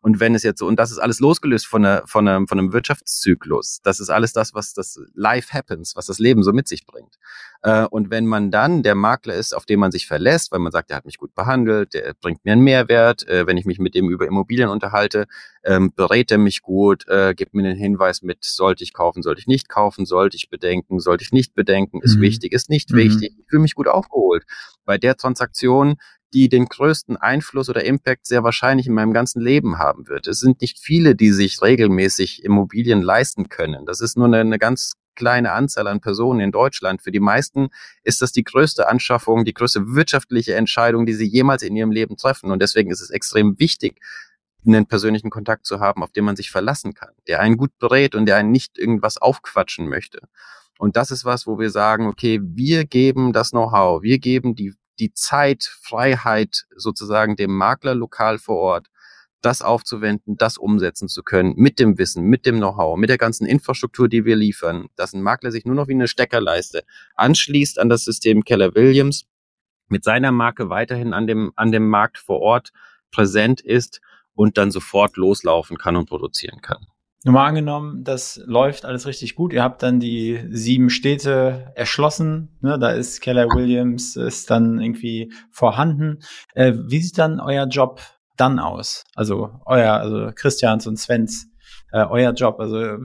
Und 0.06 0.20
wenn 0.20 0.36
es 0.36 0.44
jetzt 0.44 0.60
so, 0.60 0.68
und 0.68 0.78
das 0.78 0.91
ist 0.91 1.00
alles 1.00 1.20
losgelöst 1.20 1.65
von, 1.65 1.84
einer, 1.84 2.04
von, 2.06 2.28
einem, 2.28 2.48
von 2.48 2.60
einem 2.60 2.74
Wirtschaftszyklus, 2.74 3.80
das 3.82 4.00
ist 4.00 4.12
alles 4.12 4.34
das, 4.34 4.54
was 4.54 4.76
das 4.76 5.00
Life 5.15 5.52
happens, 5.52 5.96
was 5.96 6.06
das 6.06 6.20
Leben 6.20 6.44
so 6.44 6.54
mit 6.54 6.68
sich 6.68 6.86
bringt. 6.86 7.15
Äh, 7.63 7.86
und 7.86 8.12
wenn 8.12 8.28
man 8.28 8.52
dann 8.52 8.84
der 8.84 8.94
Makler 8.94 9.34
ist, 9.34 9.56
auf 9.56 9.65
den 9.65 9.80
man 9.80 9.91
sich 9.91 10.06
verlässt, 10.06 10.52
weil 10.52 10.60
man 10.60 10.72
sagt, 10.72 10.91
der 10.91 10.98
hat 10.98 11.06
mich 11.06 11.18
gut 11.18 11.34
behandelt, 11.34 11.96
der 11.96 12.13
bringt 12.22 12.46
mir 12.46 12.52
einen 12.52 12.62
Mehrwert, 12.62 13.28
äh, 13.28 13.48
wenn 13.48 13.58
ich 13.58 13.65
mich 13.65 13.80
mit 13.80 13.96
dem 13.96 14.12
über 14.12 14.28
Immobilien 14.28 14.70
unterhalte, 14.70 15.26
ähm, 15.63 15.91
berät 15.96 16.30
er 16.30 16.38
mich 16.38 16.62
gut, 16.62 17.08
äh, 17.08 17.34
gibt 17.34 17.56
mir 17.56 17.68
einen 17.68 17.76
Hinweis 17.76 18.22
mit, 18.22 18.44
sollte 18.44 18.84
ich 18.84 18.94
kaufen, 18.94 19.24
sollte 19.24 19.41
ich 19.41 19.48
nicht 19.48 19.70
kaufen, 19.70 20.06
sollte 20.06 20.38
ich 20.38 20.52
bedenken, 20.52 21.00
sollte 21.00 21.24
ich 21.24 21.32
nicht 21.32 21.56
bedenken, 21.56 22.00
ist 22.04 22.18
mhm. 22.18 22.22
wichtig, 22.22 22.54
ist 22.54 22.70
nicht 22.70 22.91
mhm. 22.91 22.98
wichtig, 22.98 23.34
ich 23.39 23.46
fühle 23.50 23.63
mich 23.63 23.74
gut 23.74 23.88
aufgeholt. 23.88 24.44
Bei 24.86 25.00
der 25.00 25.18
Transaktion 25.18 25.96
die 26.36 26.50
den 26.50 26.65
größten 26.65 27.15
Einfluss 27.15 27.69
oder 27.69 27.86
Impact 27.86 28.28
sehr 28.28 28.43
wahrscheinlich 28.43 28.88
in 28.88 28.93
meinem 28.93 29.13
ganzen 29.13 29.41
Leben 29.41 29.80
haben 29.80 30.10
wird. 30.10 30.28
Es 30.28 30.39
sind 30.39 30.60
nicht 30.60 30.78
viele, 30.78 31.15
die 31.15 31.32
sich 31.32 31.62
regelmäßig 31.62 32.43
Immobilien 32.43 33.02
leisten 33.02 33.48
können. 33.48 33.86
Das 33.86 34.02
ist 34.02 34.17
nur 34.17 34.28
eine, 34.28 34.41
eine 34.41 34.60
ganz 34.60 34.95
kleine 35.15 35.54
Anzahl 35.54 35.88
an 35.88 36.02
Personen 36.02 36.41
in 36.41 36.52
Deutschland. 36.52 37.02
Für 37.02 37.13
die 37.13 37.21
meisten 37.21 37.69
ist 38.04 38.21
das 38.21 38.34
die 38.34 38.43
größte 38.43 38.89
Anschaffung, 38.89 39.45
die 39.45 39.54
größte 39.54 39.95
wirtschaftliche 39.95 40.56
Entscheidung, 40.56 41.06
die 41.06 41.13
sie 41.13 41.26
jemals 41.26 41.63
in 41.63 41.74
ihrem 41.74 41.91
Leben 41.91 42.17
treffen. 42.17 42.52
Und 42.52 42.62
deswegen 42.62 42.91
ist 42.91 43.00
es 43.00 43.12
extrem 43.12 43.58
wichtig, 43.58 44.02
einen 44.67 44.88
persönlichen 44.88 45.30
Kontakt 45.30 45.65
zu 45.65 45.80
haben, 45.80 46.04
auf 46.04 46.12
den 46.12 46.26
man 46.26 46.36
sich 46.36 46.52
verlassen 46.52 46.93
kann, 46.93 47.13
der 47.30 47.39
einen 47.39 47.56
gut 47.56 47.71
berät 47.80 48.13
und 48.13 48.26
der 48.26 48.36
einen 48.36 48.52
nicht 48.52 48.78
irgendwas 48.78 49.17
aufquatschen 49.17 49.88
möchte. 49.88 50.19
Und 50.80 50.98
das 50.98 51.12
ist 51.12 51.24
was, 51.24 51.48
wo 51.48 51.60
wir 51.60 51.69
sagen, 51.69 52.08
okay, 52.08 52.41
wir 52.43 52.84
geben 52.84 53.32
das 53.32 53.52
Know-how, 53.52 54.02
wir 54.02 54.19
geben 54.19 54.56
die 54.56 54.74
die 55.00 55.14
Zeit, 55.14 55.64
Freiheit 55.64 56.66
sozusagen 56.76 57.36
dem 57.36 57.56
Makler 57.56 57.96
lokal 57.96 58.38
vor 58.38 58.58
Ort, 58.58 58.88
das 59.42 59.62
aufzuwenden, 59.62 60.38
das 60.38 60.58
umsetzen 60.58 61.08
zu 61.08 61.22
können, 61.22 61.54
mit 61.56 61.80
dem 61.80 61.98
Wissen, 62.00 62.24
mit 62.24 62.46
dem 62.46 62.58
Know-how, 62.58 62.98
mit 62.98 63.10
der 63.10 63.20
ganzen 63.20 63.46
Infrastruktur, 63.46 64.10
die 64.10 64.26
wir 64.26 64.36
liefern, 64.36 64.88
dass 64.96 65.14
ein 65.14 65.22
Makler 65.22 65.52
sich 65.52 65.66
nur 65.66 65.76
noch 65.76 65.88
wie 65.88 65.94
eine 65.94 66.08
Steckerleiste 66.08 66.84
anschließt 67.16 67.78
an 67.78 67.90
das 67.90 68.04
System 68.04 68.44
Keller 68.44 68.74
Williams, 68.74 69.26
mit 69.88 70.04
seiner 70.04 70.32
Marke 70.32 70.70
weiterhin 70.70 71.14
an 71.14 71.28
dem, 71.28 71.52
an 71.56 71.72
dem 71.72 71.88
Markt 71.88 72.18
vor 72.18 72.40
Ort 72.40 72.72
präsent 73.12 73.62
ist 73.62 74.02
und 74.34 74.58
dann 74.58 74.72
sofort 74.72 75.16
loslaufen 75.16 75.78
kann 75.78 75.96
und 75.96 76.10
produzieren 76.10 76.62
kann. 76.62 76.88
Nur 77.26 77.34
mal 77.34 77.48
angenommen, 77.48 78.04
das 78.04 78.40
läuft 78.46 78.86
alles 78.86 79.08
richtig 79.08 79.34
gut. 79.34 79.52
Ihr 79.52 79.64
habt 79.64 79.82
dann 79.82 80.00
die 80.00 80.48
sieben 80.52 80.92
Städte 80.92 81.72
erschlossen. 81.74 82.56
Ne? 82.62 82.78
Da 82.78 82.92
ist 82.92 83.20
Keller 83.20 83.48
Williams 83.48 84.16
ist 84.16 84.52
dann 84.52 84.80
irgendwie 84.80 85.34
vorhanden. 85.50 86.20
Äh, 86.54 86.74
wie 86.86 87.02
sieht 87.02 87.18
dann 87.18 87.40
euer 87.40 87.66
Job 87.66 88.00
dann 88.38 88.60
aus? 88.60 89.06
Also 89.16 89.60
euer, 89.66 89.94
also 89.94 90.30
Christians 90.36 90.86
und 90.86 90.98
Svens, 90.98 91.48
äh, 91.92 92.06
euer 92.06 92.32
Job. 92.34 92.60
Also 92.60 92.98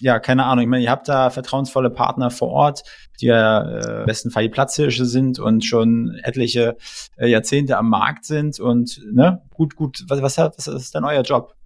ja, 0.00 0.18
keine 0.18 0.46
Ahnung. 0.46 0.62
Ich 0.62 0.68
meine, 0.70 0.84
ihr 0.84 0.90
habt 0.90 1.06
da 1.06 1.28
vertrauensvolle 1.28 1.90
Partner 1.90 2.30
vor 2.30 2.48
Ort, 2.48 2.84
die 3.20 3.26
ja 3.26 3.60
äh, 3.60 4.00
im 4.00 4.06
besten 4.06 4.30
Fall 4.30 4.44
die 4.44 4.48
Platzhirsche 4.48 5.04
sind 5.04 5.38
und 5.38 5.62
schon 5.62 6.18
etliche 6.22 6.78
äh, 7.18 7.28
Jahrzehnte 7.28 7.76
am 7.76 7.90
Markt 7.90 8.24
sind 8.24 8.60
und 8.60 8.98
ne, 9.12 9.42
gut, 9.50 9.76
gut. 9.76 10.06
Was, 10.08 10.22
was, 10.22 10.38
was 10.38 10.66
ist 10.68 10.94
dann 10.94 11.04
euer 11.04 11.20
Job? 11.20 11.57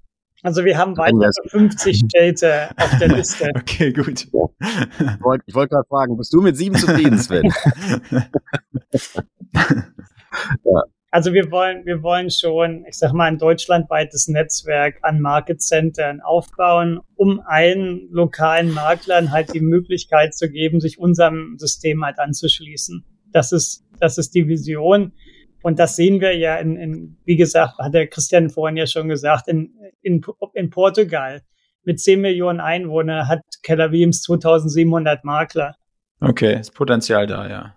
Also 0.42 0.64
wir 0.64 0.76
haben 0.76 0.96
weitere 0.96 1.30
50 1.48 2.02
Städte 2.08 2.70
auf 2.76 2.98
der 2.98 3.08
Liste. 3.16 3.52
Okay, 3.54 3.92
gut. 3.92 4.24
Ich 4.24 4.32
wollte 4.32 5.44
wollt 5.52 5.70
gerade 5.70 5.86
fragen, 5.88 6.16
bist 6.16 6.32
du 6.32 6.40
mit 6.40 6.56
sieben 6.56 6.74
zufrieden, 6.76 7.18
Sven? 7.18 7.52
ja. 10.64 10.82
Also 11.12 11.34
wir 11.34 11.50
wollen, 11.50 11.84
wir 11.84 12.02
wollen 12.02 12.30
schon, 12.30 12.86
ich 12.88 12.96
sag 12.96 13.12
mal, 13.12 13.26
ein 13.26 13.36
deutschlandweites 13.38 14.28
Netzwerk 14.28 14.98
an 15.02 15.20
Market 15.20 15.60
Centern 15.60 16.22
aufbauen, 16.22 17.00
um 17.16 17.40
allen 17.44 18.08
lokalen 18.10 18.72
Maklern 18.72 19.30
halt 19.30 19.52
die 19.52 19.60
Möglichkeit 19.60 20.34
zu 20.34 20.50
geben, 20.50 20.80
sich 20.80 20.98
unserem 20.98 21.56
System 21.58 22.02
halt 22.02 22.18
anzuschließen. 22.18 23.04
Das 23.30 23.52
ist, 23.52 23.84
das 24.00 24.16
ist 24.16 24.34
die 24.34 24.48
Vision. 24.48 25.12
Und 25.62 25.78
das 25.78 25.96
sehen 25.96 26.20
wir 26.20 26.36
ja 26.36 26.56
in, 26.56 26.76
in 26.76 27.16
wie 27.24 27.36
gesagt, 27.36 27.78
hat 27.78 27.94
der 27.94 28.06
Christian 28.08 28.50
vorhin 28.50 28.76
ja 28.76 28.86
schon 28.86 29.08
gesagt, 29.08 29.48
in, 29.48 29.72
in, 30.02 30.24
in 30.54 30.70
Portugal 30.70 31.42
mit 31.84 32.00
10 32.00 32.20
Millionen 32.20 32.60
Einwohnern 32.60 33.28
hat 33.28 33.40
Keller 33.62 33.90
Williams 33.92 34.22
2700 34.22 35.24
Makler. 35.24 35.76
Okay, 36.20 36.60
ist 36.60 36.74
Potenzial 36.74 37.26
da, 37.26 37.48
ja. 37.48 37.76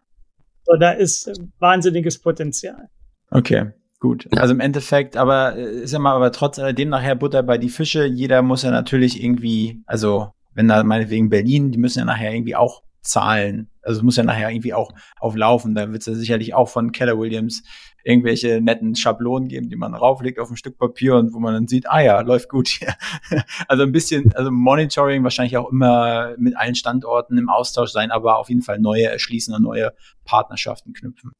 So, 0.64 0.78
da 0.78 0.92
ist 0.92 1.32
wahnsinniges 1.60 2.20
Potenzial. 2.20 2.90
Okay. 3.32 3.72
Gut, 4.00 4.28
also 4.38 4.54
im 4.54 4.60
Endeffekt, 4.60 5.16
aber 5.18 5.56
äh, 5.56 5.82
ist 5.82 5.94
ja 5.94 6.00
mal, 6.00 6.14
aber 6.14 6.32
trotz 6.32 6.60
alledem 6.60 6.90
nachher 6.90 7.16
Butter 7.16 7.42
bei 7.42 7.58
die 7.58 7.70
Fische. 7.70 8.06
Jeder 8.06 8.42
muss 8.42 8.62
ja 8.62 8.70
natürlich 8.70 9.24
irgendwie, 9.24 9.82
also 9.88 10.28
wenn 10.54 10.68
da 10.68 10.84
meinetwegen 10.84 11.30
Berlin, 11.30 11.72
die 11.72 11.80
müssen 11.80 12.00
ja 12.00 12.06
nachher 12.06 12.32
irgendwie 12.32 12.56
auch 12.56 12.84
zahlen. 13.06 13.70
Also 13.82 14.00
es 14.00 14.04
muss 14.04 14.18
ja 14.18 14.24
nachher 14.24 14.50
irgendwie 14.50 14.74
auch 14.74 14.92
auflaufen. 15.20 15.76
Da 15.76 15.92
wird 15.92 16.02
es 16.02 16.06
ja 16.08 16.14
sicherlich 16.16 16.54
auch 16.54 16.70
von 16.70 16.92
Keller 16.92 17.18
Williams 17.18 17.64
irgendwelche 18.04 18.62
netten 18.62 18.96
Schablonen 18.96 19.48
geben, 19.48 19.70
die 19.70 19.76
man 19.76 19.96
rauflegt 19.96 20.40
auf 20.40 20.50
ein 20.50 20.58
Stück 20.58 20.78
Papier 20.78 21.16
und 21.16 21.34
wo 21.34 21.40
man 21.40 21.54
dann 21.54 21.68
sieht, 21.68 21.90
ah 21.90 22.02
ja, 22.02 22.22
läuft 22.22 22.50
gut 22.50 22.68
hier. 22.68 22.94
also 23.68 23.84
ein 23.84 23.92
bisschen, 23.92 24.32
also 24.34 24.52
Monitoring 24.52 25.24
wahrscheinlich 25.24 25.58
auch 25.58 25.72
immer 25.72 26.36
mit 26.38 26.56
allen 26.56 26.76
Standorten 26.76 27.38
im 27.38 27.50
Austausch 27.50 27.92
sein, 27.92 28.12
aber 28.12 28.38
auf 28.38 28.50
jeden 28.50 28.62
Fall 28.62 28.80
neue 28.80 29.06
erschließen 29.06 29.54
und 29.56 29.64
neue 29.64 29.92
Partnerschaften 30.24 30.94
knüpfen 30.94 31.32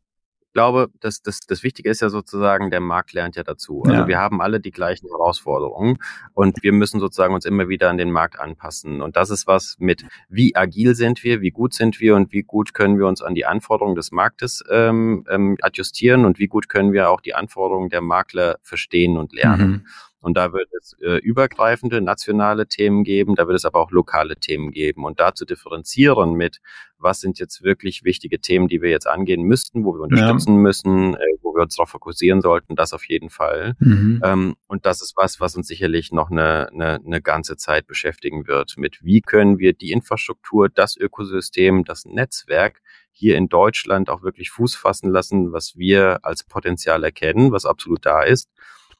glaube, 0.56 0.90
das, 1.02 1.22
das, 1.22 1.42
das 1.42 1.64
Wichtige 1.64 1.90
ist 1.90 2.02
ja 2.02 2.10
sozusagen, 2.10 2.72
der 2.72 2.80
Markt 2.80 3.12
lernt 3.12 3.36
ja 3.36 3.44
dazu. 3.44 3.84
Also 3.84 4.02
ja. 4.02 4.08
wir 4.08 4.18
haben 4.18 4.42
alle 4.42 4.62
die 4.62 4.72
gleichen 4.72 5.08
Herausforderungen 5.10 5.98
und 6.34 6.64
wir 6.64 6.72
müssen 6.72 7.02
sozusagen 7.02 7.34
uns 7.34 7.44
immer 7.44 7.68
wieder 7.68 7.90
an 7.90 7.98
den 7.98 8.10
Markt 8.10 8.40
anpassen. 8.40 9.02
Und 9.02 9.18
das 9.18 9.30
ist 9.30 9.48
was 9.48 9.76
mit, 9.80 10.06
wie 10.30 10.56
agil 10.56 10.96
sind 10.96 11.26
wir, 11.26 11.42
wie 11.42 11.52
gut 11.52 11.74
sind 11.74 12.00
wir 12.00 12.16
und 12.16 12.32
wie 12.32 12.44
gut 12.44 12.74
können 12.74 12.98
wir 12.98 13.06
uns 13.06 13.22
an 13.22 13.36
die 13.36 13.46
Anforderungen 13.46 13.98
des 13.98 14.14
Marktes 14.14 14.64
ähm, 14.72 15.26
ähm, 15.30 15.58
adjustieren 15.62 16.24
und 16.24 16.40
wie 16.40 16.48
gut 16.48 16.70
können 16.70 16.94
wir 16.94 17.10
auch 17.10 17.20
die 17.20 17.36
Anforderungen 17.36 17.90
der 17.90 18.02
Makler 18.02 18.56
verstehen 18.62 19.18
und 19.18 19.34
lernen. 19.34 19.70
Mhm. 19.70 19.86
Und 20.26 20.38
da 20.38 20.54
wird 20.54 20.68
es 20.74 20.94
äh, 21.04 21.18
übergreifende 21.18 22.02
nationale 22.02 22.66
Themen 22.66 23.04
geben, 23.04 23.36
da 23.36 23.46
wird 23.46 23.58
es 23.58 23.64
aber 23.64 23.80
auch 23.80 23.92
lokale 23.92 24.36
Themen 24.36 24.72
geben. 24.72 25.06
Und 25.06 25.20
da 25.20 25.36
zu 25.36 25.46
differenzieren 25.46 26.34
mit, 26.34 26.62
was 26.98 27.20
sind 27.20 27.38
jetzt 27.38 27.62
wirklich 27.62 28.04
wichtige 28.04 28.42
Themen, 28.42 28.68
die 28.68 28.82
wir 28.82 28.90
jetzt 28.90 29.06
angehen 29.06 29.44
müssten, 29.44 29.86
wo 29.86 29.94
wir 29.94 30.02
unterstützen 30.02 30.56
ja. 30.56 30.60
müssen, 30.60 31.14
äh, 31.14 31.20
wo 31.44 31.54
wir 31.54 31.62
uns 31.62 31.76
darauf 31.76 31.92
fokussieren 31.92 32.42
sollten, 32.42 32.76
das 32.76 32.92
auf 32.92 33.08
jeden 33.08 33.30
Fall. 33.30 33.76
Mhm. 33.78 34.20
Ähm, 34.24 34.56
und 34.68 34.88
das 34.88 35.04
ist 35.04 35.14
was, 35.16 35.40
was 35.40 35.56
uns 35.56 35.68
sicherlich 35.68 36.12
noch 36.12 36.32
eine, 36.32 36.70
eine, 36.74 37.00
eine 37.06 37.22
ganze 37.22 37.56
Zeit 37.56 37.86
beschäftigen 37.86 38.48
wird, 38.48 38.78
mit 38.78 39.04
wie 39.04 39.22
können 39.22 39.60
wir 39.60 39.74
die 39.74 39.92
Infrastruktur, 39.92 40.70
das 40.70 40.98
Ökosystem, 40.98 41.84
das 41.84 42.06
Netzwerk 42.06 42.82
hier 43.12 43.38
in 43.38 43.48
Deutschland 43.48 44.10
auch 44.10 44.24
wirklich 44.24 44.50
Fuß 44.50 44.74
fassen 44.76 45.12
lassen, 45.12 45.54
was 45.54 45.78
wir 45.78 46.26
als 46.26 46.44
Potenzial 46.44 47.04
erkennen, 47.04 47.52
was 47.52 47.66
absolut 47.68 48.04
da 48.08 48.24
ist 48.24 48.50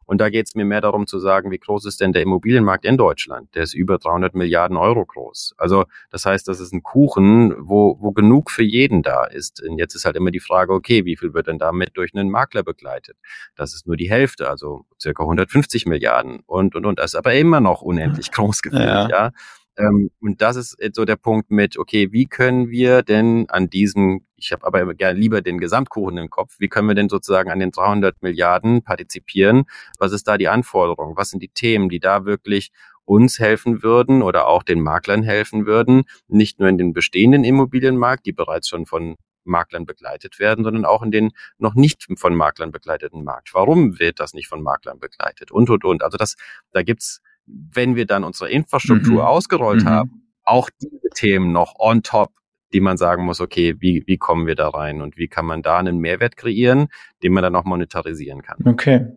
und 0.06 0.20
da 0.20 0.30
geht 0.30 0.48
es 0.48 0.56
mir 0.56 0.66
mehr 0.66 0.82
darum 0.82 1.08
zu 1.08 1.20
sagen, 1.20 1.52
wie 1.52 1.58
groß 1.58 1.86
ist 1.86 2.02
denn 2.02 2.14
der 2.14 2.22
Immobilienmarkt 2.22 2.86
in 2.86 2.98
Deutschland? 2.98 3.54
Der 3.56 3.64
ist 3.64 3.74
über 3.74 3.98
300 3.98 4.36
Milliarden 4.36 4.78
Euro 4.78 5.06
groß. 5.06 5.56
Also 5.58 5.86
das 6.12 6.26
heißt, 6.26 6.48
das 6.48 6.60
ist 6.60 6.74
ein 6.74 6.84
Kuchen, 6.84 7.56
wo, 7.58 7.98
wo 8.00 8.12
genug 8.12 8.52
für 8.52 8.64
jeden 8.64 9.02
da 9.02 9.26
ist. 9.26 9.64
Und 9.64 9.78
jetzt 9.78 9.96
ist 9.96 10.06
halt 10.06 10.16
immer 10.16 10.32
die 10.32 10.40
Frage, 10.40 10.74
okay, 10.74 11.06
wie 11.06 11.18
viel 11.18 11.34
wird 11.34 11.48
denn 11.48 11.60
damit 11.60 11.92
durch 11.98 12.14
einen 12.14 12.30
Makler 12.30 12.64
begleitet? 12.64 13.18
Das 13.56 13.74
ist 13.74 13.88
nur 13.88 13.98
die 13.98 14.10
Hälfte, 14.10 14.50
also 14.50 14.86
circa 15.02 15.24
150 15.24 15.86
Milliarden 15.86 16.42
und, 16.46 16.76
und, 16.76 16.86
und. 16.86 17.00
Das 17.00 17.12
ist 17.12 17.16
aber 17.16 17.34
immer 17.34 17.60
noch 17.60 17.82
unendlich 17.82 18.32
groß 18.32 18.62
gefühlt, 18.62 18.84
ja. 18.84 19.10
ja. 19.10 19.32
Ähm, 19.78 20.10
und 20.22 20.42
das 20.42 20.56
ist 20.56 20.78
so 20.94 21.06
der 21.06 21.18
Punkt 21.18 21.52
mit, 21.52 21.78
okay, 21.78 22.12
wie 22.12 22.26
können 22.26 22.70
wir 22.70 23.04
denn 23.04 23.46
an 23.50 23.70
diesem, 23.70 24.26
ich 24.38 24.52
habe 24.52 24.66
aber 24.66 24.94
gerne 24.94 25.20
lieber 25.20 25.42
den 25.42 25.58
Gesamtkuchen 25.58 26.18
im 26.18 26.30
Kopf, 26.30 26.56
wie 26.60 26.70
können 26.70 26.88
wir 26.88 26.96
denn 26.96 27.10
sozusagen 27.10 27.52
an 27.52 27.60
den 27.60 27.72
300 27.72 28.22
Milliarden 28.22 28.84
partizipieren? 28.84 29.66
Was 30.00 30.14
ist 30.14 30.28
da 30.28 30.38
die 30.38 30.48
Anforderung? 30.48 31.18
Was 31.18 31.30
sind 31.30 31.44
die 31.44 31.50
Themen, 31.50 31.90
die 31.90 32.00
da 32.00 32.26
wirklich 32.26 32.72
uns 33.04 33.40
helfen 33.40 33.84
würden 33.84 34.22
oder 34.24 34.48
auch 34.48 34.64
den 34.64 34.82
Maklern 34.82 35.24
helfen 35.24 35.66
würden, 35.66 36.04
nicht 36.28 36.60
nur 36.60 36.70
in 36.70 36.78
den 36.78 36.94
bestehenden 36.94 37.44
Immobilienmarkt, 37.44 38.26
die 38.26 38.34
bereits 38.34 38.68
schon 38.68 38.86
von 38.86 39.16
Maklern 39.44 39.86
begleitet 39.86 40.40
werden, 40.40 40.64
sondern 40.64 40.86
auch 40.86 41.04
in 41.04 41.12
den 41.12 41.32
noch 41.60 41.76
nicht 41.76 42.08
von 42.18 42.36
Maklern 42.36 42.72
begleiteten 42.72 43.24
Markt. 43.24 43.54
Warum 43.54 44.00
wird 44.00 44.20
das 44.20 44.34
nicht 44.34 44.48
von 44.48 44.64
Maklern 44.64 45.00
begleitet? 45.00 45.52
Und, 45.52 45.70
und, 45.70 45.86
und. 45.86 46.04
Also 46.04 46.18
das, 46.18 46.36
da 46.72 46.82
gibt's 46.82 47.22
wenn 47.46 47.96
wir 47.96 48.06
dann 48.06 48.24
unsere 48.24 48.50
Infrastruktur 48.50 49.22
mhm. 49.22 49.28
ausgerollt 49.28 49.84
mhm. 49.84 49.90
haben, 49.90 50.22
auch 50.44 50.70
diese 50.82 51.10
Themen 51.14 51.52
noch 51.52 51.76
on 51.80 52.04
top, 52.04 52.32
die 52.74 52.82
man 52.82 52.98
sagen 52.98 53.26
muss, 53.26 53.42
okay, 53.42 53.76
wie, 53.80 54.04
wie 54.06 54.18
kommen 54.18 54.48
wir 54.48 54.56
da 54.56 54.70
rein 54.70 55.02
und 55.02 55.18
wie 55.18 55.28
kann 55.28 55.46
man 55.46 55.62
da 55.62 55.78
einen 55.78 56.00
Mehrwert 56.00 56.38
kreieren, 56.38 56.88
den 57.24 57.34
man 57.34 57.44
dann 57.44 57.56
auch 57.56 57.66
monetarisieren 57.66 58.42
kann. 58.42 58.58
Okay. 58.66 59.08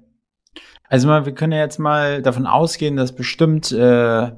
Also 0.85 1.09
mal, 1.09 1.27
wir 1.27 1.35
können 1.35 1.53
ja 1.53 1.59
jetzt 1.59 1.79
mal 1.79 2.23
davon 2.23 2.47
ausgehen, 2.47 2.97
dass 2.97 3.15
bestimmt 3.15 3.73
äh, 3.73 4.33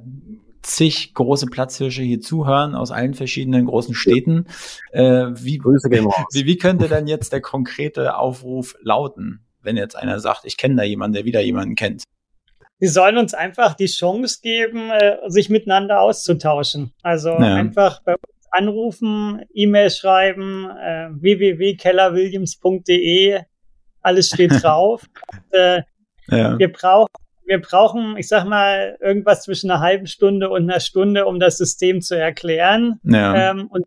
zig 0.62 1.14
große 1.14 1.46
Platzhirsche 1.46 2.02
hier 2.02 2.20
zuhören 2.20 2.74
aus 2.74 2.90
allen 2.90 3.14
verschiedenen 3.14 3.66
großen 3.66 3.94
Städten. 3.94 4.46
Äh, 4.92 5.26
wie, 5.34 5.60
wie, 5.60 6.46
wie 6.46 6.58
könnte 6.58 6.88
dann 6.88 7.06
jetzt 7.06 7.32
der 7.32 7.40
konkrete 7.40 8.16
Aufruf 8.16 8.74
lauten, 8.82 9.46
wenn 9.62 9.76
jetzt 9.76 9.96
einer 9.96 10.18
sagt, 10.20 10.44
ich 10.44 10.56
kenne 10.56 10.76
da 10.76 10.82
jemanden, 10.82 11.14
der 11.14 11.24
wieder 11.24 11.40
jemanden 11.40 11.76
kennt? 11.76 12.04
Die 12.80 12.86
sollen 12.86 13.18
uns 13.18 13.34
einfach 13.34 13.74
die 13.74 13.86
Chance 13.86 14.38
geben, 14.42 14.90
äh, 14.90 15.16
sich 15.26 15.50
miteinander 15.50 16.00
auszutauschen. 16.00 16.92
Also 17.02 17.30
ja. 17.30 17.54
einfach 17.54 18.00
bei 18.02 18.14
uns 18.14 18.46
anrufen, 18.50 19.42
E-Mail 19.52 19.90
schreiben, 19.90 20.70
äh, 20.70 21.08
www.kellerwilliams.de, 21.10 23.40
alles 24.02 24.28
steht 24.28 24.50
drauf. 24.62 25.04
Und, 25.32 25.42
äh, 25.52 25.82
ja. 26.28 26.58
Wir 26.58 26.72
brauchen 26.72 27.08
wir 27.50 27.60
brauchen, 27.60 28.16
ich 28.16 28.28
sag 28.28 28.44
mal, 28.44 28.96
irgendwas 29.00 29.42
zwischen 29.42 29.72
einer 29.72 29.80
halben 29.80 30.06
Stunde 30.06 30.50
und 30.50 30.70
einer 30.70 30.78
Stunde, 30.78 31.26
um 31.26 31.40
das 31.40 31.58
System 31.58 32.00
zu 32.00 32.16
erklären. 32.16 33.00
Ja. 33.02 33.50
Ähm, 33.50 33.66
und 33.66 33.86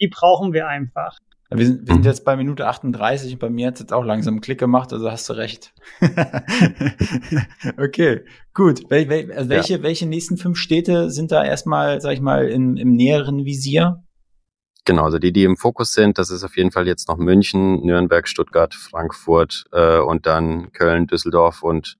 die 0.00 0.08
brauchen 0.08 0.52
wir 0.52 0.66
einfach. 0.66 1.16
Wir 1.50 1.66
sind, 1.66 1.86
wir 1.86 1.94
sind 1.94 2.02
mhm. 2.02 2.06
jetzt 2.06 2.24
bei 2.24 2.36
Minute 2.36 2.66
38 2.66 3.34
und 3.34 3.38
bei 3.38 3.50
mir 3.50 3.68
hat 3.68 3.74
es 3.74 3.80
jetzt 3.80 3.92
auch 3.92 4.04
langsam 4.04 4.34
einen 4.34 4.40
Klick 4.40 4.58
gemacht, 4.58 4.92
also 4.92 5.10
hast 5.10 5.28
du 5.28 5.34
recht. 5.34 5.74
okay, 7.78 8.24
gut. 8.54 8.90
Wel, 8.90 9.08
wel, 9.08 9.32
also 9.32 9.50
welche, 9.50 9.74
ja. 9.74 9.82
welche 9.82 10.06
nächsten 10.06 10.36
fünf 10.36 10.58
Städte 10.58 11.10
sind 11.10 11.32
da 11.32 11.44
erstmal, 11.44 12.00
sag 12.00 12.12
ich 12.12 12.20
mal, 12.20 12.48
in, 12.48 12.76
im 12.76 12.92
näheren 12.92 13.44
Visier? 13.44 14.02
Genau, 14.86 15.04
also 15.04 15.18
die, 15.18 15.32
die 15.32 15.44
im 15.44 15.56
Fokus 15.56 15.92
sind, 15.92 16.18
das 16.18 16.30
ist 16.30 16.44
auf 16.44 16.56
jeden 16.56 16.70
Fall 16.70 16.86
jetzt 16.86 17.08
noch 17.08 17.16
München, 17.16 17.84
Nürnberg, 17.84 18.28
Stuttgart, 18.28 18.74
Frankfurt 18.74 19.64
äh, 19.72 19.98
und 19.98 20.26
dann 20.26 20.72
Köln, 20.72 21.06
Düsseldorf 21.06 21.62
und 21.62 21.96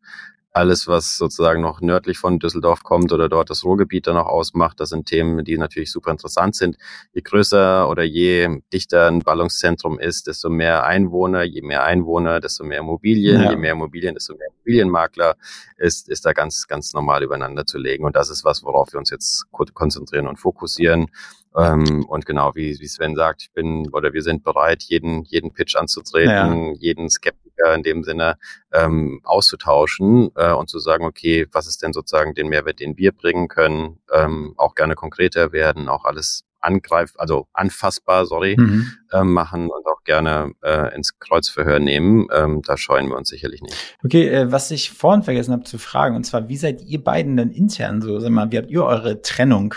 alles, 0.54 0.86
was 0.86 1.16
sozusagen 1.16 1.60
noch 1.60 1.80
nördlich 1.80 2.16
von 2.16 2.38
Düsseldorf 2.38 2.84
kommt 2.84 3.12
oder 3.12 3.28
dort 3.28 3.50
das 3.50 3.64
Ruhrgebiet 3.64 4.06
dann 4.06 4.16
auch 4.16 4.28
ausmacht, 4.28 4.78
das 4.78 4.90
sind 4.90 5.06
Themen, 5.06 5.44
die 5.44 5.58
natürlich 5.58 5.90
super 5.90 6.12
interessant 6.12 6.54
sind. 6.54 6.76
Je 7.12 7.22
größer 7.22 7.88
oder 7.88 8.04
je 8.04 8.60
dichter 8.72 9.08
ein 9.08 9.18
Ballungszentrum 9.18 9.98
ist, 9.98 10.28
desto 10.28 10.48
mehr 10.50 10.84
Einwohner, 10.84 11.42
je 11.42 11.60
mehr 11.62 11.82
Einwohner, 11.82 12.38
desto 12.38 12.64
mehr 12.64 12.78
Immobilien, 12.78 13.42
ja. 13.42 13.50
je 13.50 13.56
mehr 13.56 13.72
Immobilien, 13.72 14.14
desto 14.14 14.36
mehr 14.36 14.46
Immobilienmakler 14.54 15.34
ist, 15.76 16.08
ist 16.08 16.24
da 16.24 16.32
ganz, 16.32 16.68
ganz 16.68 16.94
normal 16.94 17.24
übereinander 17.24 17.66
zu 17.66 17.78
legen. 17.78 18.04
Und 18.04 18.14
das 18.14 18.30
ist 18.30 18.44
was, 18.44 18.62
worauf 18.62 18.92
wir 18.92 19.00
uns 19.00 19.10
jetzt 19.10 19.46
konzentrieren 19.50 20.28
und 20.28 20.38
fokussieren. 20.38 21.08
Ähm, 21.56 22.04
und 22.06 22.26
genau, 22.26 22.54
wie, 22.54 22.78
wie 22.78 22.86
Sven 22.86 23.16
sagt, 23.16 23.42
ich 23.42 23.52
bin 23.52 23.88
oder 23.90 24.12
wir 24.12 24.22
sind 24.22 24.44
bereit, 24.44 24.84
jeden, 24.84 25.24
jeden 25.24 25.52
Pitch 25.52 25.74
anzutreten, 25.74 26.66
ja. 26.66 26.72
jeden 26.78 27.10
Skeptiker 27.10 27.43
in 27.74 27.82
dem 27.82 28.04
Sinne 28.04 28.36
ähm, 28.72 29.20
auszutauschen 29.24 30.30
äh, 30.34 30.52
und 30.52 30.68
zu 30.68 30.78
sagen, 30.78 31.04
okay, 31.04 31.46
was 31.52 31.66
ist 31.66 31.82
denn 31.82 31.92
sozusagen 31.92 32.34
den 32.34 32.48
Mehrwert, 32.48 32.80
den 32.80 32.96
wir 32.96 33.12
bringen 33.12 33.48
können, 33.48 34.00
ähm, 34.12 34.54
auch 34.56 34.74
gerne 34.74 34.94
konkreter 34.94 35.52
werden, 35.52 35.88
auch 35.88 36.04
alles 36.04 36.44
angreift, 36.64 37.20
also 37.20 37.46
anfassbar, 37.52 38.26
sorry, 38.26 38.56
mhm. 38.58 38.90
äh, 39.12 39.22
machen 39.22 39.68
und 39.68 39.86
auch 39.86 40.02
gerne 40.04 40.52
äh, 40.62 40.94
ins 40.94 41.18
Kreuzverhör 41.18 41.78
nehmen. 41.78 42.26
Ähm, 42.32 42.62
da 42.62 42.76
scheuen 42.76 43.08
wir 43.08 43.16
uns 43.16 43.28
sicherlich 43.28 43.62
nicht. 43.62 43.96
Okay, 44.02 44.28
äh, 44.28 44.50
was 44.50 44.70
ich 44.70 44.90
vorhin 44.90 45.22
vergessen 45.22 45.52
habe 45.52 45.64
zu 45.64 45.78
fragen, 45.78 46.16
und 46.16 46.24
zwar, 46.24 46.48
wie 46.48 46.56
seid 46.56 46.82
ihr 46.82 47.02
beiden 47.02 47.36
denn 47.36 47.50
intern 47.50 48.00
so? 48.00 48.18
Sag 48.18 48.30
mal, 48.30 48.50
wie 48.50 48.58
habt 48.58 48.70
ihr 48.70 48.84
eure 48.84 49.22
Trennung 49.22 49.74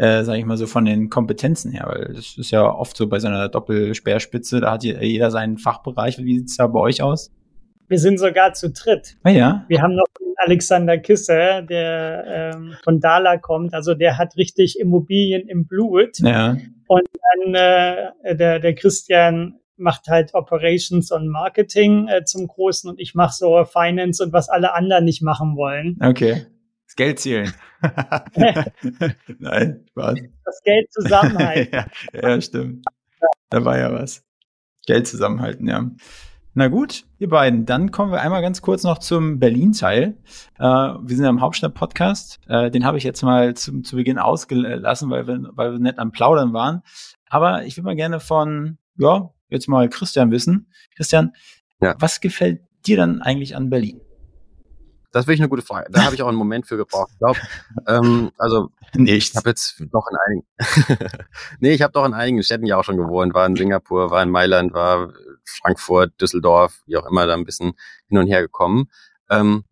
äh, 0.00 0.24
sage 0.24 0.38
ich 0.38 0.46
mal 0.46 0.56
so, 0.56 0.66
von 0.66 0.86
den 0.86 1.10
Kompetenzen 1.10 1.72
her, 1.72 1.84
weil 1.86 2.14
das 2.14 2.38
ist 2.38 2.50
ja 2.50 2.64
oft 2.64 2.96
so 2.96 3.06
bei 3.06 3.18
so 3.18 3.28
einer 3.28 3.50
Doppelsperrspitze, 3.50 4.60
da 4.60 4.72
hat 4.72 4.82
jeder 4.82 5.30
seinen 5.30 5.58
Fachbereich. 5.58 6.16
Wie 6.18 6.38
sieht's 6.38 6.56
da 6.56 6.66
bei 6.68 6.80
euch 6.80 7.02
aus? 7.02 7.30
Wir 7.86 7.98
sind 7.98 8.18
sogar 8.18 8.54
zu 8.54 8.70
dritt. 8.70 9.18
Ah, 9.24 9.30
ja. 9.30 9.64
Wir 9.68 9.82
haben 9.82 9.94
noch 9.94 10.06
Alexander 10.36 10.96
Kisse, 10.96 11.66
der 11.68 12.52
ähm, 12.54 12.74
von 12.82 13.00
Dala 13.00 13.36
kommt. 13.36 13.74
Also 13.74 13.92
der 13.92 14.16
hat 14.16 14.36
richtig 14.36 14.78
Immobilien 14.80 15.46
im 15.48 15.66
Blut. 15.66 16.18
Ja. 16.20 16.56
Und 16.86 17.08
dann 17.44 17.54
äh, 17.54 18.36
der, 18.36 18.58
der 18.58 18.74
Christian 18.74 19.56
macht 19.76 20.08
halt 20.08 20.32
Operations 20.32 21.10
und 21.10 21.28
Marketing 21.28 22.08
äh, 22.08 22.24
zum 22.24 22.46
Großen 22.46 22.88
und 22.88 22.98
ich 22.98 23.14
mache 23.14 23.34
so 23.34 23.64
Finance 23.64 24.24
und 24.24 24.32
was 24.32 24.48
alle 24.48 24.72
anderen 24.72 25.04
nicht 25.04 25.20
machen 25.20 25.56
wollen. 25.56 25.98
Okay. 26.02 26.46
Das 26.90 26.96
Geld 26.96 27.20
zählen. 27.20 27.54
Nein, 29.38 29.86
was? 29.94 30.18
Das 30.44 30.60
Geld 30.64 30.92
zusammenhalten. 30.92 31.72
ja, 32.12 32.20
ja, 32.20 32.40
stimmt. 32.40 32.84
Da 33.48 33.64
war 33.64 33.78
ja 33.78 33.92
was. 33.92 34.24
Geld 34.88 35.06
zusammenhalten, 35.06 35.68
ja. 35.68 35.88
Na 36.52 36.66
gut, 36.66 37.04
ihr 37.20 37.28
beiden, 37.28 37.64
dann 37.64 37.92
kommen 37.92 38.10
wir 38.10 38.20
einmal 38.20 38.42
ganz 38.42 38.60
kurz 38.60 38.82
noch 38.82 38.98
zum 38.98 39.38
Berlin-Teil. 39.38 40.16
Äh, 40.58 40.64
wir 40.64 41.14
sind 41.14 41.22
ja 41.22 41.30
im 41.30 41.40
Hauptstadt-Podcast. 41.40 42.40
Äh, 42.48 42.72
den 42.72 42.84
habe 42.84 42.98
ich 42.98 43.04
jetzt 43.04 43.22
mal 43.22 43.54
zum, 43.54 43.84
zu 43.84 43.94
Beginn 43.94 44.18
ausgelassen, 44.18 45.10
weil 45.10 45.28
wir, 45.28 45.48
weil 45.52 45.70
wir 45.70 45.78
nett 45.78 46.00
am 46.00 46.10
Plaudern 46.10 46.52
waren. 46.52 46.82
Aber 47.28 47.66
ich 47.66 47.76
würde 47.76 47.86
mal 47.86 47.94
gerne 47.94 48.18
von 48.18 48.78
ja, 48.96 49.30
jetzt 49.48 49.68
mal 49.68 49.88
Christian 49.88 50.32
wissen. 50.32 50.72
Christian, 50.96 51.34
ja. 51.80 51.94
was 52.00 52.20
gefällt 52.20 52.62
dir 52.84 52.96
dann 52.96 53.22
eigentlich 53.22 53.54
an 53.54 53.70
Berlin? 53.70 54.00
Das 55.12 55.24
ist 55.24 55.26
wirklich 55.26 55.40
eine 55.40 55.48
gute 55.48 55.62
Frage. 55.62 55.90
Da 55.90 56.04
habe 56.04 56.14
ich 56.14 56.22
auch 56.22 56.28
einen 56.28 56.36
Moment 56.36 56.66
für 56.66 56.76
gebraucht. 56.76 57.10
Ich 57.12 57.18
glaube, 57.18 57.38
ähm, 57.88 58.30
also 58.38 58.70
nicht. 58.94 59.30
Ich 59.30 59.36
habe 59.36 59.48
jetzt 59.48 59.82
doch 59.92 60.06
in 60.10 60.16
einigen, 60.26 60.46
nee, 61.60 61.72
ich 61.72 61.82
habe 61.82 61.92
doch 61.92 62.04
in 62.04 62.14
einigen 62.14 62.42
Städten 62.42 62.66
ja 62.66 62.76
auch 62.76 62.84
schon 62.84 62.96
gewohnt. 62.96 63.34
War 63.34 63.46
in 63.46 63.56
Singapur, 63.56 64.10
war 64.10 64.22
in 64.22 64.30
Mailand, 64.30 64.72
war 64.72 65.12
Frankfurt, 65.44 66.20
Düsseldorf, 66.20 66.80
wie 66.86 66.96
auch 66.96 67.06
immer, 67.06 67.26
da 67.26 67.34
ein 67.34 67.44
bisschen 67.44 67.72
hin 68.06 68.18
und 68.18 68.28
her 68.28 68.42
gekommen. 68.42 68.88
Ähm, 69.28 69.64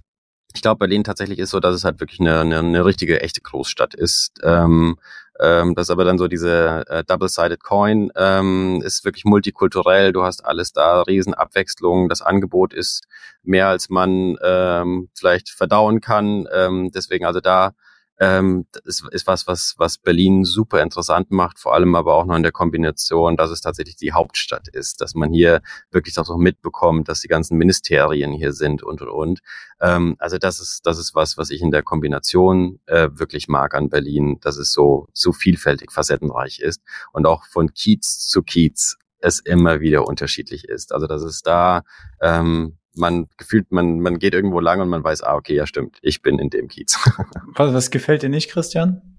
ich 0.54 0.62
glaube, 0.62 0.78
Berlin 0.78 1.04
tatsächlich 1.04 1.38
ist 1.38 1.50
so, 1.50 1.60
dass 1.60 1.74
es 1.74 1.84
halt 1.84 2.00
wirklich 2.00 2.20
eine, 2.20 2.40
eine, 2.40 2.58
eine 2.58 2.84
richtige, 2.84 3.20
echte 3.20 3.40
Großstadt 3.40 3.94
ist. 3.94 4.40
Ähm, 4.42 4.98
ähm, 5.40 5.74
das 5.74 5.86
ist 5.86 5.90
aber 5.90 6.04
dann 6.04 6.18
so 6.18 6.28
diese 6.28 6.84
äh, 6.88 7.04
Double-Sided 7.04 7.62
Coin, 7.62 8.10
ähm, 8.16 8.82
ist 8.84 9.04
wirklich 9.04 9.24
multikulturell, 9.24 10.12
du 10.12 10.22
hast 10.24 10.44
alles 10.44 10.72
da, 10.72 11.02
Riesenabwechslung, 11.02 12.08
das 12.08 12.22
Angebot 12.22 12.74
ist 12.74 13.04
mehr, 13.42 13.68
als 13.68 13.88
man 13.88 14.36
ähm, 14.42 15.08
vielleicht 15.14 15.50
verdauen 15.50 16.00
kann. 16.00 16.46
Ähm, 16.52 16.90
deswegen 16.92 17.24
also 17.24 17.40
da 17.40 17.72
ähm, 18.20 18.66
das 18.72 19.02
ist, 19.10 19.26
was, 19.26 19.46
was, 19.46 19.74
was 19.78 19.98
Berlin 19.98 20.44
super 20.44 20.82
interessant 20.82 21.30
macht, 21.30 21.58
vor 21.58 21.74
allem 21.74 21.94
aber 21.94 22.14
auch 22.14 22.24
noch 22.24 22.36
in 22.36 22.42
der 22.42 22.52
Kombination, 22.52 23.36
dass 23.36 23.50
es 23.50 23.60
tatsächlich 23.60 23.96
die 23.96 24.12
Hauptstadt 24.12 24.68
ist, 24.68 25.00
dass 25.00 25.14
man 25.14 25.32
hier 25.32 25.60
wirklich 25.90 26.18
auch 26.18 26.36
mitbekommt, 26.36 27.08
dass 27.08 27.20
die 27.20 27.28
ganzen 27.28 27.58
Ministerien 27.58 28.32
hier 28.32 28.52
sind 28.52 28.82
und 28.82 29.02
und 29.02 29.08
und. 29.08 29.40
Ähm, 29.80 30.16
also 30.18 30.38
das 30.38 30.60
ist, 30.60 30.86
das 30.86 30.98
ist 30.98 31.14
was, 31.14 31.38
was 31.38 31.50
ich 31.50 31.62
in 31.62 31.70
der 31.70 31.82
Kombination 31.82 32.80
äh, 32.86 33.08
wirklich 33.12 33.48
mag 33.48 33.74
an 33.74 33.88
Berlin, 33.88 34.38
dass 34.40 34.56
es 34.56 34.72
so, 34.72 35.06
so 35.12 35.32
vielfältig 35.32 35.92
facettenreich 35.92 36.58
ist 36.58 36.82
und 37.12 37.26
auch 37.26 37.44
von 37.44 37.72
Kiez 37.72 38.26
zu 38.28 38.42
Kiez 38.42 38.96
es 39.20 39.40
immer 39.40 39.80
wieder 39.80 40.06
unterschiedlich 40.06 40.64
ist. 40.64 40.92
Also 40.92 41.06
dass 41.06 41.22
es 41.22 41.42
da 41.42 41.82
ähm, 42.20 42.78
man 42.94 43.28
gefühlt, 43.36 43.70
man, 43.70 44.00
man 44.00 44.18
geht 44.18 44.34
irgendwo 44.34 44.60
lang 44.60 44.80
und 44.80 44.88
man 44.88 45.04
weiß, 45.04 45.22
ah, 45.22 45.34
okay, 45.34 45.54
ja 45.54 45.66
stimmt, 45.66 45.98
ich 46.02 46.22
bin 46.22 46.38
in 46.38 46.50
dem 46.50 46.68
Kiez. 46.68 46.98
was, 47.54 47.72
was 47.72 47.90
gefällt 47.90 48.22
dir 48.22 48.28
nicht, 48.28 48.50
Christian? 48.50 49.18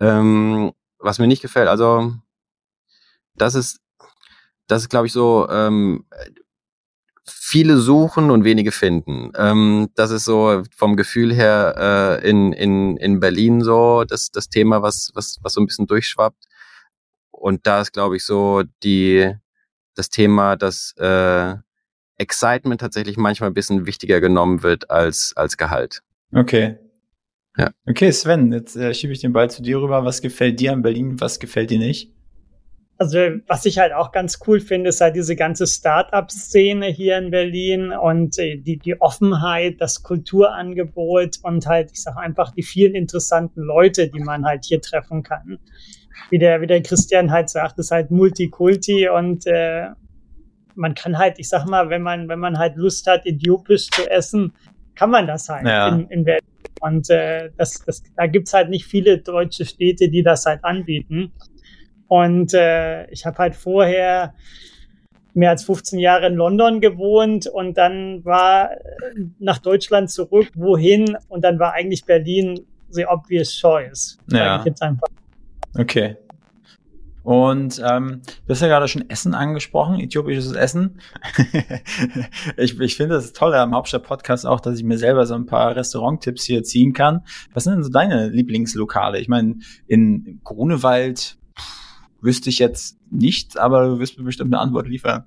Ähm, 0.00 0.72
was 0.98 1.18
mir 1.18 1.26
nicht 1.26 1.42
gefällt, 1.42 1.68
also 1.68 2.12
das 3.34 3.54
ist, 3.54 3.80
das 4.66 4.82
ist, 4.82 4.88
glaube 4.88 5.06
ich, 5.06 5.12
so, 5.12 5.48
ähm, 5.50 6.04
viele 7.26 7.78
suchen 7.78 8.30
und 8.30 8.44
wenige 8.44 8.72
finden. 8.72 9.32
Ähm, 9.36 9.88
das 9.94 10.10
ist 10.10 10.24
so 10.24 10.62
vom 10.76 10.96
Gefühl 10.96 11.32
her 11.32 12.20
äh, 12.22 12.28
in, 12.28 12.52
in, 12.52 12.96
in 12.98 13.20
Berlin 13.20 13.62
so 13.62 14.04
das, 14.04 14.30
das 14.30 14.48
Thema, 14.48 14.82
was, 14.82 15.10
was, 15.14 15.38
was 15.42 15.54
so 15.54 15.60
ein 15.60 15.66
bisschen 15.66 15.86
durchschwappt. 15.86 16.44
Und 17.44 17.66
da 17.66 17.82
ist, 17.82 17.92
glaube 17.92 18.16
ich, 18.16 18.24
so 18.24 18.62
die, 18.82 19.30
das 19.94 20.08
Thema, 20.08 20.56
dass 20.56 20.94
äh, 20.96 21.52
Excitement 22.16 22.80
tatsächlich 22.80 23.18
manchmal 23.18 23.50
ein 23.50 23.54
bisschen 23.54 23.84
wichtiger 23.84 24.22
genommen 24.22 24.62
wird 24.62 24.90
als, 24.90 25.34
als 25.36 25.58
Gehalt. 25.58 26.00
Okay. 26.34 26.78
Ja. 27.58 27.70
Okay, 27.86 28.10
Sven, 28.12 28.50
jetzt 28.50 28.76
äh, 28.76 28.94
schiebe 28.94 29.12
ich 29.12 29.20
den 29.20 29.34
Ball 29.34 29.50
zu 29.50 29.60
dir 29.60 29.78
rüber. 29.78 30.06
Was 30.06 30.22
gefällt 30.22 30.58
dir 30.58 30.72
an 30.72 30.80
Berlin, 30.80 31.20
was 31.20 31.38
gefällt 31.38 31.68
dir 31.68 31.78
nicht? 31.78 32.14
Also, 32.96 33.18
was 33.46 33.66
ich 33.66 33.78
halt 33.78 33.92
auch 33.92 34.10
ganz 34.10 34.38
cool 34.46 34.58
finde, 34.58 34.88
ist 34.88 35.02
halt 35.02 35.14
diese 35.14 35.36
ganze 35.36 35.66
Start-up-Szene 35.66 36.86
hier 36.86 37.18
in 37.18 37.30
Berlin 37.30 37.92
und 37.92 38.38
äh, 38.38 38.56
die, 38.56 38.78
die 38.78 38.98
Offenheit, 39.02 39.82
das 39.82 40.02
Kulturangebot 40.02 41.40
und 41.42 41.66
halt, 41.66 41.90
ich 41.92 42.02
sage 42.02 42.20
einfach, 42.20 42.52
die 42.52 42.62
vielen 42.62 42.94
interessanten 42.94 43.60
Leute, 43.60 44.08
die 44.08 44.20
man 44.20 44.46
halt 44.46 44.64
hier 44.64 44.80
treffen 44.80 45.22
kann. 45.22 45.58
Wie 46.30 46.38
der, 46.38 46.60
wie 46.60 46.66
der 46.66 46.82
Christian 46.82 47.30
halt 47.30 47.50
sagt, 47.50 47.78
ist 47.78 47.90
halt 47.90 48.10
Multikulti 48.10 49.08
und 49.08 49.46
äh, 49.46 49.88
man 50.74 50.94
kann 50.94 51.18
halt, 51.18 51.38
ich 51.38 51.48
sag 51.48 51.66
mal, 51.66 51.90
wenn 51.90 52.02
man, 52.02 52.28
wenn 52.28 52.38
man 52.38 52.58
halt 52.58 52.76
Lust 52.76 53.06
hat, 53.06 53.26
idiotisch 53.26 53.88
zu 53.90 54.10
essen, 54.10 54.52
kann 54.94 55.10
man 55.10 55.26
das 55.26 55.48
halt 55.48 55.66
ja. 55.66 55.88
in, 55.88 56.08
in 56.08 56.24
Berlin. 56.24 56.42
Und 56.80 57.10
äh, 57.10 57.50
das, 57.56 57.84
das, 57.84 58.02
da 58.16 58.26
gibt's 58.26 58.52
halt 58.52 58.70
nicht 58.70 58.86
viele 58.86 59.18
deutsche 59.18 59.64
Städte, 59.64 60.08
die 60.08 60.22
das 60.22 60.46
halt 60.46 60.64
anbieten. 60.64 61.32
Und 62.08 62.54
äh, 62.54 63.10
ich 63.10 63.26
habe 63.26 63.38
halt 63.38 63.56
vorher 63.56 64.34
mehr 65.34 65.50
als 65.50 65.64
15 65.64 65.98
Jahre 65.98 66.26
in 66.26 66.34
London 66.34 66.80
gewohnt 66.80 67.46
und 67.46 67.76
dann 67.76 68.24
war 68.24 68.70
nach 69.38 69.58
Deutschland 69.58 70.10
zurück, 70.10 70.48
wohin? 70.54 71.16
Und 71.28 71.44
dann 71.44 71.58
war 71.58 71.72
eigentlich 71.72 72.04
Berlin 72.04 72.60
the 72.90 73.06
obvious 73.06 73.52
choice. 73.52 74.16
Ja. 74.30 74.62
Jetzt 74.64 74.80
einfach. 74.82 75.08
Okay. 75.76 76.16
Und 77.24 77.82
ähm, 77.82 78.20
du 78.46 78.50
hast 78.50 78.60
ja 78.60 78.68
gerade 78.68 78.86
schon 78.86 79.08
Essen 79.08 79.32
angesprochen, 79.34 79.98
äthiopisches 79.98 80.52
Essen. 80.52 81.00
ich 82.58 82.78
ich 82.78 82.96
finde 82.96 83.14
das 83.14 83.32
toll 83.32 83.54
am 83.54 83.74
Hauptstadt-Podcast 83.74 84.46
auch, 84.46 84.60
dass 84.60 84.76
ich 84.76 84.84
mir 84.84 84.98
selber 84.98 85.24
so 85.24 85.34
ein 85.34 85.46
paar 85.46 85.74
Restaurant-Tipps 85.74 86.44
hier 86.44 86.62
ziehen 86.64 86.92
kann. 86.92 87.22
Was 87.54 87.64
sind 87.64 87.76
denn 87.76 87.82
so 87.82 87.90
deine 87.90 88.28
Lieblingslokale? 88.28 89.18
Ich 89.20 89.28
meine, 89.28 89.56
in 89.86 90.40
Grunewald 90.44 91.38
wüsste 92.20 92.50
ich 92.50 92.58
jetzt 92.58 92.98
nichts, 93.10 93.56
aber 93.56 93.86
du 93.86 93.98
wirst 94.00 94.18
mir 94.18 94.24
bestimmt 94.24 94.52
eine 94.52 94.60
Antwort 94.60 94.86
liefern. 94.86 95.24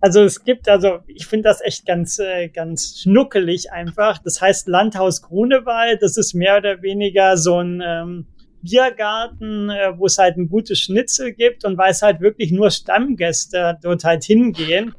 Also 0.00 0.22
es 0.22 0.42
gibt, 0.42 0.70
also 0.70 1.00
ich 1.06 1.26
finde 1.26 1.48
das 1.48 1.60
echt 1.60 1.86
ganz, 1.86 2.18
äh, 2.18 2.48
ganz 2.48 3.00
schnuckelig 3.00 3.72
einfach. 3.72 4.18
Das 4.18 4.40
heißt 4.40 4.68
Landhaus 4.68 5.20
Grunewald, 5.20 6.02
das 6.02 6.16
ist 6.16 6.32
mehr 6.32 6.58
oder 6.58 6.80
weniger 6.80 7.36
so 7.36 7.58
ein 7.58 7.82
ähm, 7.84 8.26
Biergarten, 8.64 9.70
äh, 9.70 9.92
wo 9.96 10.06
es 10.06 10.18
halt 10.18 10.36
ein 10.36 10.48
gutes 10.48 10.80
Schnitzel 10.80 11.32
gibt 11.32 11.64
und 11.64 11.76
weil 11.78 11.90
es 11.90 12.02
halt 12.02 12.20
wirklich 12.20 12.50
nur 12.50 12.70
Stammgäste 12.70 13.78
dort 13.82 14.04
halt 14.04 14.24
hingehen, 14.24 14.94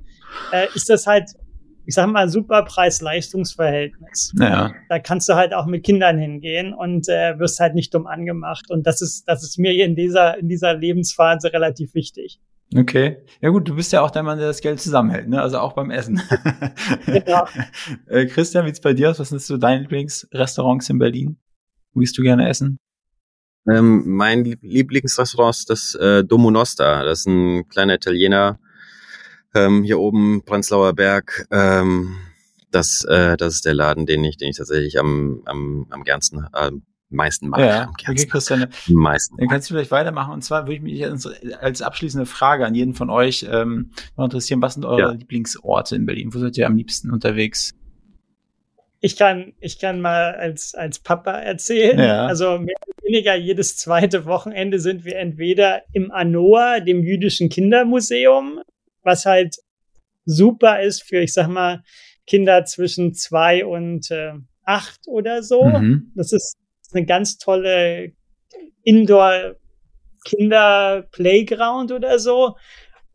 äh, 0.51 0.67
ist 0.75 0.89
das 0.89 1.07
halt, 1.07 1.31
ich 1.85 1.95
sag 1.95 2.07
mal, 2.07 2.29
super 2.29 2.63
Preis-Leistungs-Verhältnis. 2.63 4.33
Ja. 4.39 4.73
Da 4.89 4.99
kannst 4.99 5.27
du 5.29 5.35
halt 5.35 5.53
auch 5.53 5.65
mit 5.65 5.83
Kindern 5.83 6.17
hingehen 6.17 6.73
und 6.73 7.09
äh, 7.09 7.37
wirst 7.39 7.59
halt 7.59 7.75
nicht 7.75 7.93
dumm 7.93 8.07
angemacht. 8.07 8.69
Und 8.69 8.85
das 8.87 9.01
ist, 9.01 9.27
das 9.27 9.43
ist 9.43 9.57
mir 9.57 9.73
in 9.83 9.95
dieser, 9.95 10.37
in 10.37 10.47
dieser 10.47 10.75
Lebensphase 10.75 11.51
relativ 11.51 11.93
wichtig. 11.93 12.39
Okay. 12.75 13.17
Ja 13.41 13.49
gut, 13.49 13.67
du 13.67 13.75
bist 13.75 13.93
ja 13.93 14.01
auch 14.01 14.11
der 14.11 14.23
Mann, 14.23 14.39
der 14.39 14.47
das 14.47 14.61
Geld 14.61 14.81
zusammenhält, 14.81 15.29
ne? 15.29 15.41
Also 15.41 15.59
auch 15.59 15.73
beim 15.73 15.91
Essen. 15.91 16.21
Genau. 17.05 17.45
äh, 18.07 18.25
Christian, 18.25 18.65
wie 18.65 18.69
sieht's 18.69 18.81
bei 18.81 18.93
dir 18.93 19.11
aus? 19.11 19.19
Was 19.19 19.29
sind 19.29 19.41
so 19.41 19.57
deine 19.57 19.81
Lieblingsrestaurants 19.81 20.89
in 20.89 20.97
Berlin? 20.97 21.37
Wo 21.93 21.99
gehst 21.99 22.17
du 22.17 22.23
gerne 22.23 22.49
essen? 22.49 22.77
Ähm, 23.67 24.03
mein 24.05 24.43
Lieblingsrestaurant 24.61 25.55
ist 25.55 25.69
das 25.69 25.95
äh, 25.95 26.23
Domo 26.23 26.51
Nosta. 26.51 27.03
Das 27.03 27.21
ist 27.21 27.27
ein 27.27 27.67
kleiner 27.69 27.95
Italiener 27.95 28.59
ähm, 29.55 29.83
hier 29.83 29.99
oben, 29.99 30.43
Prenzlauer 30.45 30.93
Berg. 30.93 31.47
Ähm, 31.51 32.15
das, 32.71 33.05
äh, 33.05 33.37
das 33.37 33.55
ist 33.55 33.65
der 33.65 33.73
Laden, 33.73 34.05
den 34.05 34.23
ich, 34.23 34.37
den 34.37 34.49
ich 34.49 34.57
tatsächlich 34.57 34.99
am, 34.99 35.41
am, 35.45 35.87
am 35.89 36.03
gernsten, 36.03 36.45
äh, 36.53 36.71
meisten 37.09 37.47
mag. 37.47 37.61
Ja, 37.61 37.89
okay, 37.89 38.25
Christian. 38.25 38.67
Meisten. 38.89 39.37
Dann 39.37 39.47
kannst 39.47 39.69
du 39.69 39.73
vielleicht 39.73 39.91
weitermachen. 39.91 40.33
Und 40.33 40.43
zwar 40.43 40.63
würde 40.63 40.75
ich 40.75 40.81
mich 40.81 41.05
als 41.61 41.81
abschließende 41.81 42.25
Frage 42.25 42.65
an 42.65 42.75
jeden 42.75 42.93
von 42.93 43.09
euch 43.09 43.47
ähm, 43.49 43.91
noch 44.17 44.25
interessieren, 44.25 44.61
was 44.61 44.73
sind 44.73 44.85
eure 44.85 44.99
ja. 44.99 45.11
Lieblingsorte 45.11 45.95
in 45.95 46.05
Berlin? 46.05 46.33
Wo 46.33 46.39
seid 46.39 46.57
ihr 46.57 46.67
am 46.67 46.75
liebsten 46.75 47.11
unterwegs? 47.11 47.73
Ich 48.99 49.17
kann, 49.17 49.53
ich 49.59 49.79
kann 49.79 50.01
mal 50.01 50.35
als, 50.35 50.73
als 50.73 50.99
Papa 50.99 51.39
erzählen. 51.39 51.99
Ja. 51.99 52.25
Also 52.25 52.57
mehr 52.57 52.75
oder 52.87 53.03
weniger 53.03 53.35
jedes 53.35 53.77
zweite 53.77 54.25
Wochenende 54.25 54.79
sind 54.79 55.05
wir 55.05 55.17
entweder 55.17 55.83
im 55.93 56.11
Anoa, 56.11 56.79
dem 56.79 57.03
jüdischen 57.03 57.49
Kindermuseum, 57.49 58.61
was 59.03 59.25
halt 59.25 59.57
super 60.25 60.81
ist 60.81 61.03
für, 61.03 61.19
ich 61.19 61.33
sag 61.33 61.47
mal, 61.47 61.83
Kinder 62.25 62.65
zwischen 62.65 63.13
zwei 63.13 63.65
und 63.65 64.09
äh, 64.09 64.33
acht 64.63 65.01
oder 65.07 65.43
so. 65.43 65.63
Mhm. 65.63 66.11
Das 66.15 66.31
ist 66.31 66.57
eine 66.93 67.05
ganz 67.05 67.37
tolle 67.37 68.13
Indoor 68.83 69.55
Kinder 70.23 71.05
Playground 71.11 71.91
oder 71.91 72.17
so 72.17 72.55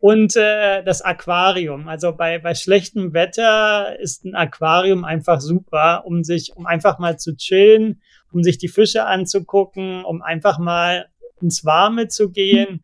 und 0.01 0.35
äh, 0.35 0.83
das 0.83 1.03
Aquarium. 1.03 1.87
Also 1.87 2.13
bei, 2.13 2.39
bei 2.39 2.55
schlechtem 2.55 3.13
Wetter 3.13 3.99
ist 4.01 4.25
ein 4.25 4.35
Aquarium 4.35 5.05
einfach 5.05 5.41
super, 5.41 6.05
um 6.07 6.25
sich, 6.25 6.53
um 6.57 6.67
einfach 6.67 6.99
mal 6.99 7.19
zu 7.19 7.37
chillen, 7.37 8.01
um 8.33 8.43
sich 8.43 8.59
die 8.59 8.69
Fische 8.69 9.05
anzugucken, 9.05 10.05
um 10.05 10.23
einfach 10.23 10.59
mal 10.59 11.07
ins 11.41 11.65
Warme 11.65 12.09
zu 12.09 12.31
gehen. 12.31 12.83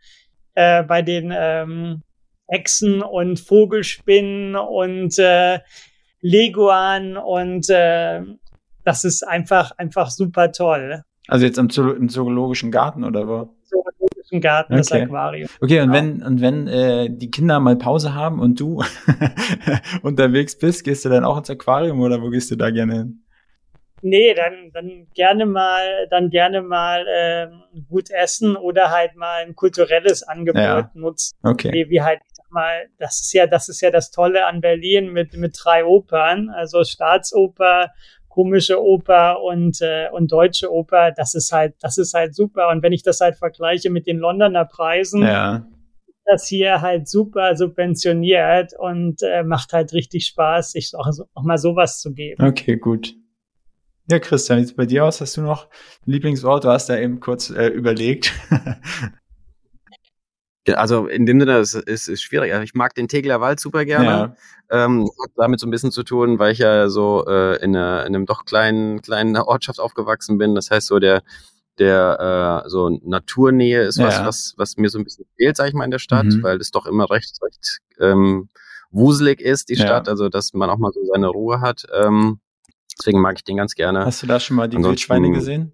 Äh, 0.55 0.85
bei 0.85 1.03
den 1.03 1.33
ähm, 1.35 2.03
Echsen 2.47 3.03
und 3.03 3.41
Vogelspinnen 3.41 4.57
und 4.57 5.19
äh, 5.19 5.61
Leguan 6.21 7.17
und 7.17 7.69
äh, 7.69 8.23
das 8.85 9.05
ist 9.05 9.27
einfach 9.27 9.73
einfach 9.73 10.11
super 10.11 10.53
toll. 10.53 11.03
Also 11.29 11.45
jetzt 11.45 11.59
im, 11.59 11.71
Zo 11.71 11.91
im 11.91 12.09
zoologischen 12.09 12.71
Garten 12.71 13.05
oder 13.05 13.27
wo? 13.27 13.56
Zoologischen 14.27 14.41
Garten, 14.41 14.73
okay. 14.73 14.81
das 14.81 14.93
Aquarium. 14.93 15.49
Okay, 15.61 15.81
und 15.81 15.93
genau. 15.93 15.95
wenn, 15.95 16.23
und 16.23 16.41
wenn 16.41 16.69
äh, 16.69 17.09
die 17.11 17.31
Kinder 17.31 17.61
mal 17.61 17.77
Pause 17.77 18.15
haben 18.15 18.41
und 18.41 18.59
du 18.61 18.83
unterwegs 20.03 20.59
bist, 20.59 20.85
gehst 20.85 21.05
du 21.05 21.09
dann 21.09 21.25
auch 21.25 21.39
ins 21.39 21.51
Aquarium 21.51 22.01
oder 22.01 22.21
wo 22.21 22.31
gehst 22.31 22.51
du 22.51 22.57
da 22.57 22.71
gerne 22.71 22.95
hin? 22.95 23.23
Nee, 24.03 24.35
dann, 24.35 24.71
dann 24.73 25.07
gerne 25.15 25.47
mal, 25.47 26.07
dann 26.11 26.31
gerne 26.31 26.63
mal 26.63 27.07
ähm, 27.09 27.85
gut 27.89 28.11
essen 28.11 28.57
oder 28.57 28.91
halt 28.91 29.17
mal 29.17 29.43
ein 29.45 29.57
kulturelles 29.57 30.23
Angebot 30.23 30.63
ja. 30.63 30.91
nutzen. 30.95 31.37
Okay. 31.43 31.73
Wie, 31.73 31.91
wie 31.91 32.03
halt 32.03 32.21
mal, 32.51 32.87
das 32.99 33.21
ist 33.21 33.33
ja, 33.33 33.47
das 33.47 33.69
ist 33.69 33.81
ja 33.81 33.91
das 33.91 34.11
Tolle 34.11 34.47
an 34.47 34.61
Berlin 34.61 35.13
mit, 35.13 35.37
mit 35.37 35.57
drei 35.59 35.85
Opern, 35.85 36.51
also 36.51 36.85
Staatsoper, 36.85 37.91
komische 38.37 38.83
Oper 38.83 39.43
und, 39.43 39.81
äh, 39.81 40.11
und 40.13 40.31
deutsche 40.31 40.71
Oper, 40.71 41.11
das 41.11 41.35
ist 41.35 41.53
halt, 41.53 41.75
das 41.81 41.97
ist 41.97 42.13
halt 42.13 42.35
super. 42.35 42.69
Und 42.69 42.83
wenn 42.83 42.93
ich 42.93 43.03
das 43.03 43.21
halt 43.21 43.37
vergleiche 43.37 43.89
mit 43.89 44.07
den 44.07 44.19
Londoner 44.19 44.67
Preisen, 44.67 45.23
ja. 45.23 45.67
das 46.27 46.47
hier 46.47 46.83
halt 46.83 47.09
super 47.09 47.57
subventioniert 47.57 48.75
und 48.79 49.23
äh, 49.23 49.43
macht 49.43 49.73
halt 49.73 49.95
richtig 49.95 50.27
Spaß, 50.27 50.73
sich 50.73 50.93
auch, 50.95 51.09
auch 51.33 51.45
mal 51.45 51.57
sowas 51.57 51.99
zu 51.99 52.13
geben. 52.13 52.45
Okay, 52.45 52.77
gut. 52.77 53.15
Ja, 54.11 54.19
Christian, 54.19 54.63
sieht 54.63 54.77
bei 54.77 54.85
dir 54.85 55.07
aus? 55.07 55.23
Hast 55.23 55.39
du 55.39 55.41
noch 55.41 55.71
einen 56.05 56.13
Lieblingsort? 56.13 56.65
Du 56.65 56.69
hast 56.69 56.91
da 56.91 56.99
eben 56.99 57.21
kurz 57.21 57.49
äh, 57.49 57.69
überlegt. 57.69 58.35
Also 60.75 61.07
in 61.07 61.27
dem 61.27 61.39
Sinne 61.41 61.59
ist 61.59 61.75
es 61.75 62.09
ist 62.09 62.23
schwierig. 62.23 62.53
Ich 62.65 62.75
mag 62.75 62.95
den 62.95 63.09
Tegeler 63.09 63.41
Wald 63.41 63.61
super 63.61 63.85
gerne. 63.85 64.35
Ja. 64.71 64.85
Ähm, 64.85 65.09
hat 65.23 65.31
damit 65.37 65.61
so 65.61 65.67
ein 65.67 65.71
bisschen 65.71 65.93
zu 65.93 66.03
tun, 66.03 66.39
weil 66.39 66.53
ich 66.53 66.59
ja 66.59 66.89
so 66.89 67.25
äh, 67.27 67.57
in, 67.63 67.77
einer, 67.77 68.01
in 68.07 68.15
einem 68.15 68.27
doch 68.27 68.45
kleinen 68.45 69.01
kleinen 69.01 69.37
Ortschaft 69.37 69.79
aufgewachsen 69.79 70.39
bin. 70.39 70.55
Das 70.55 70.71
heißt 70.71 70.89
so 70.89 70.99
der 70.99 71.23
der 71.79 72.65
äh, 72.65 72.69
so 72.69 72.89
Naturnähe 73.05 73.83
ist 73.83 73.99
was 73.99 74.17
ja. 74.17 74.27
was 74.27 74.55
was 74.57 74.77
mir 74.77 74.89
so 74.89 74.99
ein 74.99 75.05
bisschen 75.05 75.27
fehlt, 75.37 75.57
sag 75.57 75.69
ich 75.69 75.75
mal 75.75 75.85
in 75.85 75.91
der 75.91 75.99
Stadt, 75.99 76.27
mhm. 76.27 76.43
weil 76.43 76.57
es 76.57 76.71
doch 76.71 76.87
immer 76.87 77.11
recht 77.11 77.39
recht 77.43 77.79
ähm, 78.01 78.49
wuselig 78.91 79.41
ist 79.41 79.69
die 79.69 79.75
ja. 79.75 79.87
Stadt. 79.87 80.09
Also 80.09 80.29
dass 80.29 80.53
man 80.55 80.71
auch 80.71 80.79
mal 80.79 80.93
so 80.93 81.05
seine 81.05 81.29
Ruhe 81.29 81.61
hat. 81.61 81.87
Ähm, 81.95 82.41
deswegen 82.99 83.21
mag 83.21 83.37
ich 83.37 83.45
den 83.45 83.59
ganz 83.59 83.75
gerne. 83.75 84.05
Hast 84.05 84.23
du 84.23 84.27
da 84.27 84.41
schon 84.41 84.57
mal 84.57 84.69
die 84.69 84.79
Ansonsten, 84.79 85.11
Wildschweine 85.11 85.31
gesehen? 85.31 85.73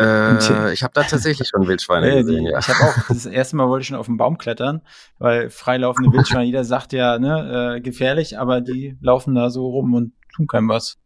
Äh, 0.00 0.72
ich 0.72 0.82
habe 0.82 0.92
da 0.94 1.02
tatsächlich 1.02 1.48
schon 1.48 1.66
Wildschweine 1.68 2.08
ja, 2.08 2.22
gesehen, 2.22 2.46
ja. 2.46 2.58
Ich 2.58 2.68
habe 2.68 2.84
auch, 2.84 3.08
das 3.08 3.26
erste 3.26 3.56
Mal 3.56 3.68
wollte 3.68 3.82
ich 3.82 3.88
schon 3.88 3.98
auf 3.98 4.06
den 4.06 4.16
Baum 4.16 4.38
klettern, 4.38 4.80
weil 5.18 5.50
freilaufende 5.50 6.12
Wildschweine, 6.12 6.44
jeder 6.44 6.64
sagt 6.64 6.92
ja, 6.92 7.18
ne, 7.18 7.76
äh, 7.76 7.80
gefährlich, 7.80 8.38
aber 8.38 8.60
die 8.60 8.96
laufen 9.00 9.34
da 9.34 9.50
so 9.50 9.68
rum 9.68 9.94
und 9.94 10.12
tun 10.34 10.46
keinem 10.46 10.68
was. 10.68 10.96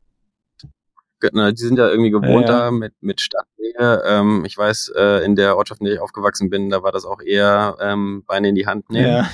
Genau, 1.21 1.51
die 1.51 1.57
sind 1.57 1.79
ja 1.79 1.89
irgendwie 1.89 2.11
gewohnt 2.11 2.49
ja, 2.49 2.55
ja. 2.55 2.59
da 2.65 2.71
mit, 2.71 2.93
mit 3.01 3.21
Stadtnähe. 3.21 4.03
Ähm, 4.05 4.45
ich 4.45 4.59
weiß, 4.59 4.93
äh, 4.95 5.25
in 5.25 5.37
der 5.37 5.57
Ortschaft, 5.57 5.81
in 5.81 5.87
der 5.87 5.95
ich 5.95 6.01
aufgewachsen 6.01 6.51
bin, 6.51 6.69
da 6.69 6.83
war 6.83 6.93
das 6.93 7.07
auch 7.07 7.23
eher 7.23 7.77
ähm, 7.81 8.25
Beine 8.27 8.51
in 8.51 8.55
die 8.55 8.67
Hand 8.67 8.91
nehmen. 8.91 9.07
Ja. 9.07 9.29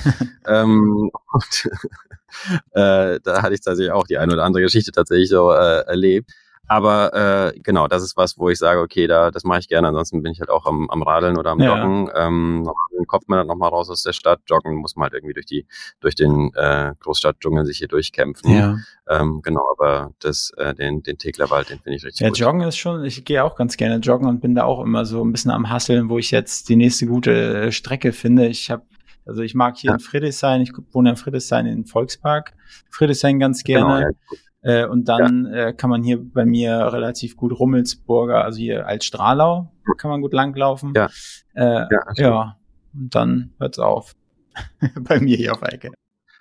ähm, 0.62 1.10
und, 1.32 1.70
äh, 2.72 3.18
da 3.22 3.42
hatte 3.42 3.54
ich 3.54 3.60
tatsächlich 3.60 3.92
auch 3.92 4.06
die 4.06 4.18
eine 4.18 4.32
oder 4.32 4.44
andere 4.44 4.62
Geschichte 4.62 4.92
tatsächlich 4.92 5.28
so 5.28 5.50
äh, 5.52 5.84
erlebt. 5.86 6.30
Aber 6.70 7.52
äh, 7.52 7.58
genau, 7.58 7.88
das 7.88 8.04
ist 8.04 8.16
was, 8.16 8.38
wo 8.38 8.48
ich 8.48 8.56
sage, 8.56 8.78
okay, 8.78 9.08
da 9.08 9.32
das 9.32 9.42
mache 9.42 9.58
ich 9.58 9.66
gerne. 9.66 9.88
Ansonsten 9.88 10.22
bin 10.22 10.30
ich 10.30 10.38
halt 10.38 10.50
auch 10.50 10.66
am, 10.66 10.88
am 10.88 11.02
Radeln 11.02 11.36
oder 11.36 11.50
am 11.50 11.58
Joggen. 11.58 12.06
Ja. 12.06 12.28
Ähm, 12.28 12.62
dann 12.96 13.06
kommt 13.08 13.28
man 13.28 13.38
dann 13.38 13.48
nochmal 13.48 13.70
raus 13.70 13.90
aus 13.90 14.04
der 14.04 14.12
Stadt. 14.12 14.42
Joggen 14.46 14.76
muss 14.76 14.94
man 14.94 15.02
halt 15.02 15.14
irgendwie 15.14 15.34
durch 15.34 15.46
die 15.46 15.66
durch 15.98 16.14
den 16.14 16.52
äh, 16.54 16.92
Großstadtdschungel 17.00 17.64
sich 17.64 17.78
hier 17.78 17.88
durchkämpfen. 17.88 18.56
Ja. 18.56 18.76
Ähm, 19.08 19.40
genau, 19.42 19.62
aber 19.76 20.12
das 20.20 20.52
äh, 20.58 20.72
den 20.72 21.02
den 21.02 21.18
Teglerwald, 21.18 21.70
den 21.70 21.80
finde 21.80 21.96
ich 21.96 22.04
richtig 22.04 22.20
ja, 22.20 22.28
gut. 22.28 22.38
Ja, 22.38 22.46
Joggen 22.46 22.60
ist 22.60 22.76
schon. 22.76 23.04
Ich 23.04 23.24
gehe 23.24 23.42
auch 23.42 23.56
ganz 23.56 23.76
gerne 23.76 23.96
joggen 23.96 24.28
und 24.28 24.40
bin 24.40 24.54
da 24.54 24.62
auch 24.62 24.80
immer 24.80 25.04
so 25.04 25.24
ein 25.24 25.32
bisschen 25.32 25.50
am 25.50 25.70
Hasseln, 25.70 26.08
wo 26.08 26.18
ich 26.18 26.30
jetzt 26.30 26.68
die 26.68 26.76
nächste 26.76 27.06
gute 27.06 27.32
äh, 27.62 27.72
Strecke 27.72 28.12
finde. 28.12 28.46
Ich 28.46 28.70
habe 28.70 28.84
also 29.26 29.42
ich 29.42 29.56
mag 29.56 29.76
hier 29.76 29.88
ja. 29.88 29.94
in 29.94 30.00
Friedrichshain, 30.00 30.60
ich 30.60 30.72
wohne 30.92 31.10
in 31.10 31.16
Friedrichshain 31.16 31.66
in 31.66 31.84
Volkspark. 31.84 32.52
Friedrichshain 32.90 33.40
ganz 33.40 33.64
genau, 33.64 33.88
gerne. 33.88 34.00
Genau, 34.00 34.12
ja. 34.30 34.38
Äh, 34.62 34.86
und 34.86 35.08
dann 35.08 35.46
ja. 35.46 35.68
äh, 35.68 35.72
kann 35.72 35.90
man 35.90 36.02
hier 36.02 36.18
bei 36.22 36.44
mir 36.44 36.92
relativ 36.92 37.36
gut 37.36 37.58
Rummelsburger, 37.58 38.44
also 38.44 38.58
hier 38.58 38.86
als 38.86 39.04
Strahlau, 39.04 39.72
kann 39.96 40.10
man 40.10 40.20
gut 40.20 40.34
langlaufen. 40.34 40.92
Ja. 40.94 41.08
Äh, 41.54 41.86
ja, 41.90 42.04
ja. 42.16 42.56
Und 42.92 43.14
dann 43.14 43.52
hört's 43.58 43.78
auf. 43.78 44.14
bei 45.00 45.20
mir 45.20 45.36
hier 45.36 45.52
auf 45.54 45.62
Ecke. 45.62 45.92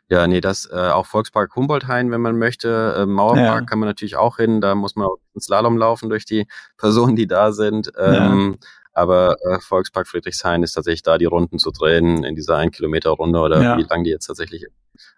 Ja, 0.09 0.25
nee, 0.25 0.41
das 0.41 0.67
äh, 0.71 0.89
auch 0.89 1.05
Volkspark 1.05 1.55
Humboldthain, 1.55 2.09
wenn 2.09 2.21
man 2.21 2.37
möchte. 2.37 2.95
Äh, 2.97 3.05
Mauerpark 3.05 3.61
ja. 3.61 3.61
kann 3.61 3.77
man 3.77 3.87
natürlich 3.87 4.15
auch 4.15 4.37
hin. 4.37 4.59
Da 4.59 4.73
muss 4.73 4.95
man 4.95 5.05
auch 5.05 5.17
ins 5.35 5.45
Slalom 5.45 5.77
laufen 5.77 6.09
durch 6.09 6.25
die 6.25 6.47
Personen, 6.77 7.15
die 7.15 7.27
da 7.27 7.51
sind. 7.51 7.91
Ähm, 7.97 8.57
ja. 8.59 8.67
Aber 8.99 9.37
äh, 9.45 9.61
Volkspark 9.61 10.09
Friedrichshain 10.09 10.61
ist 10.61 10.73
tatsächlich 10.73 11.03
da, 11.03 11.17
die 11.17 11.23
Runden 11.23 11.57
zu 11.57 11.71
drehen 11.71 12.25
in 12.25 12.35
dieser 12.35 12.57
ein 12.57 12.69
Kilometer 12.69 13.11
Runde 13.11 13.39
oder 13.39 13.61
ja. 13.61 13.77
wie 13.77 13.83
lang 13.83 14.03
die 14.03 14.09
jetzt 14.09 14.25
tatsächlich 14.25 14.63
ist. 14.63 14.73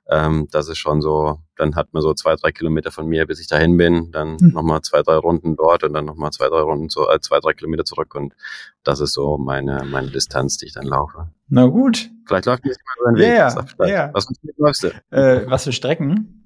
Ähm, 0.07 0.47
das 0.51 0.69
ist 0.69 0.77
schon 0.77 1.01
so, 1.01 1.39
dann 1.57 1.75
hat 1.75 1.91
man 1.91 2.03
so 2.03 2.13
zwei, 2.13 2.35
drei 2.35 2.51
Kilometer 2.51 2.91
von 2.91 3.07
mir, 3.07 3.25
bis 3.25 3.39
ich 3.39 3.47
dahin 3.47 3.77
bin, 3.77 4.11
dann 4.11 4.37
mhm. 4.39 4.49
nochmal 4.49 4.81
zwei, 4.81 5.01
drei 5.01 5.15
Runden 5.15 5.55
dort 5.55 5.83
und 5.83 5.93
dann 5.93 6.05
nochmal 6.05 6.29
zwei, 6.29 6.47
drei 6.49 6.59
Runden, 6.59 6.89
zu, 6.89 7.09
äh, 7.09 7.19
zwei, 7.21 7.39
drei 7.39 7.53
Kilometer 7.53 7.83
zurück 7.83 8.13
und 8.13 8.35
das 8.83 8.99
ist 8.99 9.13
so 9.13 9.39
meine, 9.39 9.83
meine 9.85 10.11
Distanz, 10.11 10.57
die 10.57 10.67
ich 10.67 10.73
dann 10.73 10.85
laufe. 10.85 11.31
Na 11.49 11.65
gut. 11.65 12.11
Vielleicht 12.27 12.45
läuft 12.45 12.63
mir 12.63 12.75
mal 13.03 13.15
Weg. 13.15 13.35
Ja, 13.35 13.87
ja. 13.87 14.09
Was, 14.13 14.27
was 14.27 14.37
läufst 14.57 14.83
du? 14.83 14.89
Äh, 15.09 15.49
was 15.49 15.63
für 15.63 15.71
Strecken? 15.71 16.40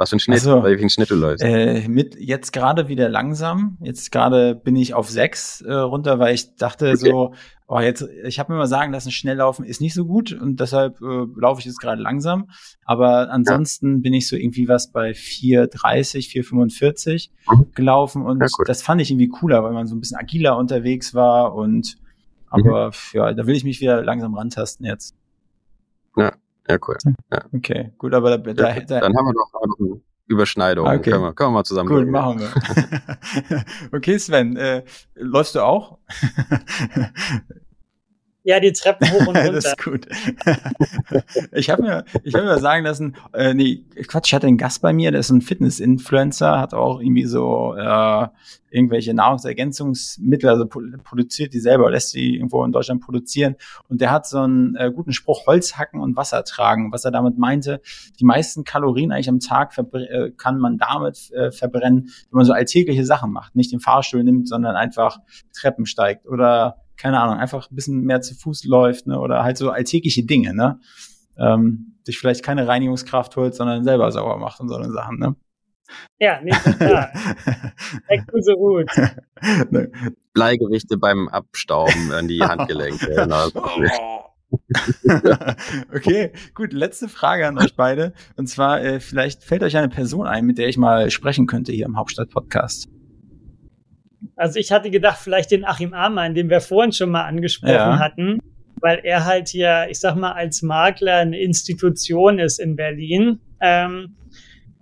Was 0.00 0.08
für 0.08 0.16
ein 0.16 0.20
Schnitt, 0.20 0.38
also, 0.38 0.62
bei 0.62 0.70
welchen 0.70 0.88
Schnitt 0.88 1.10
du 1.10 1.14
läufst? 1.14 1.44
Äh, 1.44 1.86
mit 1.86 2.16
jetzt 2.18 2.54
gerade 2.54 2.88
wieder 2.88 3.10
langsam. 3.10 3.76
Jetzt 3.82 4.10
gerade 4.10 4.54
bin 4.54 4.74
ich 4.74 4.94
auf 4.94 5.10
sechs 5.10 5.60
äh, 5.60 5.74
runter, 5.74 6.18
weil 6.18 6.34
ich 6.34 6.56
dachte 6.56 6.86
okay. 6.86 6.96
so, 6.96 7.34
oh, 7.66 7.80
jetzt, 7.80 8.08
ich 8.24 8.38
habe 8.38 8.50
mir 8.50 8.58
mal 8.58 8.66
sagen 8.66 8.94
lassen, 8.94 9.10
Schnelllaufen 9.10 9.62
ist 9.62 9.82
nicht 9.82 9.92
so 9.92 10.06
gut 10.06 10.32
und 10.32 10.58
deshalb 10.58 11.02
äh, 11.02 11.26
laufe 11.36 11.60
ich 11.60 11.66
jetzt 11.66 11.82
gerade 11.82 12.00
langsam. 12.00 12.48
Aber 12.86 13.30
ansonsten 13.30 13.96
ja. 13.96 14.00
bin 14.00 14.14
ich 14.14 14.26
so 14.26 14.36
irgendwie 14.36 14.68
was 14.68 14.90
bei 14.90 15.10
4,30, 15.10 16.30
4,45 16.32 17.28
mhm. 17.50 17.66
gelaufen 17.74 18.24
und 18.24 18.40
ja, 18.40 18.46
cool. 18.58 18.64
das 18.66 18.80
fand 18.80 19.02
ich 19.02 19.10
irgendwie 19.10 19.28
cooler, 19.28 19.62
weil 19.64 19.72
man 19.72 19.86
so 19.86 19.94
ein 19.94 20.00
bisschen 20.00 20.16
agiler 20.16 20.56
unterwegs 20.56 21.12
war 21.12 21.54
und 21.54 21.98
aber 22.48 22.86
mhm. 22.86 22.92
ja, 23.12 23.34
da 23.34 23.46
will 23.46 23.54
ich 23.54 23.64
mich 23.64 23.82
wieder 23.82 24.02
langsam 24.02 24.34
rantasten 24.34 24.86
jetzt. 24.86 25.14
Ja, 26.16 26.32
ja, 26.70 26.78
cool. 26.86 26.96
Ja. 27.32 27.44
Okay, 27.52 27.92
gut, 27.98 28.14
aber 28.14 28.38
da, 28.38 28.52
da, 28.52 28.80
da 28.80 29.00
dann 29.00 29.16
haben 29.16 29.26
wir 29.26 29.32
noch 29.32 29.52
eine 29.54 30.00
Überschneidung. 30.26 30.86
Okay. 30.86 31.10
Können, 31.10 31.24
wir, 31.24 31.32
können 31.34 31.50
wir 31.50 31.54
mal 31.54 31.64
zusammen. 31.64 31.88
Gut, 31.88 32.08
machen 32.08 32.40
wir. 32.40 33.64
okay, 33.92 34.18
Sven, 34.18 34.56
äh, 34.56 34.84
läufst 35.14 35.56
du 35.56 35.60
auch? 35.60 35.98
Ja, 38.42 38.58
die 38.58 38.72
Treppen 38.72 39.10
hoch 39.10 39.26
und 39.26 39.26
runter. 39.36 39.52
das 39.52 39.66
ist 39.66 39.84
gut. 39.84 40.06
ich 41.52 41.68
habe 41.68 41.82
mir, 41.82 42.04
ich 42.24 42.34
habe 42.34 42.46
mir 42.46 42.58
sagen 42.58 42.84
lassen, 42.84 43.16
äh, 43.34 43.52
nee, 43.52 43.84
Quatsch, 44.06 44.28
ich 44.28 44.34
hatte 44.34 44.46
einen 44.46 44.56
Gast 44.56 44.80
bei 44.80 44.92
mir, 44.92 45.10
der 45.10 45.20
ist 45.20 45.30
ein 45.30 45.42
Fitness-Influencer, 45.42 46.58
hat 46.58 46.72
auch 46.72 47.00
irgendwie 47.00 47.26
so 47.26 47.74
äh, 47.74 48.28
irgendwelche 48.70 49.12
Nahrungsergänzungsmittel, 49.14 50.48
also 50.48 50.66
produziert 50.66 51.52
die 51.52 51.60
selber, 51.60 51.90
lässt 51.90 52.14
die 52.14 52.36
irgendwo 52.36 52.64
in 52.64 52.72
Deutschland 52.72 53.02
produzieren. 53.02 53.56
Und 53.88 54.00
der 54.00 54.10
hat 54.10 54.26
so 54.26 54.38
einen 54.38 54.76
äh, 54.76 54.90
guten 54.94 55.12
Spruch, 55.12 55.46
Holz 55.46 55.76
hacken 55.76 56.00
und 56.00 56.16
Wasser 56.16 56.44
tragen. 56.44 56.92
Was 56.92 57.04
er 57.04 57.10
damit 57.10 57.36
meinte, 57.36 57.82
die 58.18 58.24
meisten 58.24 58.64
Kalorien 58.64 59.12
eigentlich 59.12 59.28
am 59.28 59.40
Tag 59.40 59.76
äh, 59.76 60.30
kann 60.30 60.58
man 60.58 60.78
damit 60.78 61.30
äh, 61.32 61.50
verbrennen, 61.50 62.10
wenn 62.30 62.36
man 62.36 62.44
so 62.44 62.52
alltägliche 62.52 63.04
Sachen 63.04 63.32
macht. 63.32 63.54
Nicht 63.54 63.72
den 63.72 63.80
Fahrstuhl 63.80 64.24
nimmt, 64.24 64.48
sondern 64.48 64.76
einfach 64.76 65.18
Treppen 65.52 65.84
steigt 65.84 66.26
oder 66.26 66.79
keine 67.00 67.20
Ahnung, 67.20 67.38
einfach 67.38 67.70
ein 67.70 67.74
bisschen 67.74 68.02
mehr 68.02 68.20
zu 68.20 68.34
Fuß 68.34 68.64
läuft, 68.64 69.06
ne, 69.06 69.18
oder 69.18 69.42
halt 69.42 69.56
so 69.56 69.70
alltägliche 69.70 70.24
Dinge, 70.24 70.54
ne, 70.54 70.80
ähm, 71.38 71.96
sich 72.04 72.18
vielleicht 72.18 72.44
keine 72.44 72.68
Reinigungskraft 72.68 73.36
holt, 73.36 73.54
sondern 73.54 73.84
selber 73.84 74.10
sauber 74.12 74.36
macht 74.36 74.60
und 74.60 74.68
so 74.68 74.76
eine 74.76 74.90
Sachen, 74.90 75.18
ne. 75.18 75.34
Ja, 76.18 76.40
nicht 76.40 76.62
klar. 76.78 77.10
Echt 78.08 78.24
so 78.40 78.54
gut. 78.54 78.90
Ne. 79.70 79.90
Bleigewichte 80.34 80.98
beim 80.98 81.28
Abstauben 81.28 82.12
an 82.12 82.28
die 82.28 82.42
Handgelenke. 82.42 83.06
genau. 83.16 83.48
okay, 85.94 86.32
gut. 86.54 86.74
Letzte 86.74 87.08
Frage 87.08 87.48
an 87.48 87.56
euch 87.56 87.74
beide. 87.74 88.12
Und 88.36 88.48
zwar, 88.48 88.82
äh, 88.82 89.00
vielleicht 89.00 89.42
fällt 89.42 89.62
euch 89.62 89.78
eine 89.78 89.88
Person 89.88 90.26
ein, 90.26 90.44
mit 90.44 90.58
der 90.58 90.68
ich 90.68 90.76
mal 90.76 91.10
sprechen 91.10 91.46
könnte 91.46 91.72
hier 91.72 91.86
im 91.86 91.96
Hauptstadt-Podcast. 91.96 92.90
Also 94.36 94.58
ich 94.58 94.72
hatte 94.72 94.90
gedacht, 94.90 95.18
vielleicht 95.18 95.50
den 95.50 95.64
Achim 95.64 95.94
Amann, 95.94 96.34
den 96.34 96.50
wir 96.50 96.60
vorhin 96.60 96.92
schon 96.92 97.10
mal 97.10 97.24
angesprochen 97.24 97.72
ja. 97.72 97.98
hatten, 97.98 98.38
weil 98.80 99.00
er 99.02 99.24
halt 99.24 99.48
hier, 99.48 99.86
ich 99.88 100.00
sag 100.00 100.16
mal, 100.16 100.32
als 100.32 100.62
Makler 100.62 101.16
eine 101.16 101.38
Institution 101.38 102.38
ist 102.38 102.58
in 102.58 102.76
Berlin. 102.76 103.40
Ähm, 103.60 104.16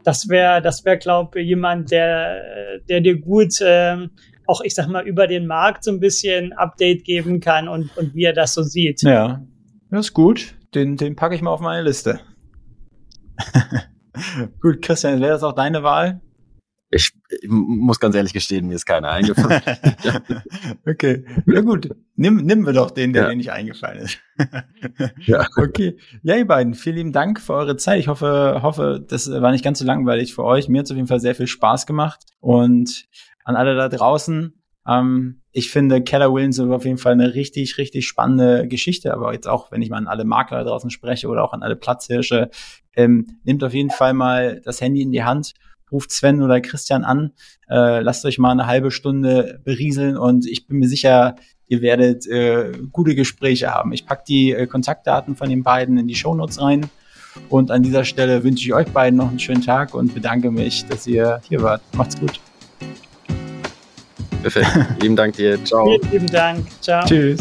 das 0.05 0.28
wäre, 0.28 0.62
das 0.62 0.84
wäre, 0.84 0.99
glaube 0.99 1.41
ich, 1.41 1.49
jemand, 1.49 1.91
der, 1.91 2.80
der 2.89 3.01
dir 3.01 3.18
gut 3.18 3.55
ähm, 3.62 4.11
auch, 4.47 4.62
ich 4.62 4.74
sag 4.74 4.89
mal, 4.89 5.07
über 5.07 5.26
den 5.26 5.47
Markt 5.47 5.84
so 5.84 5.91
ein 5.91 6.01
bisschen 6.01 6.53
Update 6.55 7.05
geben 7.05 7.41
kann 7.41 7.68
und, 7.68 7.95
und 7.97 8.14
wie 8.14 8.24
er 8.24 8.32
das 8.32 8.55
so 8.55 8.62
sieht. 8.62 9.03
Ja, 9.03 9.43
das 9.91 10.07
ist 10.07 10.14
gut. 10.14 10.55
Den, 10.74 10.97
den 10.97 11.16
packe 11.16 11.34
ich 11.34 11.43
mal 11.43 11.51
auf 11.51 11.61
meine 11.61 11.82
Liste. 11.82 12.20
gut, 14.61 14.82
Christian, 14.82 15.20
wäre 15.20 15.32
das 15.32 15.43
auch 15.43 15.55
deine 15.55 15.82
Wahl? 15.82 16.20
Ich, 16.91 17.12
ich, 17.28 17.49
muss 17.49 18.01
ganz 18.01 18.14
ehrlich 18.14 18.32
gestehen, 18.32 18.66
mir 18.66 18.74
ist 18.74 18.86
keiner 18.86 19.11
eingefallen. 19.11 19.61
okay, 20.86 21.24
na 21.45 21.61
gut. 21.61 21.91
Nimm, 22.16 22.36
nimm 22.36 22.64
wir 22.64 22.72
doch 22.72 22.91
den, 22.91 23.12
der 23.12 23.24
ja. 23.24 23.28
dir 23.28 23.36
nicht 23.36 23.53
eingefallen 23.53 23.99
ist. 23.99 24.18
ja. 25.26 25.47
Okay. 25.57 25.99
Ja, 26.22 26.36
ihr 26.36 26.47
beiden, 26.47 26.74
vielen 26.74 26.97
lieben 26.97 27.12
Dank 27.12 27.41
für 27.41 27.53
eure 27.53 27.76
Zeit. 27.76 28.01
Ich 28.01 28.09
hoffe, 28.09 28.61
hoffe, 28.62 29.05
das 29.07 29.30
war 29.30 29.53
nicht 29.53 29.64
ganz 29.64 29.80
so 29.80 29.84
langweilig 29.84 30.34
für 30.34 30.45
euch. 30.45 30.68
Mir 30.68 30.78
hat 30.78 30.86
es 30.86 30.91
auf 30.91 30.97
jeden 30.97 31.09
Fall 31.09 31.20
sehr 31.20 31.34
viel 31.34 31.47
Spaß 31.47 31.86
gemacht. 31.86 32.20
Und 32.41 33.07
an 33.45 33.55
alle 33.55 33.76
da 33.76 33.89
draußen, 33.89 34.55
ähm, 34.86 35.43
ich 35.53 35.70
finde, 35.70 36.03
Keller 36.03 36.32
Williams 36.32 36.59
ist 36.59 36.70
auf 36.70 36.84
jeden 36.84 36.99
Fall 36.99 37.12
eine 37.12 37.34
richtig, 37.34 37.76
richtig 37.76 38.07
spannende 38.09 38.66
Geschichte. 38.66 39.12
Aber 39.12 39.32
jetzt 39.34 39.47
auch, 39.47 39.70
wenn 39.70 39.82
ich 39.82 39.91
mal 39.91 39.99
an 39.99 40.07
alle 40.07 40.24
Makler 40.24 40.64
draußen 40.64 40.91
spreche 40.91 41.28
oder 41.28 41.45
auch 41.45 41.53
an 41.53 41.62
alle 41.62 41.76
Platzhirsche, 41.76 42.51
ähm, 42.97 43.26
nehmt 43.45 43.62
auf 43.62 43.74
jeden 43.74 43.91
Fall 43.91 44.14
mal 44.14 44.61
das 44.64 44.80
Handy 44.80 45.03
in 45.03 45.12
die 45.12 45.24
Hand, 45.24 45.53
ruft 45.91 46.11
Sven 46.11 46.43
oder 46.43 46.61
Christian 46.61 47.05
an, 47.05 47.32
äh, 47.68 48.01
lasst 48.01 48.24
euch 48.24 48.39
mal 48.39 48.53
eine 48.53 48.66
halbe 48.66 48.91
Stunde 48.91 49.61
berieseln 49.64 50.16
und 50.16 50.47
ich 50.47 50.66
bin 50.66 50.78
mir 50.78 50.89
sicher, 50.89 51.36
ihr 51.68 51.82
werdet 51.82 52.26
äh, 52.26 52.72
gute 52.93 53.14
Gespräche 53.14 53.72
haben. 53.72 53.93
Ich 53.93 54.07
pack 54.07 54.24
die 54.24 54.53
äh, 54.53 54.66
Kontaktdaten 54.66 55.36
von 55.36 55.49
den 55.49 55.62
beiden 55.62 55.99
in 55.99 56.09
die 56.09 56.14
Shownotes 56.14 56.61
rein. 56.61 56.91
Und 57.49 57.70
an 57.70 57.82
dieser 57.82 58.05
Stelle 58.05 58.43
wünsche 58.43 58.64
ich 58.64 58.74
euch 58.74 58.89
beiden 58.89 59.16
noch 59.16 59.28
einen 59.28 59.39
schönen 59.39 59.62
Tag 59.62 59.95
und 59.95 60.14
bedanke 60.14 60.51
mich, 60.51 60.86
dass 60.86 61.07
ihr 61.07 61.41
hier 61.49 61.62
wart. 61.62 61.82
Macht's 61.95 62.18
gut. 62.18 62.41
Perfekt. 64.43 64.68
lieben 65.03 65.16
Dank 65.16 65.36
dir. 65.36 65.62
Ciao. 65.64 65.86
Vielen 65.86 66.12
lieben 66.12 66.26
Dank. 66.26 66.66
Ciao. 66.80 67.05
Tschüss. 67.07 67.41